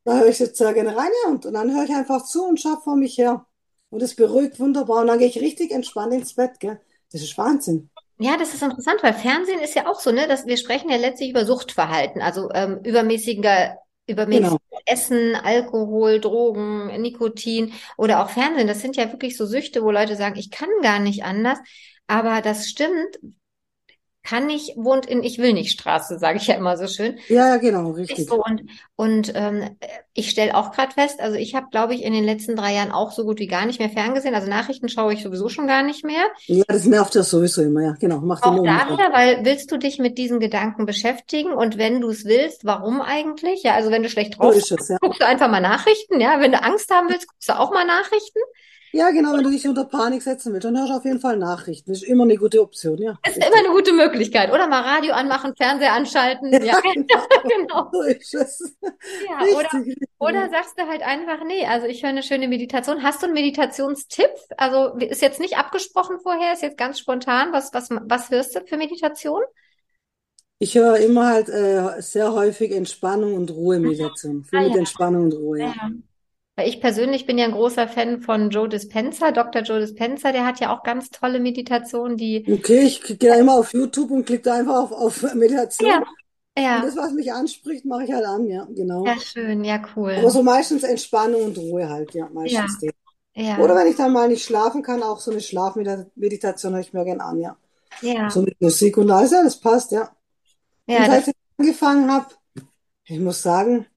Da 0.04 0.20
höre 0.20 0.28
ich 0.28 0.40
jetzt 0.40 0.58
sehr 0.58 0.74
gerne 0.74 0.96
rein 0.96 1.12
ja, 1.24 1.32
und, 1.32 1.46
und 1.46 1.54
dann 1.54 1.74
höre 1.76 1.84
ich 1.84 1.94
einfach 1.94 2.24
zu 2.26 2.46
und 2.46 2.60
schaue 2.60 2.80
vor 2.84 2.96
mich 2.96 3.18
her. 3.18 3.46
Und 3.90 4.02
es 4.02 4.16
beruhigt 4.16 4.60
wunderbar. 4.60 5.02
Und 5.02 5.08
dann 5.08 5.20
gehe 5.20 5.28
ich 5.28 5.40
richtig 5.40 5.72
entspannt 5.72 6.14
ins 6.14 6.34
Bett, 6.36 6.60
gell? 6.60 6.80
Das 7.12 7.22
ist 7.22 7.38
Wahnsinn. 7.38 7.90
Ja, 8.18 8.38
das 8.38 8.54
ist 8.54 8.64
interessant, 8.64 9.04
weil 9.04 9.14
Fernsehen 9.14 9.60
ist 9.60 9.76
ja 9.76 9.88
auch 9.88 10.00
so, 10.00 10.12
ne, 10.12 10.28
dass 10.28 10.46
wir 10.46 10.58
sprechen 10.58 10.90
ja 10.90 10.98
letztlich 10.98 11.32
über 11.32 11.46
Suchtverhalten, 11.46 12.22
also 12.22 12.50
ähm, 12.54 12.80
übermäßiger, 12.84 13.78
übermäßiges 14.08 14.58
Genau. 14.58 14.60
Essen, 14.86 15.36
Alkohol, 15.36 16.20
Drogen, 16.22 16.88
Nikotin 17.02 17.74
oder 17.98 18.24
auch 18.24 18.30
Fernsehen. 18.30 18.68
Das 18.68 18.82
sind 18.82 18.96
ja 18.96 19.12
wirklich 19.12 19.36
so 19.36 19.46
Süchte, 19.46 19.84
wo 19.84 19.92
Leute 19.92 20.16
sagen, 20.16 20.38
ich 20.38 20.52
kann 20.52 20.70
gar 20.82 21.00
nicht 21.00 21.24
anders. 21.24 21.58
Aber 22.08 22.42
das 22.42 22.68
stimmt, 22.70 23.18
kann 24.24 24.50
ich, 24.50 24.74
wohnt 24.76 25.06
in 25.06 25.24
Ich 25.24 25.38
will 25.38 25.54
nicht 25.54 25.72
Straße, 25.72 26.18
sage 26.20 26.38
ich 26.38 26.48
ja 26.48 26.56
immer 26.56 26.78
so 26.78 26.88
schön. 26.88 27.20
Ja, 27.28 27.48
ja, 27.50 27.58
genau, 27.58 27.92
richtig. 27.92 28.28
so 28.28 28.44
und 28.44 28.64
und 28.96 29.32
ähm, 29.36 29.78
ich 30.18 30.30
stelle 30.30 30.56
auch 30.56 30.72
gerade 30.72 30.94
fest, 30.94 31.20
also 31.20 31.36
ich 31.36 31.56
habe, 31.56 31.68
glaube 31.70 31.94
ich, 31.94 32.02
in 32.02 32.14
den 32.14 32.24
letzten 32.24 32.56
drei 32.56 32.74
Jahren 32.74 32.92
auch 32.92 33.12
so 33.12 33.26
gut 33.26 33.40
wie 33.40 33.48
gar 33.48 33.66
nicht 33.66 33.80
mehr 33.80 33.90
ferngesehen. 33.90 34.34
Also 34.34 34.50
Nachrichten 34.50 34.88
schaue 34.88 35.14
ich 35.14 35.22
sowieso 35.22 35.50
schon 35.50 35.68
gar 35.68 35.84
nicht 35.84 36.06
mehr. 36.06 36.24
Ja, 36.46 36.64
das 36.68 36.86
nervt 36.86 37.16
ja 37.16 37.24
sowieso 37.24 37.62
immer, 37.62 37.82
ja, 37.82 37.96
genau. 38.00 38.20
Macht 38.22 38.44
Auch 38.44 38.56
da 38.64 38.90
wieder, 38.90 39.12
weil 39.12 39.44
willst 39.44 39.72
du 39.74 39.78
dich 39.78 40.00
mit 40.00 40.18
diesen 40.18 40.40
Gedanken 40.40 40.86
beschäftigen 40.86 41.52
und 41.52 41.78
wenn 41.78 42.00
du 42.00 42.10
es 42.10 42.24
willst, 42.24 42.64
warum 42.64 43.02
eigentlich? 43.02 43.64
Ja, 43.64 43.74
also 43.76 43.92
wenn 43.92 44.04
du 44.04 44.10
schlecht 44.10 44.40
drauf 44.40 44.56
ist 44.56 44.72
es, 44.72 44.88
ja. 44.88 44.98
guckst 45.02 45.22
du 45.22 45.26
einfach 45.26 45.50
mal 45.52 45.60
Nachrichten, 45.60 46.22
ja. 46.22 46.40
Wenn 46.40 46.54
du 46.54 46.64
Angst 46.64 46.90
haben 46.92 47.10
willst, 47.10 47.28
guckst 47.28 47.50
du 47.50 47.60
auch 47.60 47.72
mal 47.72 47.86
Nachrichten. 47.86 48.40
Ja, 48.96 49.10
genau, 49.12 49.34
wenn 49.34 49.44
du 49.44 49.52
dich 49.52 49.68
unter 49.68 49.84
Panik 49.84 50.22
setzen 50.22 50.54
willst, 50.54 50.64
dann 50.64 50.78
hörst 50.78 50.90
du 50.90 50.96
auf 50.96 51.04
jeden 51.04 51.20
Fall 51.20 51.36
Nachrichten. 51.36 51.92
Das 51.92 52.02
ist 52.02 52.08
immer 52.08 52.24
eine 52.24 52.38
gute 52.38 52.62
Option, 52.62 52.98
ja. 52.98 53.20
Ist 53.28 53.36
immer 53.36 53.58
eine 53.58 53.76
gute 53.76 53.92
Möglichkeit. 53.92 54.54
Oder 54.54 54.68
mal 54.68 54.84
Radio 54.84 55.14
anmachen, 55.14 55.54
Fernseher 55.54 55.92
anschalten. 55.92 56.54
Ja, 56.54 56.64
Ja, 56.64 56.80
genau, 56.94 57.26
genau. 57.44 57.90
so 57.92 58.02
ist 58.04 58.34
es. 58.34 58.74
Ja, 58.82 59.42
oder, 59.54 59.64
Richtig, 59.64 59.88
richtig. 59.88 60.05
Oder 60.20 60.50
sagst 60.50 60.80
du 60.80 60.88
halt 60.88 61.02
einfach, 61.04 61.44
nee, 61.46 61.66
also 61.66 61.88
ich 61.88 62.02
höre 62.04 62.10
eine 62.10 62.24
schöne 62.24 62.48
Meditation. 62.48 63.04
Hast 63.04 63.22
du 63.22 63.26
einen 63.28 63.34
Meditationstipp? 63.36 64.30
Also 64.58 64.96
ist 64.98 65.22
jetzt 65.22 65.40
nicht 65.40 65.58
abgesprochen 65.58 66.20
vorher, 66.22 66.54
ist 66.54 66.62
jetzt 66.64 66.78
ganz 66.78 67.00
spontan. 67.00 67.52
Was, 67.54 67.74
was, 67.74 67.90
was 67.92 68.30
hörst 68.32 68.56
du 68.56 68.62
für 68.66 68.78
Meditation? 68.78 69.42
Ich 70.60 70.76
höre 70.76 70.98
immer 70.98 71.28
halt 71.28 71.48
äh, 71.48 72.02
sehr 72.02 72.34
häufig 72.34 72.72
Entspannung 72.74 73.36
und 73.36 73.52
Ruhe-Meditation. 73.52 74.44
Viel 74.44 74.60
Ah, 74.60 74.62
mit 74.62 74.76
ja. 74.76 74.76
Entspannung 74.76 75.24
und 75.26 75.34
Ruhe, 75.34 75.62
ja. 75.62 75.74
Ja. 75.74 75.92
Weil 76.58 76.70
ich 76.70 76.82
persönlich 76.82 77.26
bin 77.28 77.38
ja 77.38 77.46
ein 77.46 77.52
großer 77.54 77.88
Fan 77.90 78.22
von 78.22 78.50
Joe 78.52 78.70
Dispenza, 78.70 79.32
Dr. 79.32 79.64
Joe 79.64 79.80
Dispenza, 79.80 80.32
der 80.34 80.46
hat 80.46 80.60
ja 80.62 80.76
auch 80.76 80.84
ganz 80.84 81.12
tolle 81.12 81.40
Meditationen, 81.40 82.18
die, 82.18 82.48
Okay, 82.48 82.82
ich 82.86 83.02
gehe 83.04 83.18
da 83.18 83.36
immer 83.36 83.54
auf 83.56 83.74
YouTube 83.74 84.12
und 84.12 84.26
klicke 84.26 84.44
da 84.44 84.56
einfach 84.56 84.76
auf, 84.76 84.92
auf 84.92 85.34
Meditation. 85.34 85.90
ja, 85.90 86.16
Und 86.70 86.82
ja, 86.82 86.84
das, 86.84 86.96
was 86.98 87.14
mich 87.14 87.32
anspricht, 87.34 87.86
mache 87.86 88.06
ich 88.06 88.12
halt 88.14 88.26
an, 88.26 88.48
ja, 88.48 88.66
genau. 88.66 89.14
ja, 89.14 89.20
schön, 89.20 89.64
ja, 89.64 89.82
Aber 90.14 90.30
cool. 90.30 90.32
so 90.32 90.44
meistens 90.44 90.84
Entspannung 90.84 91.44
und 91.46 91.58
Ruhe 91.58 91.90
halt, 91.90 92.14
ja, 92.14 92.30
meistens 92.30 92.80
das. 92.80 92.92
Ja, 93.34 93.58
Oder 93.58 93.76
wenn 93.76 93.88
ich 93.88 93.98
dann 93.98 94.14
mal 94.14 94.28
nicht 94.30 94.46
schlafen 94.46 94.84
kann, 94.84 95.04
auch 95.04 95.20
so 95.22 95.32
eine 95.32 95.42
Schlafmeditation 95.42 96.74
höre 96.74 96.82
ich 96.82 96.94
mir 96.94 97.06
gerne 97.06 97.24
an, 97.24 97.40
ja. 97.40 97.58
ja, 98.02 98.30
So 98.30 98.42
mit 98.44 98.60
Musik 98.62 98.98
und 98.98 99.12
alles, 99.12 99.32
ja, 99.32 99.44
das 99.44 99.60
passt, 99.60 99.92
ja. 99.92 100.16
ja, 100.88 100.98
Und 100.98 101.06
seit 101.06 101.28
ich 101.28 101.36
angefangen 101.58 102.12
habe, 102.12 102.28
ich 103.06 103.20
muss 103.20 103.42
sagen, 103.44 103.88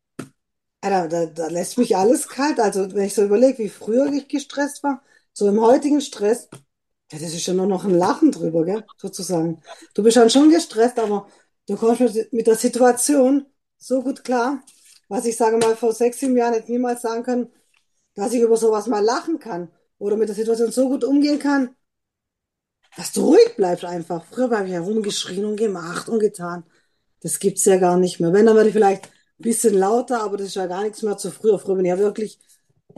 Alter, 0.81 1.09
da, 1.09 1.27
da 1.27 1.49
lässt 1.49 1.79
mich 1.79 1.97
alles 1.97 2.29
kalt. 2.29 2.61
Also, 2.61 2.93
wenn 2.95 3.05
ich 3.07 3.15
so 3.15 3.25
überlege, 3.25 3.59
wie 3.59 3.69
früher 3.69 4.07
ich 4.13 4.29
gestresst 4.29 4.83
war, 4.83 5.03
so 5.33 5.49
im 5.49 5.61
heutigen 5.61 6.01
Stress, 6.01 6.49
ja, 7.13 7.19
das 7.19 7.35
ist 7.35 7.47
ja 7.47 7.55
nur 7.55 7.67
noch 7.67 7.85
ein 7.85 7.95
Lachen 7.95 8.33
drüber, 8.33 8.65
gell, 8.65 8.85
sozusagen. 8.97 9.63
Du 9.95 10.03
bist 10.03 10.17
dann 10.17 10.31
schon 10.31 10.51
gestresst, 10.51 10.99
aber 10.99 11.29
du 11.69 11.77
kommst 11.77 12.01
mit, 12.01 12.33
mit 12.33 12.47
der 12.47 12.57
Situation 12.57 13.47
so 13.79 14.03
gut 14.03 14.25
klar, 14.25 14.63
was 15.09 15.25
ich 15.27 15.37
sage 15.37 15.57
mal 15.59 15.77
vor 15.77 15.93
sechs, 15.95 16.21
sieben 16.21 16.37
Jahren 16.37 16.55
hätte 16.55 16.73
niemals 16.73 17.03
sagen 17.03 17.23
können, 17.25 17.53
dass 18.15 18.33
ich 18.35 18.43
über 18.43 18.57
sowas 18.57 18.87
mal 18.89 19.05
lachen 19.05 19.39
kann 19.39 19.71
oder 19.99 20.17
mit 20.17 20.29
der 20.29 20.37
Situation 20.37 20.73
so 20.73 20.89
gut 20.89 21.05
umgehen 21.05 21.39
kann, 21.39 21.77
dass 22.97 23.13
du 23.13 23.23
ruhig 23.27 23.55
bleibst 23.57 23.85
einfach. 23.85 24.25
Früher 24.25 24.51
habe 24.51 24.67
ich 24.67 24.73
ja 24.73 24.81
rumgeschrien 24.81 25.45
und 25.45 25.57
gemacht 25.57 26.09
und 26.09 26.19
getan. 26.21 26.65
Das 27.21 27.39
gibt's 27.39 27.65
ja 27.65 27.77
gar 27.79 27.97
nicht 27.99 28.21
mehr. 28.21 28.33
Wenn, 28.33 28.47
dann 28.47 28.57
werde 28.57 28.69
ich 28.71 28.75
vielleicht 28.75 29.07
ein 29.07 29.11
bisschen 29.43 29.75
lauter, 29.75 30.23
aber 30.23 30.37
das 30.37 30.49
ist 30.49 30.57
ja 30.57 30.67
gar 30.67 30.83
nichts 30.85 31.03
mehr 31.03 31.17
zu 31.19 31.31
früher. 31.31 31.59
Früher 31.59 31.77
bin 31.77 31.85
ich 31.85 31.91
ja 31.91 31.99
wirklich 31.99 32.39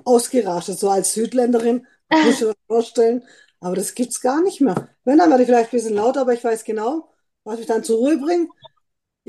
ausgerastet, 0.04 0.78
so 0.78 0.90
als 0.90 1.14
Südländerin, 1.14 1.86
muss 2.22 2.34
ich 2.36 2.40
mir 2.42 2.46
das 2.48 2.56
vorstellen. 2.66 3.24
Aber 3.60 3.76
das 3.76 3.94
gibt's 3.94 4.20
gar 4.20 4.42
nicht 4.42 4.60
mehr. 4.60 4.88
Wenn, 5.04 5.18
dann 5.18 5.30
werde 5.30 5.42
ich 5.42 5.48
vielleicht 5.48 5.68
ein 5.72 5.76
bisschen 5.78 5.94
lauter, 5.94 6.22
aber 6.22 6.34
ich 6.34 6.44
weiß 6.44 6.64
genau, 6.64 7.10
was 7.44 7.58
mich 7.58 7.66
dann 7.66 7.84
zur 7.84 7.98
Ruhe 7.98 8.18
bringt. 8.18 8.50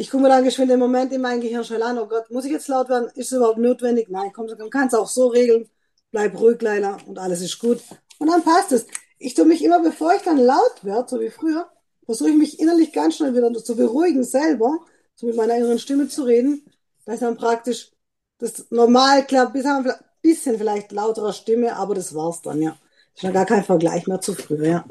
Ich 0.01 0.09
gucke 0.09 0.23
mir 0.23 0.29
dann 0.29 0.43
geschwind 0.43 0.71
den 0.71 0.79
Moment 0.79 1.13
in 1.13 1.21
mein 1.21 1.41
Gehirn 1.41 1.63
schnell 1.63 1.83
an. 1.83 1.99
Oh 1.99 2.07
Gott, 2.07 2.31
muss 2.31 2.45
ich 2.45 2.51
jetzt 2.51 2.67
laut 2.67 2.89
werden? 2.89 3.11
Ist 3.13 3.31
es 3.31 3.33
überhaupt 3.33 3.59
notwendig? 3.59 4.09
Nein, 4.09 4.31
komm, 4.33 4.47
man 4.47 4.71
kann 4.71 4.87
es 4.87 4.95
auch 4.95 5.07
so 5.07 5.27
regeln. 5.27 5.69
Bleib 6.09 6.39
ruhig, 6.39 6.59
Leila, 6.59 6.97
und 7.05 7.19
alles 7.19 7.39
ist 7.41 7.59
gut. 7.59 7.79
Und 8.17 8.27
dann 8.27 8.43
passt 8.43 8.71
es. 8.71 8.87
Ich 9.19 9.35
tue 9.35 9.45
mich 9.45 9.63
immer, 9.63 9.79
bevor 9.79 10.15
ich 10.15 10.23
dann 10.23 10.39
laut 10.39 10.83
werde, 10.83 11.07
so 11.07 11.19
wie 11.19 11.29
früher, 11.29 11.69
versuche 12.03 12.31
ich 12.31 12.35
mich 12.35 12.59
innerlich 12.59 12.91
ganz 12.93 13.17
schnell 13.17 13.35
wieder 13.35 13.53
zu 13.53 13.75
beruhigen 13.75 14.23
selber, 14.23 14.79
so 15.13 15.27
mit 15.27 15.35
meiner 15.35 15.55
inneren 15.55 15.77
Stimme 15.77 16.07
zu 16.07 16.23
reden, 16.23 16.65
dass 17.05 17.19
dann 17.19 17.37
praktisch 17.37 17.91
das 18.39 18.71
normal 18.71 19.27
klappt, 19.27 19.53
bis 19.53 19.67
ein 19.67 19.87
bisschen 20.23 20.57
vielleicht 20.57 20.91
lauterer 20.93 21.31
Stimme, 21.31 21.75
aber 21.75 21.93
das 21.93 22.15
war's 22.15 22.41
dann, 22.41 22.59
ja. 22.59 22.75
Ist 23.13 23.21
ja 23.21 23.29
gar 23.29 23.45
kein 23.45 23.63
Vergleich 23.63 24.07
mehr 24.07 24.19
zu 24.19 24.33
früher, 24.33 24.65
ja. 24.65 24.85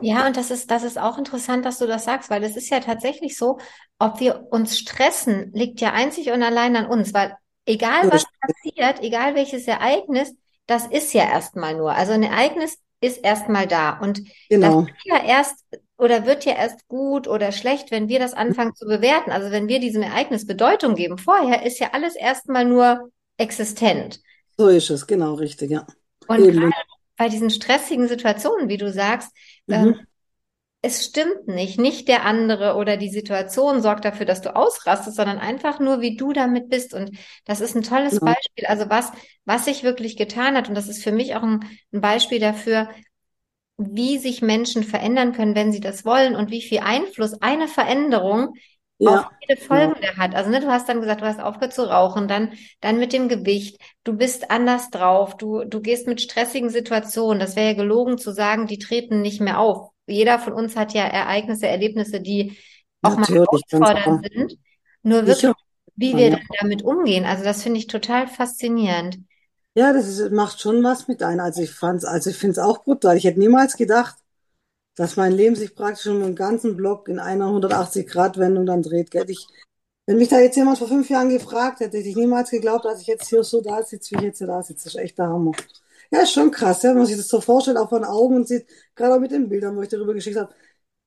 Ja, 0.00 0.26
und 0.26 0.36
das 0.36 0.50
ist, 0.50 0.70
das 0.70 0.82
ist 0.82 0.98
auch 0.98 1.18
interessant, 1.18 1.64
dass 1.64 1.78
du 1.78 1.86
das 1.86 2.04
sagst, 2.04 2.30
weil 2.30 2.42
es 2.44 2.56
ist 2.56 2.70
ja 2.70 2.80
tatsächlich 2.80 3.36
so, 3.36 3.58
ob 3.98 4.20
wir 4.20 4.46
uns 4.50 4.78
stressen, 4.78 5.52
liegt 5.52 5.80
ja 5.80 5.92
einzig 5.92 6.30
und 6.30 6.42
allein 6.42 6.76
an 6.76 6.86
uns, 6.86 7.14
weil 7.14 7.36
egal 7.66 8.10
was 8.10 8.24
passiert, 8.40 9.02
egal 9.02 9.34
welches 9.34 9.66
Ereignis, 9.66 10.34
das 10.66 10.86
ist 10.86 11.12
ja 11.12 11.24
erstmal 11.24 11.74
nur. 11.74 11.92
Also 11.92 12.12
ein 12.12 12.22
Ereignis 12.22 12.78
ist 13.00 13.18
erstmal 13.24 13.66
da 13.66 13.98
und 13.98 14.22
Genau. 14.48 14.82
das 14.82 14.90
ist 14.90 15.04
ja 15.04 15.24
erst 15.24 15.64
oder 15.96 16.26
wird 16.26 16.44
ja 16.44 16.54
erst 16.54 16.88
gut 16.88 17.28
oder 17.28 17.52
schlecht, 17.52 17.90
wenn 17.90 18.08
wir 18.08 18.18
das 18.18 18.34
anfangen 18.34 18.74
zu 18.74 18.86
bewerten. 18.86 19.30
Also 19.30 19.50
wenn 19.50 19.68
wir 19.68 19.78
diesem 19.78 20.02
Ereignis 20.02 20.46
Bedeutung 20.46 20.94
geben. 20.94 21.18
Vorher 21.18 21.64
ist 21.64 21.78
ja 21.78 21.90
alles 21.92 22.16
erstmal 22.16 22.64
nur 22.64 23.10
existent. 23.36 24.20
So 24.56 24.68
ist 24.68 24.90
es, 24.90 25.06
genau, 25.06 25.34
richtig, 25.34 25.70
ja. 25.70 25.86
Und 26.26 26.40
Eben. 26.40 26.60
gerade 26.60 26.74
bei 27.16 27.28
diesen 27.28 27.50
stressigen 27.50 28.08
Situationen, 28.08 28.68
wie 28.68 28.76
du 28.78 28.92
sagst, 28.92 29.30
Mhm. 29.66 29.94
ähm, 29.94 30.06
es 30.82 31.04
stimmt 31.06 31.48
nicht. 31.48 31.78
Nicht 31.80 32.08
der 32.08 32.24
andere 32.26 32.74
oder 32.76 32.96
die 32.98 33.08
Situation 33.08 33.80
sorgt 33.80 34.04
dafür, 34.04 34.26
dass 34.26 34.42
du 34.42 34.54
ausrastest, 34.54 35.16
sondern 35.16 35.38
einfach 35.38 35.80
nur, 35.80 36.02
wie 36.02 36.16
du 36.16 36.32
damit 36.34 36.68
bist. 36.68 36.92
Und 36.92 37.16
das 37.46 37.60
ist 37.62 37.74
ein 37.74 37.82
tolles 37.82 38.14
Genau. 38.18 38.34
Beispiel. 38.34 38.66
Also 38.66 38.90
was, 38.90 39.10
was 39.46 39.64
sich 39.64 39.82
wirklich 39.82 40.16
getan 40.16 40.56
hat. 40.56 40.68
Und 40.68 40.74
das 40.74 40.88
ist 40.88 41.02
für 41.02 41.12
mich 41.12 41.36
auch 41.36 41.42
ein, 41.42 41.64
ein 41.92 42.00
Beispiel 42.02 42.38
dafür, 42.38 42.90
wie 43.76 44.18
sich 44.18 44.42
Menschen 44.42 44.84
verändern 44.84 45.32
können, 45.32 45.54
wenn 45.56 45.72
sie 45.72 45.80
das 45.80 46.04
wollen 46.04 46.36
und 46.36 46.50
wie 46.50 46.62
viel 46.62 46.80
Einfluss 46.80 47.34
eine 47.42 47.68
Veränderung 47.68 48.54
Ja, 49.04 49.30
jede 49.48 49.60
genau. 49.68 49.92
folgende 49.92 50.16
hat. 50.16 50.34
Also, 50.34 50.50
ne, 50.50 50.60
du 50.60 50.68
hast 50.68 50.88
dann 50.88 51.00
gesagt, 51.00 51.20
du 51.20 51.26
hast 51.26 51.40
aufgehört 51.40 51.74
zu 51.74 51.82
rauchen, 51.88 52.28
dann, 52.28 52.52
dann 52.80 52.98
mit 52.98 53.12
dem 53.12 53.28
Gewicht, 53.28 53.78
du 54.04 54.14
bist 54.16 54.50
anders 54.50 54.90
drauf, 54.90 55.36
du, 55.36 55.64
du 55.64 55.80
gehst 55.80 56.06
mit 56.06 56.20
stressigen 56.22 56.70
Situationen. 56.70 57.38
Das 57.40 57.56
wäre 57.56 57.68
ja 57.68 57.74
gelogen 57.74 58.18
zu 58.18 58.32
sagen, 58.32 58.66
die 58.66 58.78
treten 58.78 59.20
nicht 59.20 59.40
mehr 59.40 59.58
auf. 59.60 59.90
Jeder 60.06 60.38
von 60.38 60.52
uns 60.54 60.76
hat 60.76 60.94
ja 60.94 61.04
Ereignisse, 61.04 61.66
Erlebnisse, 61.66 62.20
die 62.20 62.56
auch 63.02 63.16
mal 63.16 63.26
Natürlich, 63.26 63.66
ganz 63.68 63.92
herausfordernd 63.92 64.26
sind. 64.32 64.58
Nur 65.02 65.26
wirklich, 65.26 65.54
wie 65.96 66.16
wir 66.16 66.30
Ja. 66.30 66.38
damit 66.60 66.82
umgehen. 66.82 67.24
Also, 67.24 67.44
das 67.44 67.62
finde 67.62 67.78
ich 67.78 67.86
total 67.86 68.26
faszinierend. 68.28 69.18
Ja, 69.76 69.92
das 69.92 70.06
ist, 70.08 70.30
macht 70.32 70.60
schon 70.60 70.82
was 70.84 71.08
mit 71.08 71.22
ein. 71.22 71.40
Also 71.40 71.62
ich 71.62 71.72
fand's, 71.72 72.04
also 72.04 72.30
ich 72.30 72.36
finde 72.36 72.52
es 72.52 72.58
auch 72.58 72.84
brutal. 72.84 73.16
Ich 73.16 73.24
hätte 73.24 73.38
niemals 73.40 73.76
gedacht, 73.76 74.16
dass 74.96 75.16
mein 75.16 75.32
Leben 75.32 75.56
sich 75.56 75.74
praktisch 75.74 76.06
um 76.06 76.22
einen 76.22 76.36
ganzen 76.36 76.76
Block 76.76 77.08
in 77.08 77.18
einer 77.18 77.50
180-Grad-Wendung 77.50 78.66
dann 78.66 78.82
dreht. 78.82 79.10
Gell? 79.10 79.28
Ich, 79.30 79.46
wenn 80.06 80.18
mich 80.18 80.28
da 80.28 80.38
jetzt 80.40 80.56
jemand 80.56 80.78
vor 80.78 80.88
fünf 80.88 81.08
Jahren 81.10 81.30
gefragt 81.30 81.80
hätte, 81.80 81.98
hätte 81.98 82.08
ich 82.08 82.16
niemals 82.16 82.50
geglaubt, 82.50 82.84
dass 82.84 83.00
ich 83.00 83.06
jetzt 83.06 83.28
hier 83.28 83.42
so 83.44 83.60
da 83.60 83.82
sitze, 83.82 84.12
wie 84.12 84.16
ich 84.18 84.22
jetzt 84.22 84.38
hier 84.38 84.46
da 84.46 84.62
sitze. 84.62 84.84
Das 84.84 84.94
ist 84.94 85.00
echt 85.00 85.18
der 85.18 85.28
Hammer. 85.28 85.52
Ja, 86.10 86.20
ist 86.22 86.32
schon 86.32 86.50
krass, 86.50 86.82
ja, 86.82 86.90
wenn 86.90 86.98
man 86.98 87.06
sich 87.06 87.16
das 87.16 87.28
so 87.28 87.40
vorstellt, 87.40 87.76
auch 87.78 87.88
von 87.88 88.04
Augen 88.04 88.36
und 88.36 88.48
sieht, 88.48 88.66
gerade 88.94 89.14
auch 89.14 89.20
mit 89.20 89.32
den 89.32 89.48
Bildern, 89.48 89.76
wo 89.76 89.82
ich 89.82 89.88
darüber 89.88 90.14
geschickt 90.14 90.36
habe. 90.36 90.52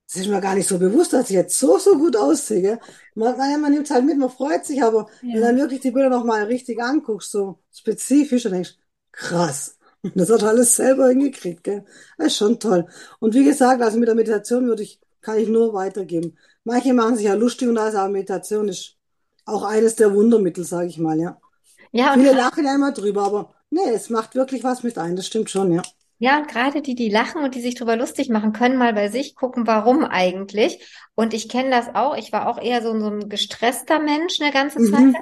Das 0.08 0.21
ist 0.21 0.28
mir 0.30 0.39
gar 0.41 0.56
nicht 0.56 0.67
so 0.67 0.80
bewusst, 0.80 1.13
dass 1.13 1.30
ich 1.30 1.36
jetzt 1.36 1.60
so, 1.60 1.78
so 1.80 1.97
gut 1.97 2.15
aussehe. 2.15 2.62
Gell? 2.62 2.80
Man, 3.15 3.38
naja, 3.38 3.58
man 3.58 3.71
nimmt 3.73 3.86
es 3.88 3.91
halt 3.91 4.06
mit, 4.06 4.17
man 4.17 4.30
freut 4.30 4.65
sich, 4.65 4.82
aber 4.84 5.08
wenn 5.32 5.41
du 5.41 5.47
Ja. 5.47 5.47
dann 5.47 5.58
wirklich 5.58 5.82
die 5.82 5.91
Bilder 5.91 6.10
nochmal 6.10 6.43
richtig 6.45 6.82
anguckst, 6.82 7.32
so 7.32 7.60
spezifisch, 7.73 8.45
und 8.45 8.54
denkst, 8.54 8.78
krass, 9.12 9.76
das 10.15 10.29
hat 10.29 10.41
er 10.41 10.49
alles 10.49 10.75
selber 10.75 11.10
hingekriegt, 11.10 11.63
gell? 11.63 11.86
Das 12.17 12.27
ist 12.27 12.38
schon 12.38 12.60
toll. 12.60 12.86
Und 13.19 13.33
wie 13.33 13.43
gesagt, 13.43 13.81
also 13.81 13.97
mit 13.97 14.07
der 14.07 14.15
Meditation 14.15 14.67
würde 14.67 14.83
ich, 14.83 14.99
kann 15.21 15.38
ich 15.38 15.47
nur 15.47 15.73
weitergeben. 15.73 16.38
Manche 16.63 16.93
machen 16.93 17.15
sich 17.15 17.25
ja 17.25 17.33
lustig 17.33 17.67
und 17.67 17.77
alles, 17.77 17.95
aber 17.95 18.10
Meditation 18.10 18.67
ist 18.67 18.95
auch 19.45 19.63
eines 19.63 19.95
der 19.95 20.13
Wundermittel, 20.13 20.63
sage 20.63 20.88
ich 20.88 20.97
mal, 20.97 21.19
ja. 21.19 21.38
Ja, 21.91 22.13
und 22.13 22.19
Viele 22.19 22.33
lachen 22.33 22.65
ja 22.65 22.75
immer 22.75 22.91
drüber, 22.91 23.23
aber 23.23 23.53
nee, 23.69 23.89
es 23.93 24.10
macht 24.10 24.36
wirklich 24.36 24.63
was 24.63 24.83
mit 24.83 24.97
ein, 24.97 25.15
das 25.15 25.27
stimmt 25.27 25.49
schon, 25.49 25.71
ja. 25.71 25.81
Ja, 26.19 26.39
und 26.39 26.47
gerade 26.47 26.81
die, 26.81 26.95
die 26.95 27.10
lachen 27.10 27.43
und 27.43 27.53
die 27.53 27.62
sich 27.62 27.75
drüber 27.75 27.95
lustig 27.95 28.29
machen, 28.29 28.51
können 28.51 28.77
mal 28.77 28.93
bei 28.93 29.10
sich 29.10 29.36
gucken, 29.36 29.67
warum 29.67 30.03
eigentlich. 30.03 30.83
Und 31.13 31.33
ich 31.33 31.47
kenne 31.47 31.69
das 31.69 31.93
auch. 31.93 32.17
Ich 32.17 32.31
war 32.31 32.47
auch 32.47 32.60
eher 32.60 32.81
so, 32.81 32.99
so 32.99 33.07
ein 33.07 33.29
gestresster 33.29 33.99
Mensch 33.99 34.41
eine 34.41 34.51
ganze 34.51 34.79
Zeit. 34.79 34.99
Mhm. 34.99 35.15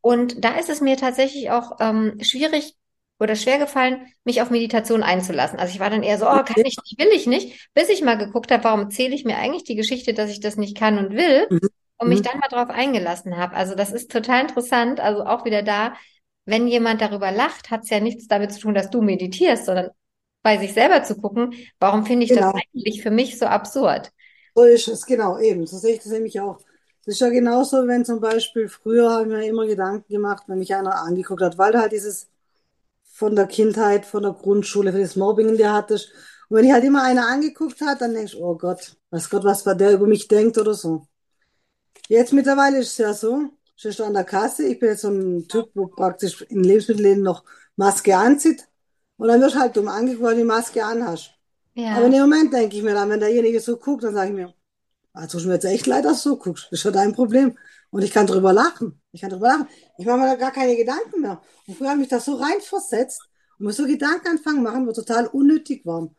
Und 0.00 0.44
da 0.44 0.56
ist 0.56 0.68
es 0.68 0.80
mir 0.80 0.96
tatsächlich 0.96 1.50
auch 1.50 1.76
ähm, 1.78 2.18
schwierig 2.20 2.76
oder 3.20 3.36
schwer 3.36 3.58
gefallen, 3.58 4.06
mich 4.24 4.42
auf 4.42 4.50
Meditation 4.50 5.02
einzulassen. 5.02 5.58
Also 5.58 5.74
ich 5.74 5.80
war 5.80 5.90
dann 5.90 6.02
eher 6.02 6.18
so, 6.18 6.26
oh, 6.26 6.42
kann 6.44 6.56
ich 6.64 6.76
nicht, 6.84 6.98
will 6.98 7.08
ich 7.14 7.26
nicht, 7.26 7.70
bis 7.74 7.88
ich 7.90 8.02
mal 8.02 8.16
geguckt 8.18 8.50
habe, 8.50 8.64
warum 8.64 8.80
erzähle 8.82 9.14
ich 9.14 9.24
mir 9.24 9.36
eigentlich 9.36 9.64
die 9.64 9.76
Geschichte, 9.76 10.14
dass 10.14 10.30
ich 10.30 10.40
das 10.40 10.56
nicht 10.56 10.76
kann 10.76 10.98
und 10.98 11.12
will 11.16 11.50
Mhm. 11.50 11.68
und 11.98 12.08
mich 12.08 12.20
Mhm. 12.20 12.24
dann 12.24 12.38
mal 12.40 12.48
drauf 12.48 12.70
eingelassen 12.70 13.36
habe. 13.36 13.54
Also 13.56 13.74
das 13.74 13.92
ist 13.92 14.10
total 14.10 14.42
interessant. 14.42 15.00
Also 15.00 15.24
auch 15.24 15.44
wieder 15.44 15.62
da, 15.62 15.94
wenn 16.46 16.66
jemand 16.66 17.00
darüber 17.02 17.30
lacht, 17.30 17.70
hat 17.70 17.82
es 17.84 17.90
ja 17.90 18.00
nichts 18.00 18.26
damit 18.26 18.52
zu 18.52 18.60
tun, 18.60 18.74
dass 18.74 18.90
du 18.90 19.02
meditierst, 19.02 19.66
sondern 19.66 19.90
bei 20.42 20.56
sich 20.58 20.72
selber 20.72 21.02
zu 21.04 21.16
gucken, 21.16 21.54
warum 21.78 22.06
finde 22.06 22.24
ich 22.24 22.32
das 22.32 22.46
Genau. 22.46 22.52
eigentlich 22.54 23.02
für 23.02 23.10
mich 23.10 23.38
so 23.38 23.46
absurd? 23.46 24.10
So 24.54 24.64
ist 24.64 24.88
es, 24.88 25.06
genau, 25.06 25.38
eben. 25.38 25.66
So 25.66 25.78
sehe 25.78 25.94
ich 25.94 26.02
das 26.02 26.12
nämlich 26.12 26.40
auch. 26.40 26.58
Das 27.04 27.14
ist 27.14 27.20
ja 27.20 27.28
genauso, 27.30 27.86
wenn 27.86 28.04
zum 28.04 28.20
Beispiel 28.20 28.68
früher 28.68 29.10
habe 29.10 29.22
ich 29.22 29.28
mir 29.28 29.46
immer 29.46 29.66
Gedanken 29.66 30.08
gemacht, 30.12 30.44
wenn 30.46 30.58
mich 30.58 30.74
einer 30.74 30.96
angeguckt 31.02 31.42
hat, 31.42 31.56
weil 31.58 31.72
du 31.72 31.78
halt 31.80 31.92
dieses 31.92 32.28
von 33.20 33.36
der 33.36 33.46
Kindheit, 33.48 34.06
von 34.06 34.24
der 34.24 34.32
Grundschule, 34.34 34.92
für 34.92 35.00
das 35.00 35.16
Mobbing 35.16 35.50
in 35.50 35.58
dir 35.58 35.72
hattest. 35.74 36.12
Und 36.50 36.58
wenn 36.58 36.66
ich 36.66 36.72
halt 36.72 36.84
immer 36.84 37.04
einer 37.04 37.28
angeguckt 37.28 37.80
hat, 37.82 38.02
dann 38.02 38.14
denkst 38.14 38.32
du, 38.34 38.44
oh 38.44 38.56
Gott, 38.58 38.96
weiß 39.12 39.30
Gott, 39.30 39.44
was 39.44 39.64
der 39.64 39.92
über 39.94 40.08
mich 40.08 40.28
denkt 40.28 40.58
oder 40.58 40.74
so. 40.74 41.06
Jetzt 42.08 42.32
mittlerweile 42.32 42.78
ist 42.78 42.88
es 42.92 42.98
ja 42.98 43.14
so, 43.14 43.50
stehst 43.76 43.98
du 44.00 44.04
an 44.04 44.14
der 44.14 44.24
Kasse, 44.24 44.64
ich 44.66 44.78
bin 44.80 44.90
jetzt 44.90 45.02
so 45.02 45.08
ein 45.10 45.46
Typ, 45.48 45.70
wo 45.74 45.86
praktisch 45.86 46.42
in 46.42 46.64
Lebensmittelläden 46.64 47.22
noch 47.22 47.44
Maske 47.76 48.16
anzieht 48.16 48.68
und 49.16 49.28
dann 49.28 49.40
wirst 49.40 49.54
du 49.54 49.60
halt 49.60 49.76
dumm 49.76 49.88
angeguckt, 49.88 50.22
weil 50.24 50.34
du 50.34 50.40
die 50.40 50.44
Maske 50.46 50.84
anhast. 50.84 51.32
Aber 51.90 52.06
in 52.06 52.12
Ja, 52.12 52.14
dem 52.14 52.22
Moment 52.22 52.52
denke 52.54 52.76
ich 52.76 52.82
mir 52.82 52.94
dann, 52.94 53.10
wenn 53.10 53.20
derjenige 53.20 53.60
so 53.60 53.76
guckt, 53.78 54.04
dann 54.04 54.14
sage 54.14 54.30
ich 54.30 54.36
mir, 54.36 54.54
ah, 55.14 55.26
tut 55.26 55.44
mir 55.46 55.54
jetzt 55.54 55.64
echt 55.66 55.86
leid, 55.86 56.04
dass 56.04 56.22
du 56.24 56.30
so 56.30 56.38
guckst. 56.38 56.66
Das 56.70 56.80
ist 56.80 56.84
ja 56.84 56.92
dein 56.92 57.14
Problem. 57.14 57.58
Und 57.90 58.02
ich 58.02 58.12
kann 58.12 58.26
drüber 58.26 58.52
lachen. 58.52 59.00
Ich 59.12 59.20
kann 59.20 59.30
drüber 59.30 59.48
lachen. 59.48 59.68
Ich 59.98 60.06
mache 60.06 60.18
mir 60.18 60.26
da 60.26 60.34
gar 60.36 60.52
keine 60.52 60.76
Gedanken 60.76 61.20
mehr. 61.20 61.42
Und 61.66 61.76
früher 61.76 61.90
habe 61.90 62.02
ich 62.02 62.08
das 62.08 62.24
so 62.24 62.34
reinversetzt 62.34 63.20
und 63.58 63.66
mir 63.66 63.72
so 63.72 63.86
Gedanken 63.86 64.28
anfangen 64.28 64.62
machen, 64.62 64.86
wo 64.86 64.92
total 64.92 65.26
unnötig 65.26 65.84
waren. 65.84 66.16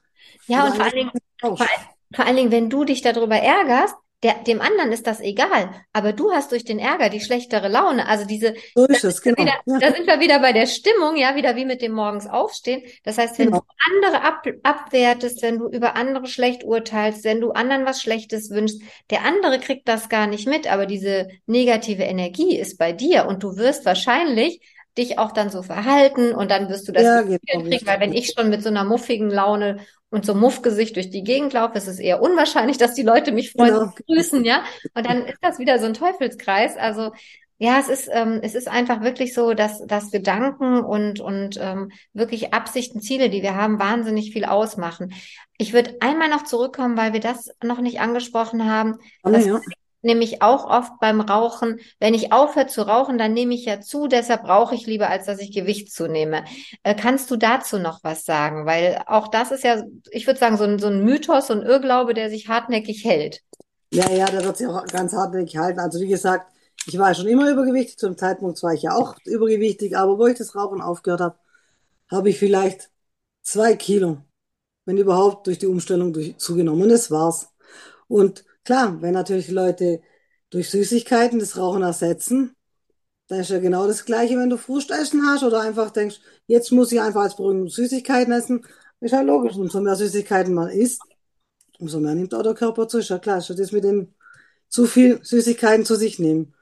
ja, 0.48 0.64
Oder 0.64 0.72
und 0.72 0.76
vor 0.76 0.86
allen 0.86 0.96
Dingen, 0.96 1.12
vor, 1.40 1.58
vor 1.58 2.26
allen 2.26 2.36
Dingen, 2.36 2.52
wenn 2.52 2.70
du 2.70 2.84
dich 2.84 3.02
darüber 3.02 3.38
ärgerst, 3.38 3.96
der, 4.24 4.36
dem 4.44 4.62
anderen 4.62 4.92
ist 4.92 5.08
das 5.08 5.20
egal, 5.20 5.72
aber 5.94 6.14
du 6.14 6.32
hast 6.32 6.52
durch 6.52 6.64
den 6.64 6.80
Ärger 6.80 7.10
die 7.10 7.22
schlechtere 7.22 7.68
Laune. 7.68 8.08
Also 8.08 8.26
diese, 8.26 8.54
So 8.76 8.86
da 8.88 8.96
ist 8.96 9.04
es, 9.04 9.22
sind 9.24 9.26
wir 9.26 9.36
genau. 9.36 9.46
wieder, 9.46 9.54
Ja, 9.66 9.80
da 9.80 9.92
sind 9.94 10.08
wir 10.08 10.20
wieder 10.20 10.40
bei 10.40 10.54
der 10.54 10.68
Stimmung, 10.68 11.16
ja, 11.18 11.36
wieder 11.36 11.56
wie 11.56 11.66
mit 11.66 11.82
dem 11.82 11.92
morgens 11.94 12.28
aufstehen. 12.28 12.84
Das 13.04 13.18
heißt, 13.18 13.40
wenn 13.40 13.52
du 13.52 13.60
genau. 13.60 13.66
andere 13.92 14.22
ab, 14.24 14.46
abwertest, 14.64 15.42
wenn 15.42 15.60
du 15.60 15.70
über 15.70 15.96
andere 15.96 16.28
schlecht 16.28 16.64
urteilst, 16.64 17.24
wenn 17.24 17.42
du 17.42 17.52
anderen 17.52 17.86
was 17.86 18.02
Schlechtes 18.02 18.50
wünschst, 18.52 18.82
der 19.10 19.24
andere 19.26 19.60
kriegt 19.60 19.88
das 19.88 20.10
gar 20.10 20.28
nicht 20.28 20.48
mit, 20.48 20.72
aber 20.72 20.86
diese 20.86 21.28
negative 21.46 22.04
Energie 22.04 22.58
ist 22.58 22.78
bei 22.78 22.94
dir 22.94 23.26
und 23.26 23.44
du 23.44 23.58
wirst 23.58 23.86
wahrscheinlich 23.86 24.62
dich 24.98 25.18
auch 25.18 25.32
dann 25.32 25.50
so 25.50 25.64
verhalten 25.64 26.34
und 26.36 26.52
dann 26.52 26.70
wirst 26.70 26.88
du 26.88 26.92
das 26.92 27.04
Ja, 27.04 27.22
genau, 27.22 27.40
kriegen, 27.46 27.86
weil 27.86 28.00
wenn 28.02 28.14
ich 28.14 28.34
schon 28.36 28.50
mit 28.50 28.62
so 28.62 28.70
einer 28.70 28.84
muffigen 28.84 29.30
Laune 29.30 29.80
und 30.12 30.26
so 30.26 30.36
Muffgesicht 30.36 30.95
durch 30.97 31.10
die 31.10 31.24
Gegend 31.24 31.54
laufe, 31.54 31.78
ist 31.78 31.88
es 31.88 32.00
eher 32.00 32.21
unwahrscheinlich, 32.21 32.78
dass 32.78 32.93
die 32.95 33.04
Leute 33.04 33.32
mich 33.32 33.54
freundlich 33.54 33.84
Genau. 33.86 33.93
grüßen, 34.08 34.45
ja. 34.45 34.63
Und 34.95 35.06
dann 35.08 35.26
ist 35.26 35.39
das 35.41 35.60
wieder 35.60 35.80
so 35.80 35.88
ein 35.88 35.95
Teufelskreis. 35.95 36.78
Also 36.78 37.12
ja, 37.58 37.80
es 37.80 37.89
ist, 37.89 38.10
ähm, 38.12 38.39
es 38.43 38.56
ist 38.56 38.67
einfach 38.67 39.02
wirklich 39.02 39.34
so, 39.36 39.54
dass, 39.54 39.86
dass 39.86 40.12
Gedanken 40.12 40.82
und, 40.84 41.19
und 41.19 41.58
ähm, 41.62 41.91
wirklich 42.13 42.54
Absichten, 42.56 43.02
Ziele, 43.02 43.30
die 43.30 43.43
wir 43.43 43.56
haben, 43.56 43.80
wahnsinnig 43.80 44.34
viel 44.34 44.45
ausmachen. 44.45 45.13
Ich 45.58 45.71
würde 45.74 45.95
einmal 46.02 46.30
noch 46.30 46.43
zurückkommen, 46.43 46.97
weil 46.97 47.13
wir 47.13 47.19
das 47.19 47.50
noch 47.63 47.80
nicht 47.80 48.00
angesprochen 48.00 48.65
haben. 48.65 48.97
Gerne, 49.24 49.38
Das 49.45 49.62
nämlich 50.02 50.42
auch 50.42 50.66
oft 50.66 51.00
beim 51.00 51.22
Rauchen. 51.22 51.80
Wenn 52.00 52.14
ich 52.14 52.32
aufhöre 52.32 52.68
zu 52.68 52.82
rauchen, 52.82 53.18
dann 53.18 53.34
nehme 53.34 53.54
ich 53.54 53.66
ja 53.66 53.82
zu, 53.82 54.08
deshalb 54.08 54.48
rauche 54.48 54.76
ich 54.76 54.86
lieber, 54.86 55.10
als 55.10 55.26
dass 55.26 55.40
ich 55.40 55.54
Gewicht 55.54 55.92
zunehme. 55.92 56.44
Äh, 56.84 56.96
kannst 56.96 57.30
du 57.32 57.38
dazu 57.38 57.80
noch 57.80 58.04
was 58.04 58.26
sagen? 58.26 58.66
Weil 58.66 59.02
auch 59.08 59.28
das 59.28 59.52
ist 59.52 59.64
ja, 59.64 59.84
ich 60.12 60.28
würde 60.28 60.40
sagen, 60.40 60.58
so 60.58 60.64
ein, 60.64 60.80
so 60.80 60.88
ein 60.88 61.04
Mythos, 61.04 61.48
so 61.48 61.54
ein 61.54 61.62
Irrglaube, 61.62 62.14
der 62.14 62.30
sich 62.30 62.48
hartnäckig 62.48 63.04
hält. 63.06 63.42
Ja, 63.94 64.10
ja, 64.10 64.26
der 64.26 64.44
wird 64.44 64.58
sich 64.58 64.68
auch 64.68 64.86
ganz 64.88 65.14
hartnäckig 65.14 65.58
halten. 65.58 65.80
Also 65.80 66.00
wie 66.00 66.08
gesagt, 66.08 66.52
ich 66.88 66.98
war 66.98 67.14
schon 67.14 67.28
immer 67.28 67.50
übergewichtig. 67.50 67.98
Zum 67.98 68.18
Zeitpunkt 68.18 68.62
war 68.64 68.74
ich 68.74 68.84
ja 68.84 68.96
auch 68.96 69.16
übergewichtig. 69.26 69.98
Aber 69.98 70.18
wo 70.18 70.28
ich 70.28 70.38
das 70.38 70.56
Rauchen 70.56 70.82
aufgehört 70.82 71.22
habe, 71.22 71.38
habe 72.10 72.30
ich 72.30 72.40
vielleicht 72.40 72.90
zwei 73.44 73.76
Kilo, 73.76 74.18
wenn 74.86 74.98
überhaupt, 74.98 75.48
durch 75.48 75.60
die 75.60 75.68
Umstellung 75.68 76.14
durch, 76.14 76.38
zugenommen. 76.38 76.84
Und 76.84 76.90
das 76.90 77.12
war's. 77.12 77.50
Und 78.08 78.46
klar, 78.63 79.02
wenn 79.02 79.13
natürlich 79.13 79.50
Leute 79.50 80.02
durch 80.50 80.69
Süßigkeiten 80.69 81.39
das 81.39 81.58
Rauchen 81.58 81.84
ersetzen, 81.84 82.56
dann 83.28 83.39
ist 83.39 83.50
ja 83.50 83.60
genau 83.60 83.88
das 83.88 84.06
Gleiche, 84.06 84.38
wenn 84.38 84.50
du 84.50 84.58
Frustessen 84.58 85.26
hast 85.26 85.43
oder 85.43 85.62
einfach 85.62 85.91
denkst, 85.91 86.19
jetzt 86.47 86.71
muss 86.71 86.91
ich 86.91 87.00
einfach 87.00 87.21
als 87.21 87.38
Beruhigung 87.38 87.69
Süßigkeiten 87.69 88.34
essen. 88.34 88.65
Ist 89.00 89.12
ja 89.12 89.21
logisch. 89.21 89.56
Umso 89.56 89.80
mehr 89.82 89.95
Süßigkeiten 89.95 90.54
man 90.54 90.69
isst, 90.69 91.02
umso 91.80 92.00
mehr 92.00 92.13
nimmt 92.13 92.34
auch 92.34 92.43
der 92.43 92.54
Körper 92.54 92.88
zu. 92.88 93.00
Ist 93.00 93.10
ja 93.10 93.19
klar, 93.19 93.38
ist 93.38 93.50
ja 93.50 93.56
das 93.56 93.71
mit 93.71 93.86
dem 93.86 94.13
zu 94.67 94.86
viel 94.86 95.24
Süßigkeiten 95.24 95.86
zu 95.86 95.95
sich 95.95 96.19
nehmen. 96.19 96.54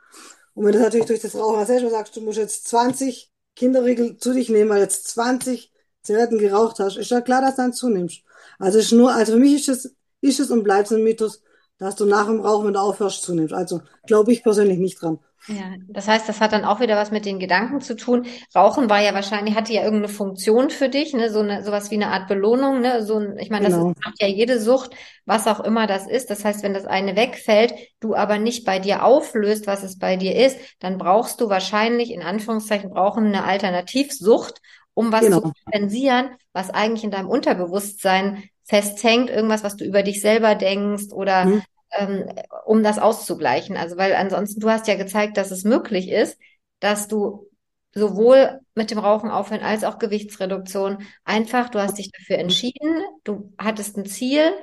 Und 0.53 0.65
wenn 0.65 0.73
du 0.73 0.79
natürlich 0.79 1.07
durch 1.07 1.21
das 1.21 1.35
Rauchen 1.35 1.65
selber 1.65 1.89
sagst, 1.89 2.15
du 2.15 2.21
musst 2.21 2.37
jetzt 2.37 2.67
20 2.67 3.31
Kinderriegel 3.55 4.17
zu 4.17 4.33
dich 4.33 4.49
nehmen, 4.49 4.69
weil 4.69 4.81
jetzt 4.81 5.07
20 5.07 5.71
Zigaretten 6.03 6.37
geraucht 6.37 6.79
hast, 6.79 6.97
ist 6.97 7.11
ja 7.11 7.21
klar, 7.21 7.41
dass 7.41 7.55
du 7.55 7.61
dann 7.63 7.73
zunimmst. 7.73 8.23
Also 8.57 8.79
ist 8.79 8.91
nur, 8.91 9.13
also 9.13 9.33
für 9.33 9.39
mich 9.39 9.55
ist 9.55 9.69
es, 9.69 9.95
ist 10.21 10.39
es 10.39 10.49
und 10.51 10.63
bleibt 10.63 10.91
es 10.91 10.97
ein 10.97 11.03
Mythos, 11.03 11.41
dass 11.79 11.95
du 11.95 12.05
nach 12.05 12.27
dem 12.27 12.41
Rauchen, 12.41 12.67
wenn 12.67 12.73
du 12.73 12.79
aufhörst, 12.81 13.23
zunimmst. 13.23 13.53
Also 13.53 13.81
glaube 14.05 14.31
ich 14.33 14.43
persönlich 14.43 14.79
nicht 14.79 15.01
dran. 15.01 15.19
Ja, 15.51 15.73
das 15.87 16.07
heißt, 16.07 16.29
das 16.29 16.41
hat 16.41 16.51
dann 16.53 16.63
auch 16.63 16.79
wieder 16.79 16.95
was 16.95 17.09
mit 17.09 17.25
den 17.25 17.39
Gedanken 17.39 17.81
zu 17.81 17.95
tun. 17.95 18.27
Rauchen 18.55 18.87
war 18.87 19.01
ja 19.01 19.15
wahrscheinlich, 19.15 19.55
hatte 19.55 19.73
ja 19.73 19.81
irgendeine 19.83 20.13
Funktion 20.13 20.69
für 20.69 20.89
dich, 20.89 21.13
ne, 21.13 21.31
so 21.31 21.39
eine, 21.39 21.63
sowas 21.63 21.89
wie 21.89 21.95
eine 21.95 22.09
Art 22.11 22.27
Belohnung, 22.27 22.81
ne, 22.81 23.03
so 23.03 23.17
ein, 23.17 23.35
ich 23.39 23.49
meine, 23.49 23.65
das 23.65 23.75
Genau. 23.75 23.77
ist, 23.77 23.95
macht 24.05 24.21
ja 24.21 24.27
jede 24.27 24.59
Sucht, 24.59 24.91
was 25.25 25.47
auch 25.47 25.59
immer 25.61 25.87
das 25.87 26.05
ist. 26.07 26.29
Das 26.29 26.45
heißt, 26.45 26.61
wenn 26.61 26.75
das 26.75 26.85
eine 26.85 27.15
wegfällt, 27.15 27.73
du 27.99 28.13
aber 28.13 28.37
nicht 28.37 28.63
bei 28.63 28.77
dir 28.77 29.03
auflöst, 29.03 29.65
was 29.65 29.81
es 29.81 29.97
bei 29.97 30.17
dir 30.17 30.35
ist, 30.35 30.59
dann 30.79 30.99
brauchst 30.99 31.41
du 31.41 31.49
wahrscheinlich, 31.49 32.11
in 32.11 32.21
Anführungszeichen, 32.21 32.91
brauchen 32.91 33.25
eine 33.25 33.43
Alternativsucht, 33.43 34.61
um 34.93 35.11
was 35.11 35.25
Genau. 35.25 35.41
zu 35.41 35.41
kompensieren, 35.65 36.29
was 36.53 36.69
eigentlich 36.69 37.03
in 37.03 37.11
deinem 37.11 37.27
Unterbewusstsein 37.29 38.43
festhängt, 38.69 39.29
irgendwas, 39.29 39.63
was 39.63 39.75
du 39.77 39.85
über 39.85 40.03
dich 40.03 40.21
selber 40.21 40.55
denkst 40.55 41.11
oder 41.13 41.49
Mhm. 41.49 41.61
ähm, 41.91 42.25
um 42.65 42.83
das 42.83 42.99
auszugleichen. 42.99 43.77
Also, 43.77 43.97
weil 43.97 44.13
ansonsten, 44.15 44.59
du 44.61 44.69
hast 44.69 44.87
ja 44.87 44.95
gezeigt, 44.95 45.37
dass 45.37 45.51
es 45.51 45.63
möglich 45.63 46.09
ist, 46.09 46.37
dass 46.79 47.07
du 47.07 47.47
sowohl 47.95 48.59
mit 48.75 48.91
dem 48.91 48.99
Rauchen 48.99 49.31
aufhören 49.31 49.63
als 49.63 49.83
auch 49.83 49.97
Gewichtsreduktion 49.99 51.03
einfach, 51.23 51.69
du 51.69 51.79
hast 51.81 51.97
dich 51.97 52.11
dafür 52.11 52.37
entschieden, 52.37 53.01
du 53.23 53.53
hattest 53.57 53.97
ein 53.97 54.05
Ziel 54.05 54.53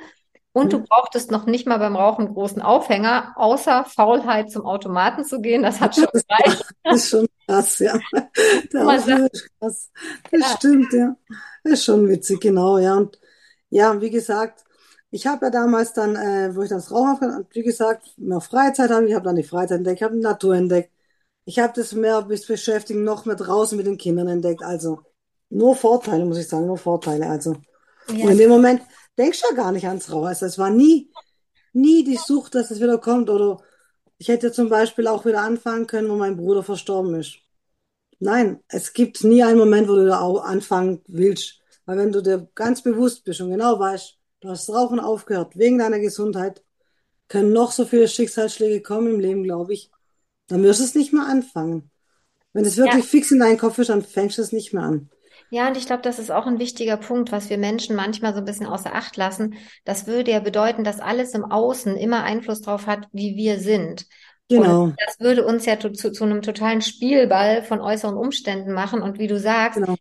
und 0.52 0.72
du 0.72 0.78
Mhm. 0.78 0.84
brauchtest 0.88 1.30
noch 1.30 1.46
nicht 1.46 1.66
mal 1.66 1.78
beim 1.78 1.96
Rauchen 1.96 2.26
einen 2.26 2.34
großen 2.34 2.62
Aufhänger, 2.62 3.34
außer 3.36 3.84
Faulheit 3.86 4.50
zum 4.50 4.64
Automaten 4.64 5.24
zu 5.24 5.40
gehen. 5.40 5.62
Das 5.62 5.80
hat 5.80 5.96
schon 5.96 6.09
gereicht. 6.28 6.64
Das 6.88 7.02
ist 7.04 7.11
schon 7.11 7.26
krass, 7.48 7.78
ja. 7.80 7.98
Der 8.72 8.88
Aufhörer 8.88 9.26
ist 9.32 9.48
krass. 9.59 9.90
Das 10.30 10.40
Ja. 10.40 10.46
stimmt, 10.52 10.92
ja. 10.92 11.16
Das 11.64 11.74
ist 11.74 11.84
schon 11.84 12.09
witzig, 12.09 12.40
genau, 12.40 12.78
ja. 12.78 12.96
Und 12.96 13.18
ja, 13.76 14.00
wie 14.00 14.10
gesagt, 14.10 14.64
ich 15.10 15.26
habe 15.26 15.46
ja 15.46 15.50
damals 15.50 15.92
dann, 15.92 16.16
äh, 16.16 16.54
wo 16.54 16.62
ich 16.62 16.70
das 16.70 16.90
Rauchen 16.90 17.10
aufgehört 17.12 17.34
habe, 17.36 17.48
wie 17.52 17.62
gesagt, 17.62 18.14
mehr 18.18 18.40
Freizeit 18.40 18.90
habe, 18.90 19.06
ich 19.08 19.14
habe 19.14 19.24
dann 19.24 19.36
die 19.36 19.42
Freizeit 19.44 19.78
entdeckt, 19.78 19.98
ich 20.00 20.04
habe 20.04 20.16
die 20.16 20.22
Natur 20.22 20.54
entdeckt. 20.56 20.90
Ich 21.44 21.58
habe 21.60 21.72
das 21.76 21.92
mehr 21.92 22.22
bis 22.22 22.46
beschäftigen, 22.46 23.04
noch 23.04 23.24
mehr 23.26 23.36
draußen 23.36 23.76
mit 23.78 23.86
den 23.86 23.98
Kindern 23.98 24.28
entdeckt. 24.28 24.62
Also 24.62 25.02
nur 25.50 25.76
Vorteile, 25.76 26.24
muss 26.26 26.38
ich 26.38 26.48
sagen, 26.48 26.66
nur 26.66 26.78
Vorteile. 26.78 27.28
Also. 27.28 27.52
Und 28.20 28.30
in 28.32 28.38
Ja, 28.38 28.38
dem 28.38 28.50
Moment 28.50 28.82
denkst 29.18 29.42
du 29.42 29.48
ja 29.50 29.56
gar 29.56 29.72
nicht 29.72 29.86
ans 29.88 30.10
Rauchen. 30.12 30.28
Also 30.28 30.46
es 30.46 30.58
war 30.58 30.70
nie, 30.70 31.10
nie 31.72 32.04
die 32.04 32.16
Sucht, 32.16 32.54
dass 32.56 32.70
es 32.72 32.80
wieder 32.80 32.98
kommt. 32.98 33.30
Oder 33.30 33.60
ich 34.18 34.28
hätte 34.28 34.52
zum 34.52 34.68
Beispiel 34.70 35.06
auch 35.08 35.24
wieder 35.26 35.42
anfangen 35.42 35.86
können, 35.88 36.10
wo 36.10 36.16
mein 36.16 36.36
Bruder 36.38 36.62
verstorben 36.64 37.14
ist. 37.16 37.38
Nein, 38.18 38.60
es 38.68 38.92
gibt 38.92 39.24
nie 39.24 39.42
einen 39.42 39.58
Moment, 39.58 39.88
wo 39.88 39.94
du 39.94 40.06
da 40.06 40.20
auch 40.20 40.42
anfangen 40.44 41.02
willst. 41.06 41.60
Weil 41.87 41.99
wenn 41.99 42.12
du 42.12 42.22
dir 42.22 42.49
ganz 42.55 42.82
bewusst 42.82 43.24
bist 43.24 43.41
und 43.41 43.51
genau 43.51 43.78
weißt, 43.78 44.18
du 44.41 44.49
hast 44.49 44.68
Rauchen 44.68 45.01
aufgehört 45.01 45.57
wegen 45.57 45.78
deiner 45.78 46.01
Gesundheit, 46.01 46.62
können 47.28 47.53
noch 47.53 47.72
so 47.72 47.84
viele 47.84 48.09
Schicksalsschläge 48.09 48.82
kommen 48.82 49.14
im 49.14 49.20
Leben, 49.20 49.43
glaube 49.43 49.72
ich, 49.72 49.91
dann 50.49 50.62
wirst 50.62 50.80
du 50.80 50.84
es 50.84 50.95
nicht 50.95 51.12
mehr 51.12 51.26
anfangen. 51.26 51.91
Wenn 52.53 52.64
es 52.64 52.76
ja. 52.76 52.84
wirklich 52.84 53.07
fix 53.07 53.30
in 53.30 53.41
deinen 53.41 53.59
Kopf 53.59 53.78
ist, 53.78 53.91
dann 53.91 54.03
fängst 54.03 54.39
du 54.39 54.43
es 54.43 54.53
nicht 54.53 54.72
mehr 54.72 54.84
an. 54.84 55.11
Ja, 55.51 55.68
und 55.68 55.76
ich 55.76 55.87
glaube, 55.87 56.03
das 56.03 56.18
ist 56.18 56.30
auch 56.30 56.47
ein 56.47 56.59
wichtiger 56.59 56.97
Punkt, 56.97 57.30
was 57.30 57.51
wir 57.51 57.59
Menschen 57.59 57.95
manchmal 57.95 58.32
so 58.32 58.39
ein 58.39 58.45
bisschen 58.45 58.66
außer 58.66 58.95
Acht 58.95 59.16
lassen. 59.16 59.55
Das 59.84 60.07
würde 60.07 60.32
ja 60.32 60.41
bedeuten, 60.41 60.82
dass 60.82 60.99
alles 60.99 61.34
im 61.34 61.45
Außen 61.45 61.97
immer 61.97 62.24
Einfluss 62.24 62.62
drauf 62.62 62.87
hat, 62.87 63.09
wie 63.12 63.37
wir 63.37 63.61
sind. 63.61 64.07
Und 64.49 64.62
Genau, 64.62 64.93
das 65.05 65.20
würde 65.20 65.45
uns 65.45 65.66
ja 65.66 65.78
zu, 65.78 65.93
zu, 65.93 66.12
zu 66.12 66.24
einem 66.24 66.43
totalen 66.43 66.80
Spielball 66.80 67.62
von 67.62 67.80
äußeren 67.80 68.16
Umständen 68.16 68.72
machen. 68.72 69.03
Und 69.03 69.18
wie 69.18 69.26
du 69.26 69.39
sagst, 69.39 69.78
genau. 69.78 69.97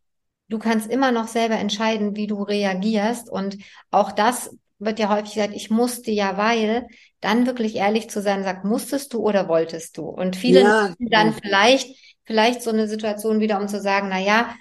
Du 0.50 0.60
kannst 0.60 0.90
immer 0.90 1.12
noch 1.12 1.28
selber 1.28 1.56
entscheiden, 1.56 2.16
wie 2.16 2.28
du 2.28 2.44
reagierst. 2.44 3.30
Und 3.30 3.58
auch 3.92 4.12
das 4.12 4.56
wird 4.80 5.00
ja 5.00 5.10
häufig 5.10 5.34
gesagt, 5.36 5.54
ich 5.56 5.70
musste 5.70 6.12
ja, 6.12 6.38
weil, 6.38 6.88
dann 7.22 7.46
wirklich 7.48 7.76
ehrlich 7.76 8.10
zu 8.10 8.22
sein, 8.22 8.44
sagt, 8.44 8.66
musstest 8.66 9.14
du 9.14 9.20
oder 9.20 9.48
wolltest 9.48 9.98
du? 9.98 10.04
Und 10.04 10.36
viele 10.36 10.64
Ja, 10.64 10.96
dann 11.00 11.34
genau. 11.34 11.34
vielleicht, 11.34 11.98
vielleicht 12.26 12.62
so 12.62 12.70
eine 12.72 12.88
Situation 12.88 13.40
wieder, 13.40 13.60
um 13.60 13.68
zu 13.68 13.82
sagen, 13.82 14.08
na 14.10 14.20
ja, 14.20 14.56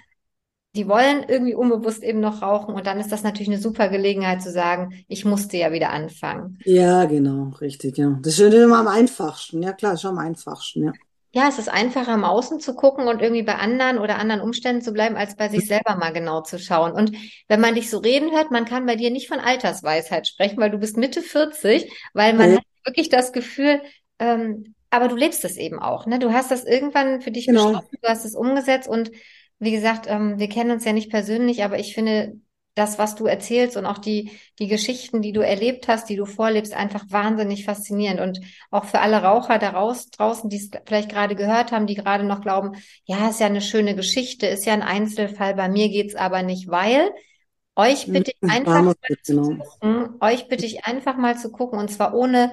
die 0.75 0.87
wollen 0.87 1.23
irgendwie 1.27 1.55
unbewusst 1.55 2.03
eben 2.03 2.19
noch 2.19 2.41
rauchen. 2.41 2.75
Und 2.75 2.85
dann 2.87 2.99
ist 2.99 3.11
das 3.11 3.23
natürlich 3.23 3.49
eine 3.49 3.59
super 3.59 3.89
Gelegenheit 3.89 4.41
zu 4.43 4.51
sagen, 4.51 5.05
ich 5.07 5.25
musste 5.25 5.57
ja 5.57 5.71
wieder 5.71 5.91
anfangen. 5.91 6.59
Ja, 6.67 7.05
genau, 7.05 7.49
richtig, 7.61 7.97
ja. 7.97 8.17
Das 8.21 8.39
ist 8.39 8.53
immer 8.53 8.79
am 8.79 8.87
einfachsten. 8.87 9.61
Ja, 9.63 9.71
klar, 9.73 9.93
ist 9.93 10.05
am 10.05 10.17
einfachsten, 10.17 10.83
ja. 10.85 10.93
Ja, 11.35 11.49
es 11.49 11.59
ist 11.59 11.67
einfacher, 11.67 12.13
im 12.13 12.23
Außen 12.23 12.61
zu 12.61 12.75
gucken 12.75 13.09
und 13.09 13.21
irgendwie 13.21 13.43
bei 13.43 13.55
anderen 13.55 13.97
oder 13.97 14.19
anderen 14.19 14.39
Umständen 14.39 14.81
zu 14.81 14.93
bleiben, 14.93 15.17
als 15.17 15.35
bei 15.35 15.49
sich 15.49 15.67
selber 15.67 15.97
mal 15.97 16.13
genau 16.13 16.41
zu 16.41 16.57
schauen. 16.57 16.93
Und 16.93 17.11
wenn 17.49 17.59
man 17.59 17.75
dich 17.75 17.89
so 17.89 17.97
reden 17.97 18.31
hört, 18.31 18.51
man 18.51 18.63
kann 18.63 18.85
bei 18.85 18.95
dir 18.95 19.11
nicht 19.11 19.27
von 19.27 19.41
Altersweisheit 19.41 20.29
sprechen, 20.29 20.57
weil 20.59 20.71
du 20.71 20.77
bist 20.77 20.95
Mitte 20.95 21.21
40, 21.21 21.91
weil 22.13 22.33
man 22.35 22.51
Nee, 22.51 22.55
hat 22.55 22.63
wirklich 22.85 23.09
das 23.09 23.33
Gefühl, 23.33 23.81
ähm, 24.17 24.75
aber 24.89 25.09
du 25.09 25.17
lebst 25.17 25.43
es 25.43 25.57
eben 25.57 25.77
auch, 25.79 26.05
ne? 26.05 26.19
Du 26.19 26.31
hast 26.31 26.51
das 26.51 26.63
irgendwann 26.63 27.19
für 27.19 27.31
dich 27.31 27.47
genau. 27.47 27.65
beschlossen, 27.65 27.97
du 28.01 28.07
hast 28.07 28.23
es 28.23 28.33
umgesetzt 28.35 28.87
und 28.87 29.11
wie 29.59 29.71
gesagt, 29.71 30.05
ähm, 30.07 30.39
wir 30.39 30.47
kennen 30.47 30.71
uns 30.71 30.85
ja 30.85 30.93
nicht 30.93 31.11
persönlich, 31.11 31.65
aber 31.65 31.77
ich 31.79 31.93
finde 31.93 32.39
das, 32.75 32.99
was 32.99 33.15
du 33.15 33.25
erzählst 33.25 33.77
und 33.77 33.85
auch 33.85 33.97
die, 33.97 34.31
die 34.59 34.67
Geschichten, 34.67 35.21
die 35.21 35.31
du 35.31 35.41
erlebt 35.41 35.87
hast, 35.87 36.09
die 36.09 36.15
du 36.17 36.25
vorlebst, 36.25 36.73
einfach 36.73 37.05
wahnsinnig 37.09 37.65
faszinierend. 37.65 38.19
Und 38.19 38.39
auch 38.71 38.85
für 38.85 38.99
alle 38.99 39.21
Raucher 39.23 39.59
da 39.59 39.69
raus, 39.71 40.09
draußen, 40.09 40.49
die 40.49 40.57
es 40.57 40.69
vielleicht 40.85 41.09
gerade 41.09 41.35
gehört 41.35 41.71
haben, 41.71 41.87
die 41.87 41.95
gerade 41.95 42.23
noch 42.25 42.41
glauben, 42.41 42.73
ja, 43.05 43.29
ist 43.29 43.39
ja 43.39 43.47
eine 43.47 43.61
schöne 43.61 43.95
Geschichte, 43.95 44.47
ist 44.47 44.65
ja 44.65 44.73
ein 44.73 44.81
Einzelfall, 44.83 45.55
bei 45.55 45.69
mir 45.69 45.89
geht's 45.89 46.15
aber 46.15 46.43
nicht, 46.43 46.67
weil 46.69 47.11
euch 47.75 48.11
bitte 48.11 48.31
ich 48.31 48.37
Mhm, 48.41 48.47
einfach 48.47 48.83
mal 48.83 48.95
es 49.01 49.17
zu 49.41 49.55
genau. 49.55 49.57
gucken, 49.57 50.15
euch 50.21 50.47
bitte 50.47 50.65
ich 50.65 50.85
einfach 50.85 51.17
mal 51.17 51.37
zu 51.37 51.51
gucken, 51.51 51.79
und 51.79 51.89
zwar 51.91 52.13
ohne, 52.13 52.51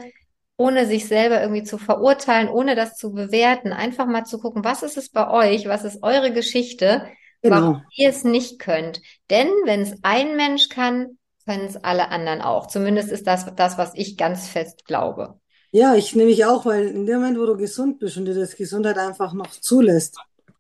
ohne 0.57 0.87
sich 0.87 1.07
selber 1.07 1.41
irgendwie 1.41 1.63
zu 1.65 1.79
verurteilen, 1.79 2.49
ohne 2.49 2.75
das 2.75 2.97
zu 2.97 3.13
bewerten, 3.13 3.73
einfach 3.73 4.07
mal 4.07 4.25
zu 4.25 4.39
gucken, 4.39 4.65
was 4.65 4.83
ist 4.83 4.97
es 4.97 5.11
bei 5.11 5.29
euch, 5.31 5.67
was 5.67 5.85
ist 5.85 6.03
eure 6.03 6.33
Geschichte, 6.33 7.07
warum 7.49 7.71
Genau. 7.71 7.83
ihr 7.97 8.11
es 8.11 8.25
nicht 8.25 8.59
könnt. 8.59 9.01
Denn 9.31 9.49
wenn 9.65 9.83
es 9.83 9.95
ein 10.03 10.37
Mensch 10.37 10.69
kann, 10.69 11.19
können 11.47 11.67
es 11.67 11.77
alle 11.77 12.09
anderen 12.11 12.41
auch. 12.41 12.67
Zumindest 12.69 13.11
ist 13.11 13.27
das 13.27 13.53
das, 13.57 13.79
was 13.79 13.93
ich 13.95 14.17
ganz 14.17 14.49
fest 14.49 14.85
glaube. 14.87 15.41
Ja, 15.71 15.95
ich 15.95 16.15
nehme 16.15 16.31
ich 16.31 16.45
auch, 16.45 16.67
weil 16.67 16.89
in 16.89 17.07
dem 17.07 17.17
Moment, 17.21 17.39
wo 17.39 17.47
du 17.47 17.57
gesund 17.57 17.99
bist 17.99 18.17
und 18.19 18.27
dir 18.27 18.35
das 18.35 18.57
Gesundheit 18.57 18.99
einfach 18.99 19.33
noch 19.33 19.51
zulässt, 19.53 20.17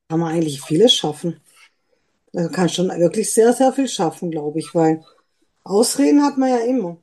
kann 0.08 0.20
man 0.20 0.32
eigentlich 0.34 0.62
vieles 0.62 0.94
schaffen. 0.94 1.40
Also 2.34 2.50
kann 2.50 2.68
schon 2.70 2.88
wirklich 2.90 3.32
sehr, 3.32 3.52
sehr 3.54 3.72
viel 3.72 3.88
schaffen, 3.88 4.30
glaube 4.30 4.58
ich, 4.60 4.74
weil 4.74 5.04
Ausreden 5.64 6.24
hat 6.24 6.38
man 6.38 6.50
ja 6.50 6.58
immer. 6.60 7.02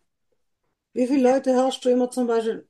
Wie 0.94 1.08
viele 1.08 1.32
Leute 1.32 1.54
hörst 1.54 1.86
du 1.86 1.90
immer 1.90 2.12
zum 2.12 2.28
Beispiel, 2.28 2.68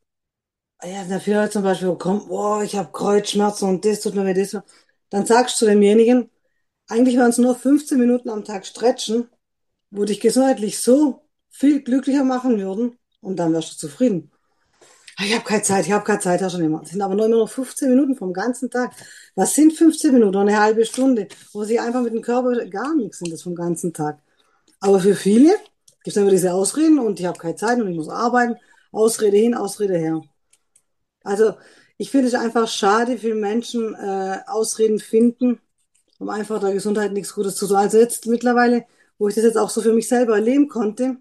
ja, 0.83 1.05
da 1.05 1.19
viele 1.19 1.37
Leute 1.41 1.51
zum 1.53 1.63
Beispiel 1.63 1.95
kommen, 1.95 2.27
boah, 2.27 2.63
ich 2.63 2.75
habe 2.75 2.91
Kreuzschmerzen 2.91 3.69
und 3.69 3.85
das 3.85 4.01
tut 4.01 4.15
mir 4.15 4.25
weh, 4.25 4.33
das. 4.33 4.57
Dann 5.09 5.25
sagst 5.25 5.61
du 5.61 5.65
demjenigen, 5.67 6.29
eigentlich 6.89 7.17
waren 7.17 7.29
es 7.31 7.37
nur 7.37 7.55
15 7.55 7.99
Minuten 7.99 8.29
am 8.29 8.43
Tag 8.45 8.65
stretchen, 8.65 9.29
wo 9.91 10.05
dich 10.05 10.19
gesundheitlich 10.21 10.79
so 10.79 11.23
viel 11.49 11.81
glücklicher 11.83 12.23
machen 12.23 12.59
würden 12.59 12.97
und 13.21 13.37
dann 13.37 13.53
wärst 13.53 13.73
du 13.73 13.77
zufrieden. 13.87 14.31
Ah, 15.17 15.23
Ich 15.25 15.33
habe 15.33 15.43
keine 15.43 15.61
Zeit, 15.63 15.85
ich 15.85 15.91
habe 15.91 16.05
keine 16.05 16.19
Zeit, 16.19 16.41
Herr 16.41 16.49
schon 16.49 16.61
immer. 16.63 16.81
Es 16.83 16.89
sind 16.91 17.01
aber 17.01 17.15
nur 17.15 17.25
immer 17.25 17.37
noch 17.37 17.49
15 17.49 17.89
Minuten 17.89 18.15
vom 18.15 18.33
ganzen 18.33 18.69
Tag. 18.69 18.93
Was 19.35 19.53
sind 19.55 19.73
15 19.73 20.13
Minuten? 20.13 20.31
Noch 20.33 20.41
Eine 20.41 20.59
halbe 20.59 20.85
Stunde, 20.85 21.27
wo 21.53 21.63
sie 21.63 21.79
einfach 21.79 22.01
mit 22.01 22.13
dem 22.13 22.21
Körper 22.21 22.65
gar 22.67 22.95
nichts 22.95 23.19
sind, 23.19 23.31
das 23.31 23.43
vom 23.43 23.55
ganzen 23.55 23.93
Tag. 23.93 24.19
Aber 24.81 24.99
für 24.99 25.15
viele 25.15 25.49
gibt 26.03 26.07
es 26.07 26.17
immer 26.17 26.31
diese 26.31 26.53
Ausreden 26.53 26.99
und 26.99 27.19
ich 27.19 27.25
habe 27.25 27.39
keine 27.39 27.55
Zeit 27.55 27.79
und 27.79 27.89
ich 27.89 27.97
muss 27.97 28.09
arbeiten. 28.09 28.57
Ausrede 28.91 29.37
hin, 29.37 29.55
Ausrede 29.55 29.97
her. 29.97 30.21
Also 31.23 31.53
ich 31.97 32.11
finde 32.11 32.27
es 32.27 32.33
einfach 32.35 32.67
schade, 32.67 33.21
wie 33.23 33.33
Menschen 33.33 33.93
äh, 33.95 34.39
Ausreden 34.47 34.99
finden, 34.99 35.59
um 36.19 36.29
einfach 36.29 36.59
der 36.59 36.73
Gesundheit 36.73 37.13
nichts 37.13 37.33
Gutes 37.33 37.55
zu 37.55 37.67
tun. 37.67 37.77
Also 37.77 37.97
jetzt 37.97 38.27
mittlerweile, 38.27 38.85
wo 39.17 39.27
ich 39.27 39.35
das 39.35 39.43
jetzt 39.43 39.57
auch 39.57 39.69
so 39.69 39.81
für 39.81 39.93
mich 39.93 40.07
selber 40.07 40.35
erleben 40.35 40.69
konnte, 40.69 41.17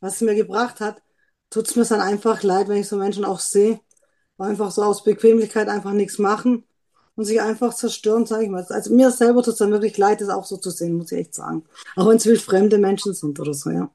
was 0.00 0.16
es 0.16 0.20
mir 0.20 0.34
gebracht 0.34 0.80
hat, 0.80 1.02
tut 1.50 1.68
es 1.68 1.76
mir 1.76 1.84
dann 1.84 2.00
einfach 2.00 2.42
leid, 2.42 2.68
wenn 2.68 2.78
ich 2.78 2.88
so 2.88 2.96
Menschen 2.96 3.24
auch 3.24 3.40
sehe, 3.40 3.80
einfach 4.38 4.70
so 4.70 4.82
aus 4.82 5.04
Bequemlichkeit 5.04 5.68
einfach 5.68 5.92
nichts 5.92 6.18
machen 6.18 6.64
und 7.14 7.24
sich 7.24 7.40
einfach 7.40 7.74
zerstören, 7.74 8.26
sage 8.26 8.44
ich 8.44 8.50
mal. 8.50 8.64
Also 8.68 8.92
mir 8.92 9.10
selber 9.10 9.42
tut 9.42 9.54
es 9.54 9.58
dann 9.58 9.70
wirklich 9.70 9.96
leid, 9.98 10.20
das 10.20 10.28
auch 10.28 10.44
so 10.44 10.56
zu 10.56 10.70
sehen, 10.70 10.94
muss 10.96 11.12
ich 11.12 11.18
echt 11.18 11.34
sagen. 11.34 11.64
Auch 11.96 12.08
wenn 12.08 12.16
es 12.16 12.26
wildfremde 12.26 12.78
Menschen 12.78 13.14
sind 13.14 13.38
oder 13.40 13.54
so, 13.54 13.70
ja. 13.70 13.90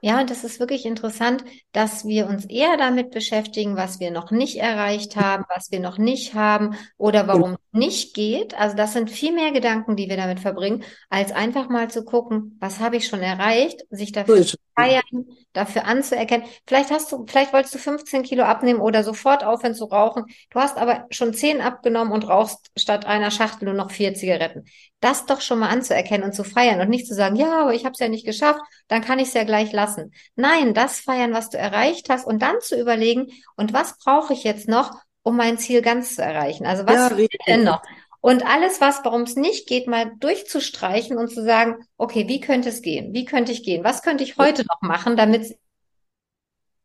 Ja, 0.00 0.20
und 0.20 0.30
das 0.30 0.44
ist 0.44 0.60
wirklich 0.60 0.86
interessant, 0.86 1.44
dass 1.72 2.04
wir 2.04 2.26
uns 2.26 2.44
eher 2.44 2.76
damit 2.76 3.10
beschäftigen, 3.10 3.76
was 3.76 4.00
wir 4.00 4.10
noch 4.10 4.30
nicht 4.30 4.56
erreicht 4.56 5.16
haben, 5.16 5.44
was 5.54 5.70
wir 5.70 5.80
noch 5.80 5.98
nicht 5.98 6.34
haben 6.34 6.76
oder 6.98 7.26
warum 7.28 7.52
es 7.52 7.58
nicht 7.72 8.14
geht. 8.14 8.54
Also 8.58 8.76
das 8.76 8.92
sind 8.92 9.10
viel 9.10 9.32
mehr 9.32 9.52
Gedanken, 9.52 9.96
die 9.96 10.08
wir 10.08 10.16
damit 10.16 10.40
verbringen, 10.40 10.84
als 11.10 11.32
einfach 11.32 11.68
mal 11.68 11.90
zu 11.90 12.04
gucken, 12.04 12.56
was 12.60 12.80
habe 12.80 12.96
ich 12.96 13.06
schon 13.06 13.20
erreicht, 13.20 13.84
sich 13.90 14.12
dafür 14.12 14.42
zu 14.44 14.56
feiern, 14.76 15.26
dafür 15.52 15.86
anzuerkennen. 15.86 16.46
Vielleicht 16.66 16.90
hast 16.90 17.10
du, 17.10 17.24
vielleicht 17.26 17.52
wolltest 17.52 17.74
du 17.74 17.78
15 17.78 18.22
Kilo 18.22 18.44
abnehmen 18.44 18.80
oder 18.80 19.02
sofort 19.02 19.42
aufhören 19.42 19.74
zu 19.74 19.86
rauchen. 19.86 20.24
Du 20.50 20.60
hast 20.60 20.76
aber 20.76 21.06
schon 21.10 21.34
10 21.34 21.60
abgenommen 21.60 22.12
und 22.12 22.28
rauchst 22.28 22.70
statt 22.76 23.06
einer 23.06 23.30
Schachtel 23.30 23.66
nur 23.66 23.74
noch 23.74 23.90
vier 23.90 24.14
Zigaretten. 24.14 24.64
Das 25.00 25.26
doch 25.26 25.40
schon 25.40 25.58
mal 25.58 25.68
anzuerkennen 25.68 26.24
und 26.24 26.34
zu 26.34 26.44
feiern 26.44 26.80
und 26.80 26.88
nicht 26.88 27.06
zu 27.06 27.14
sagen, 27.14 27.36
ja, 27.36 27.62
aber 27.62 27.74
ich 27.74 27.84
habe 27.84 27.92
es 27.92 28.00
ja 28.00 28.08
nicht 28.08 28.26
geschafft, 28.26 28.60
dann 28.88 29.02
kann 29.02 29.18
ich 29.18 29.28
es 29.28 29.34
ja 29.34 29.44
gleich 29.44 29.72
lassen. 29.76 30.12
Nein, 30.36 30.74
das 30.74 31.00
feiern, 31.00 31.34
was 31.34 31.50
du 31.50 31.58
erreicht 31.58 32.10
hast 32.10 32.26
und 32.26 32.42
dann 32.42 32.60
zu 32.62 32.80
überlegen, 32.80 33.28
und 33.56 33.72
was 33.74 33.98
brauche 33.98 34.34
ich 34.34 34.44
jetzt 34.44 34.68
noch, 34.68 34.92
um 35.22 35.36
mein 35.36 35.58
Ziel 35.58 35.82
ganz 35.82 36.16
zu 36.16 36.22
erreichen? 36.24 36.66
Also 36.66 36.86
was 36.86 37.08
Ja, 37.08 37.16
denn 37.48 37.64
noch? 37.64 37.82
Und 38.20 38.44
alles, 38.46 38.80
was, 38.80 39.04
warum 39.04 39.22
es 39.22 39.36
nicht 39.36 39.68
geht, 39.68 39.86
mal 39.86 40.12
durchzustreichen 40.18 41.16
und 41.18 41.28
zu 41.30 41.44
sagen, 41.44 41.76
okay, 41.96 42.26
wie 42.28 42.40
könnte 42.40 42.70
es 42.70 42.82
gehen? 42.82 43.14
Wie 43.14 43.24
könnte 43.24 43.52
ich 43.52 43.62
gehen? 43.62 43.84
Was 43.84 44.02
könnte 44.02 44.24
ich 44.24 44.36
heute 44.38 44.64
noch 44.64 44.80
machen, 44.82 45.16
damit 45.16 45.42
es 45.42 45.54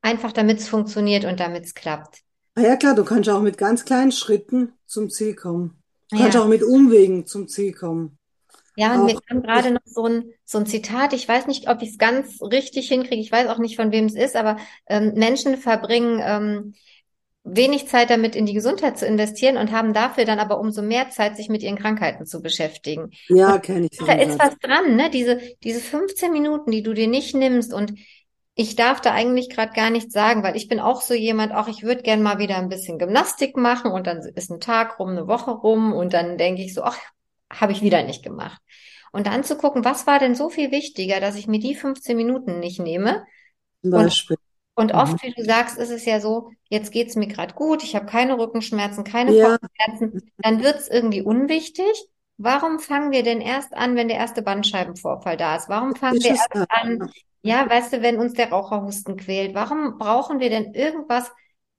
einfach, 0.04 0.32
damit 0.32 0.60
es 0.60 0.68
funktioniert 0.70 1.26
und 1.26 1.40
damit 1.40 1.66
es 1.66 1.74
klappt? 1.74 2.22
Ah 2.56 2.62
ja, 2.62 2.76
klar, 2.78 2.96
du 2.96 3.04
kannst 3.06 3.30
auch 3.30 3.42
mit 3.42 3.58
ganz 3.58 3.84
kleinen 3.86 4.12
Schritten 4.14 4.74
zum 4.86 5.10
Ziel 5.10 5.36
kommen. 5.36 5.84
Du 6.10 6.16
kannst 6.18 6.38
Ja, 6.38 6.38
auch 6.38 6.48
mit 6.48 6.64
Umwegen 6.64 7.26
zum 7.26 7.48
Ziel 7.50 7.74
kommen. 7.74 8.18
Ja, 8.82 9.00
und 9.00 9.08
wir 9.08 9.20
haben 9.30 9.44
gerade 9.44 9.72
noch 9.72 9.82
so 9.86 10.06
ein, 10.06 10.34
so 10.44 10.58
ein 10.58 10.66
Zitat, 10.66 11.14
ich 11.14 11.28
weiß 11.28 11.48
nicht, 11.48 11.70
ob 11.70 11.82
ich 11.82 11.90
es 11.92 11.98
ganz 11.98 12.42
richtig 12.42 12.88
hinkriege, 12.88 13.22
ich 13.22 13.32
weiß 13.32 13.48
auch 13.48 13.60
nicht, 13.60 13.76
von 13.76 13.92
wem 13.92 14.06
es 14.06 14.16
ist, 14.16 14.36
aber 14.36 14.58
ähm, 14.88 15.14
Menschen 15.16 15.58
verbringen 15.58 16.20
ähm, 16.24 16.74
wenig 17.44 17.88
Zeit 17.88 18.10
damit, 18.10 18.36
in 18.36 18.46
die 18.46 18.54
Gesundheit 18.54 18.98
zu 18.98 19.06
investieren 19.06 19.58
und 19.58 19.72
haben 19.72 19.94
dafür 19.94 20.26
dann 20.26 20.40
aber 20.40 20.60
umso 20.60 20.82
mehr 20.82 21.10
Zeit, 21.10 21.38
sich 21.38 21.50
mit 21.50 21.64
ihren 21.64 21.78
Krankheiten 21.78 22.26
zu 22.26 22.42
beschäftigen. 22.42 23.12
Ja, 23.30 23.58
kenne 23.60 23.88
ich. 23.92 23.98
Da 24.00 24.14
ist 24.14 24.40
was 24.40 24.58
dran, 24.60 24.96
ne? 24.96 25.10
Diese, 25.12 25.40
diese 25.64 25.80
15 25.80 26.32
Minuten, 26.32 26.72
die 26.72 26.84
du 26.84 26.94
dir 26.94 27.08
nicht 27.08 27.36
nimmst 27.36 27.74
und 27.74 27.94
ich 28.56 28.76
darf 28.76 29.00
da 29.00 29.12
eigentlich 29.14 29.50
gerade 29.50 29.74
gar 29.74 29.90
nichts 29.90 30.14
sagen, 30.14 30.44
weil 30.44 30.56
ich 30.56 30.68
bin 30.68 30.80
auch 30.80 31.02
so 31.02 31.14
jemand, 31.14 31.54
auch 31.54 31.68
ich 31.68 31.84
würde 31.84 32.02
gern 32.02 32.22
mal 32.22 32.38
wieder 32.38 32.58
ein 32.58 32.70
bisschen 32.70 33.00
Gymnastik 33.00 33.58
machen 33.58 33.92
und 33.92 34.08
dann 34.08 34.20
ist 34.20 34.52
ein 34.52 34.60
Tag 34.60 35.00
rum, 35.00 35.10
eine 35.10 35.28
Woche 35.28 35.52
rum 35.52 35.94
und 35.94 36.14
dann 36.14 36.38
denke 36.38 36.62
ich 36.62 36.74
so, 36.74 36.84
ach, 36.84 36.98
habe 37.60 37.72
ich 37.72 37.82
wieder 37.82 38.04
nicht 38.04 38.24
gemacht. 38.24 38.62
Und 39.12 39.28
dann 39.28 39.44
zu 39.44 39.58
gucken, 39.58 39.84
was 39.84 40.08
war 40.08 40.20
denn 40.20 40.36
so 40.36 40.50
viel 40.50 40.72
wichtiger, 40.72 41.20
dass 41.20 41.36
ich 41.36 41.48
mir 41.48 41.60
die 41.60 41.76
15 41.76 42.16
Minuten 42.16 42.60
nicht 42.60 42.80
nehme. 42.80 43.26
Beispiel. 43.82 44.38
Und, 44.76 44.94
und 44.94 44.98
oft, 44.98 45.14
mhm. 45.14 45.28
wie 45.28 45.34
du 45.34 45.44
sagst, 45.44 45.78
ist 45.78 45.90
es 45.92 46.06
ja 46.06 46.22
so, 46.22 46.52
jetzt 46.70 46.92
geht's 46.92 47.16
mir 47.16 47.28
gerade 47.28 47.54
gut, 47.54 47.84
ich 47.84 47.96
habe 47.96 48.06
keine 48.06 48.38
Rückenschmerzen, 48.38 49.04
keine 49.04 49.34
Ja. 49.34 49.58
Kopfschmerzen, 49.58 50.32
dann 50.38 50.64
wird's 50.64 50.88
irgendwie 50.88 51.22
unwichtig. 51.22 51.92
Warum 52.38 52.80
fangen 52.80 53.12
wir 53.12 53.24
denn 53.24 53.42
erst 53.42 53.74
an, 53.74 53.96
wenn 53.96 54.08
der 54.08 54.18
erste 54.18 54.42
Bandscheibenvorfall 54.42 55.38
da 55.38 55.58
ist? 55.58 55.70
Warum 55.70 55.96
fangen 55.96 56.18
Ist 56.18 56.24
wir 56.24 56.32
es 56.32 56.40
erst 56.40 56.72
an, 56.72 57.12
ja, 57.44 57.70
weißt 57.70 57.94
du, 57.94 58.02
wenn 58.02 58.18
uns 58.18 58.34
der 58.34 58.50
Raucherhusten 58.50 59.18
quält? 59.18 59.54
Warum 59.54 59.98
brauchen 59.98 60.40
wir 60.40 60.50
denn 60.50 60.74
irgendwas 60.74 61.32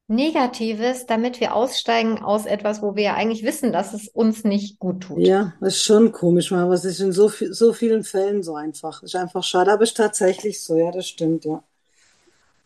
Negatives, 0.09 1.07
damit 1.07 1.41
wir 1.41 1.55
aussteigen 1.55 2.19
aus 2.19 2.47
etwas, 2.47 2.83
wo 2.83 2.97
wir 2.97 3.03
ja 3.05 3.15
eigentlich 3.15 3.45
wissen, 3.45 3.73
dass 3.73 3.95
es 3.95 4.09
uns 4.09 4.45
nicht 4.45 4.79
gut 4.79 5.03
tut? 5.05 5.19
Ja, 5.21 5.55
das 5.61 5.77
ist 5.77 5.85
schon 5.85 6.13
komisch, 6.13 6.53
aber 6.53 6.75
es 6.75 6.85
ist 6.85 7.01
in 7.01 7.13
so 7.13 7.29
so 7.29 7.73
vielen 7.73 8.05
Fällen 8.05 8.43
so 8.43 8.55
einfach. 8.55 9.03
Ist 9.03 9.17
einfach 9.17 9.43
schade, 9.43 9.73
aber 9.73 9.85
ist 9.85 9.97
tatsächlich 9.97 10.63
so, 10.63 10.77
ja, 10.77 10.91
das 10.91 11.09
stimmt, 11.09 11.45
ja. 11.45 11.63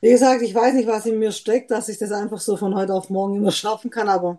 Wie 0.00 0.10
gesagt, 0.10 0.42
ich 0.42 0.54
weiß 0.54 0.74
nicht, 0.74 0.88
was 0.88 1.06
in 1.06 1.18
mir 1.18 1.32
steckt, 1.32 1.70
dass 1.70 1.88
ich 1.88 1.98
das 1.98 2.12
einfach 2.12 2.40
so 2.40 2.56
von 2.56 2.74
heute 2.74 2.94
auf 2.94 3.10
morgen 3.10 3.36
immer 3.36 3.52
schaffen 3.52 3.90
kann, 3.90 4.08
aber 4.08 4.38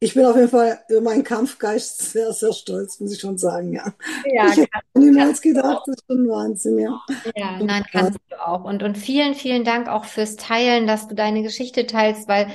ich 0.00 0.14
bin 0.14 0.24
auf 0.26 0.36
jeden 0.36 0.48
Fall 0.48 0.78
über 0.88 1.00
meinen 1.00 1.24
Kampfgeist 1.24 1.98
sehr, 2.12 2.32
sehr 2.32 2.52
stolz, 2.52 3.00
muss 3.00 3.12
ich 3.12 3.20
schon 3.20 3.38
sagen, 3.38 3.72
ja. 3.72 3.94
Ja, 4.24 4.52
Ich 4.52 4.58
hätte 4.58 4.70
niemals 4.94 5.40
gedacht, 5.40 5.82
das 5.86 5.96
ist 5.96 6.04
schon 6.06 6.28
Wahnsinn, 6.28 6.78
ja. 6.78 7.00
Ja, 7.34 7.60
nein, 7.60 7.82
kannst 7.92 8.18
du 8.30 8.40
auch. 8.46 8.64
Und, 8.64 8.82
und 8.82 8.96
vielen, 8.96 9.34
vielen 9.34 9.64
Dank 9.64 9.88
auch 9.88 10.04
fürs 10.04 10.36
Teilen, 10.36 10.86
dass 10.86 11.08
du 11.08 11.14
deine 11.14 11.42
Geschichte 11.42 11.86
teilst, 11.86 12.28
weil 12.28 12.48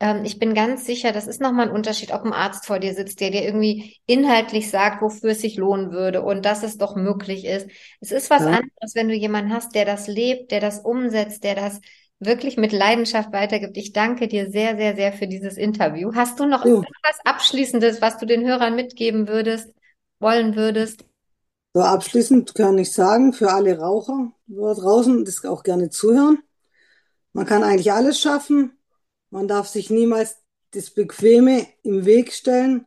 ähm, 0.00 0.24
ich 0.24 0.38
bin 0.38 0.54
ganz 0.54 0.84
sicher, 0.86 1.12
das 1.12 1.26
ist 1.26 1.40
nochmal 1.40 1.68
ein 1.68 1.74
Unterschied, 1.74 2.12
ob 2.12 2.24
ein 2.24 2.32
Arzt 2.32 2.66
vor 2.66 2.78
dir 2.78 2.94
sitzt, 2.94 3.20
der 3.20 3.30
dir 3.30 3.42
irgendwie 3.44 3.96
inhaltlich 4.06 4.70
sagt, 4.70 5.02
wofür 5.02 5.30
es 5.30 5.40
sich 5.40 5.56
lohnen 5.56 5.92
würde 5.92 6.22
und 6.22 6.44
dass 6.44 6.62
es 6.62 6.76
doch 6.78 6.94
möglich 6.96 7.44
ist. 7.46 7.68
Es 8.00 8.12
ist 8.12 8.30
was 8.30 8.44
Ja. 8.44 8.46
anderes, 8.46 8.94
wenn 8.94 9.08
du 9.08 9.14
jemanden 9.14 9.52
hast, 9.52 9.74
der 9.74 9.84
das 9.86 10.08
lebt, 10.08 10.50
der 10.52 10.60
das 10.60 10.80
umsetzt, 10.80 11.42
der 11.44 11.54
das 11.54 11.80
wirklich 12.24 12.56
mit 12.56 12.72
Leidenschaft 12.72 13.32
weitergibt. 13.32 13.76
Ich 13.76 13.92
danke 13.92 14.28
dir 14.28 14.50
sehr, 14.50 14.76
sehr, 14.76 14.96
sehr 14.96 15.12
für 15.12 15.26
dieses 15.28 15.56
Interview. 15.56 16.12
Hast 16.14 16.40
du 16.40 16.46
noch 16.46 16.64
Jo. 16.64 16.82
irgendwas 16.82 17.18
Abschließendes, 17.24 18.00
was 18.02 18.18
du 18.18 18.26
den 18.26 18.44
Hörern 18.46 18.76
mitgeben 18.76 19.28
würdest, 19.28 19.74
wollen 20.20 20.56
würdest? 20.56 21.04
So 21.74 21.80
abschließend 21.82 22.54
kann 22.54 22.78
ich 22.78 22.92
sagen, 22.92 23.32
für 23.32 23.50
alle 23.52 23.78
Raucher 23.78 24.32
da 24.46 24.74
draußen, 24.74 25.24
das 25.24 25.44
auch 25.44 25.62
gerne 25.62 25.88
zuhören. 25.90 26.38
Man 27.32 27.46
kann 27.46 27.64
eigentlich 27.64 27.92
alles 27.92 28.20
schaffen. 28.20 28.78
Man 29.30 29.48
darf 29.48 29.68
sich 29.68 29.90
niemals 29.90 30.36
das 30.72 30.90
Bequeme 30.90 31.66
im 31.84 32.06
Weg 32.06 32.32
stellen 32.32 32.86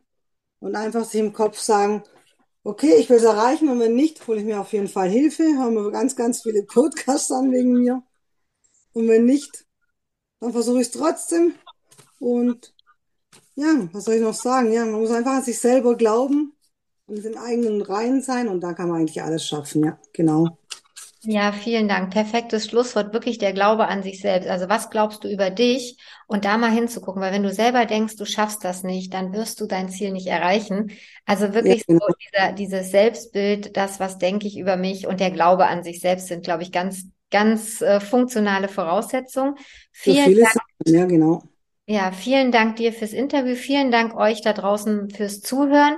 und 0.60 0.76
einfach 0.76 1.04
sich 1.06 1.20
im 1.20 1.32
Kopf 1.34 1.58
sagen, 1.60 2.04
okay, 2.64 2.94
ich 2.98 3.10
will 3.10 3.18
es 3.18 3.24
erreichen 3.24 3.68
und 3.70 3.80
wenn 3.80 3.94
nicht, 3.96 4.26
hole 4.28 4.40
ich 4.40 4.46
mir 4.46 4.60
auf 4.60 4.72
jeden 4.74 4.88
Fall 4.88 5.10
Hilfe. 5.10 5.44
Hören 5.44 5.74
wir 5.74 5.90
ganz, 5.92 6.16
ganz 6.16 6.42
viele 6.42 6.64
Podcasts 6.64 7.32
an 7.32 7.52
wegen 7.52 7.74
mir. 7.74 8.02
Und 8.96 9.08
wenn 9.08 9.26
nicht, 9.26 9.66
dann 10.40 10.52
versuche 10.52 10.80
ich 10.82 10.88
es 10.88 10.92
trotzdem. 10.92 11.54
Und 12.20 12.74
ja, 13.56 13.88
was 13.92 14.04
soll 14.06 14.16
ich 14.16 14.22
noch 14.22 14.34
sagen? 14.34 14.72
Ja, 14.72 14.84
man 14.86 15.00
muss 15.00 15.10
einfach 15.12 15.32
an 15.36 15.44
sich 15.44 15.58
selber 15.60 15.96
glauben 15.96 16.54
und 17.06 17.24
im 17.24 17.38
eigenen 17.38 17.82
Reinen 17.82 18.22
sein 18.22 18.48
und 18.48 18.60
da 18.62 18.74
kann 18.74 18.88
man 18.90 19.00
eigentlich 19.00 19.22
alles 19.22 19.46
schaffen. 19.46 19.84
Ja, 19.84 19.98
genau. 20.14 20.58
Ja, 21.22 21.50
vielen 21.52 21.88
Dank. 21.88 22.12
Perfektes 22.12 22.66
Schlusswort. 22.68 23.12
Wirklich 23.12 23.38
der 23.38 23.52
Glaube 23.52 23.88
an 23.88 24.02
sich 24.02 24.20
selbst. 24.20 24.48
Also 24.48 24.68
was 24.68 24.90
glaubst 24.90 25.24
du 25.24 25.28
über 25.28 25.50
dich? 25.50 25.98
Und 26.28 26.44
da 26.44 26.56
mal 26.56 26.70
hinzugucken, 26.70 27.20
weil 27.20 27.32
wenn 27.32 27.42
du 27.42 27.52
selber 27.52 27.84
denkst, 27.84 28.16
du 28.16 28.24
schaffst 28.24 28.62
das 28.64 28.82
nicht, 28.84 29.12
dann 29.12 29.32
wirst 29.32 29.60
du 29.60 29.66
dein 29.66 29.88
Ziel 29.88 30.12
nicht 30.12 30.28
erreichen. 30.28 30.92
Also 31.24 31.52
wirklich 31.52 31.82
Ja, 31.84 31.96
so 31.98 31.98
genau. 31.98 32.06
dieser, 32.32 32.52
dieses 32.52 32.90
Selbstbild, 32.90 33.76
das, 33.76 33.98
was 33.98 34.18
denke 34.18 34.46
ich 34.46 34.56
über 34.58 34.76
mich 34.76 35.06
und 35.08 35.18
der 35.20 35.30
Glaube 35.32 35.66
an 35.66 35.82
sich 35.82 36.00
selbst 36.00 36.28
sind, 36.28 36.44
glaube 36.44 36.62
ich, 36.62 36.70
ganz, 36.72 37.06
ganz 37.30 37.80
äh, 37.80 38.00
funktionale 38.00 38.68
Voraussetzungen. 38.68 39.56
Für 39.92 40.12
Vielen 40.12 40.24
viele 40.24 40.42
Dank. 40.42 40.52
Sachen, 40.52 40.94
ja, 40.94 41.04
genau. 41.06 41.42
Ja, 41.86 42.10
vielen 42.10 42.50
Dank 42.50 42.76
dir 42.76 42.92
fürs 42.92 43.12
Interview. 43.12 43.54
Vielen 43.54 43.90
Dank 43.90 44.16
euch 44.16 44.42
da 44.42 44.52
draußen 44.52 45.10
fürs 45.10 45.40
Zuhören. 45.40 45.96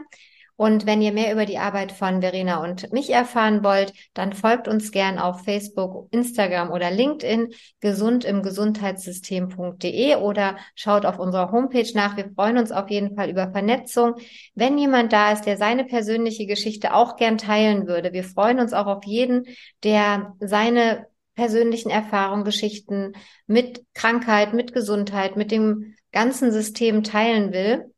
Und 0.61 0.87
wenn 0.87 1.01
ihr 1.01 1.13
mehr 1.13 1.33
über 1.33 1.47
die 1.47 1.59
Arbeit 1.59 1.93
von 1.93 2.21
Verena 2.21 2.61
und 2.65 2.93
mich 2.93 3.11
erfahren 3.11 3.63
wollt, 3.63 3.93
dann 4.13 4.33
folgt 4.33 4.67
uns 4.67 4.91
gern 4.91 5.21
auf 5.21 5.45
Facebook, 5.45 6.09
Instagram 6.11 6.73
oder 6.73 6.91
LinkedIn 6.91 7.53
gesundimgesundheitssystem.de 7.79 10.17
oder 10.17 10.57
schaut 10.75 11.07
auf 11.07 11.21
unserer 11.21 11.53
Homepage 11.53 11.89
nach. 11.95 12.17
Wir 12.17 12.33
freuen 12.35 12.59
uns 12.59 12.73
auf 12.73 12.91
jeden 12.91 13.15
Fall 13.15 13.31
über 13.31 13.53
Vernetzung. 13.53 14.17
Wenn 14.57 14.79
jemand 14.79 15.13
da 15.13 15.31
ist, 15.31 15.47
der 15.47 15.59
seine 15.59 15.85
persönliche 15.85 16.47
Geschichte 16.47 16.93
auch 16.93 17.15
gern 17.15 17.39
teilen 17.39 17.87
würde, 17.87 18.13
wir 18.13 18.25
freuen 18.25 18.59
uns 18.59 18.73
auch 18.73 18.87
auf 18.87 19.05
jeden, 19.05 19.45
der 19.85 20.35
seine 20.41 21.07
persönlichen 21.39 21.89
Erfahrungen, 21.89 22.43
Geschichten 22.43 23.13
mit 23.47 23.85
Krankheit, 23.95 24.55
mit 24.55 24.73
Gesundheit, 24.73 25.37
mit 25.37 25.53
dem 25.53 25.95
ganzen 26.11 26.51
System 26.51 27.05
teilen 27.05 27.53
will. 27.53 27.95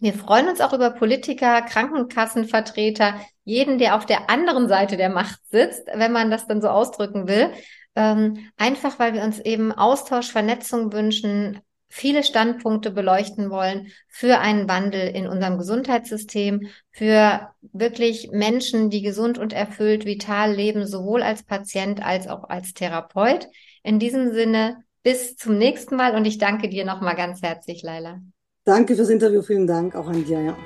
Wir 0.00 0.14
freuen 0.14 0.48
uns 0.48 0.62
auch 0.62 0.72
über 0.72 0.88
Politiker, 0.88 1.60
Krankenkassenvertreter, 1.60 3.20
jeden, 3.44 3.76
der 3.76 3.94
auf 3.94 4.06
der 4.06 4.30
anderen 4.30 4.68
Seite 4.68 4.96
der 4.96 5.10
Macht 5.10 5.38
sitzt, 5.50 5.86
wenn 5.92 6.12
man 6.12 6.30
das 6.30 6.46
dann 6.46 6.62
so 6.62 6.68
ausdrücken 6.68 7.28
will. 7.28 7.50
Ähm, 7.94 8.50
einfach 8.56 8.98
weil 8.98 9.12
wir 9.12 9.22
uns 9.22 9.38
eben 9.38 9.70
Austausch, 9.70 10.32
Vernetzung 10.32 10.90
wünschen, 10.90 11.60
viele 11.88 12.22
Standpunkte 12.22 12.90
beleuchten 12.90 13.50
wollen 13.50 13.88
für 14.08 14.38
einen 14.38 14.68
Wandel 14.68 15.08
in 15.08 15.26
unserem 15.26 15.58
Gesundheitssystem, 15.58 16.68
für 16.90 17.48
wirklich 17.72 18.30
Menschen, 18.30 18.90
die 18.90 19.02
gesund 19.02 19.38
und 19.38 19.52
erfüllt, 19.52 20.04
vital 20.04 20.54
leben, 20.54 20.86
sowohl 20.86 21.22
als 21.22 21.42
Patient 21.42 22.04
als 22.04 22.28
auch 22.28 22.48
als 22.48 22.74
Therapeut. 22.74 23.48
In 23.82 23.98
diesem 23.98 24.32
Sinne, 24.32 24.84
bis 25.02 25.36
zum 25.36 25.56
nächsten 25.56 25.96
Mal 25.96 26.14
und 26.14 26.24
ich 26.24 26.38
danke 26.38 26.68
dir 26.68 26.84
nochmal 26.84 27.16
ganz 27.16 27.42
herzlich, 27.42 27.82
Laila. 27.82 28.20
Danke 28.64 28.94
fürs 28.94 29.08
Interview, 29.08 29.42
vielen 29.42 29.66
Dank 29.66 29.94
auch 29.94 30.08
an 30.08 30.24
dir, 30.24 30.40
ja. 30.42 30.56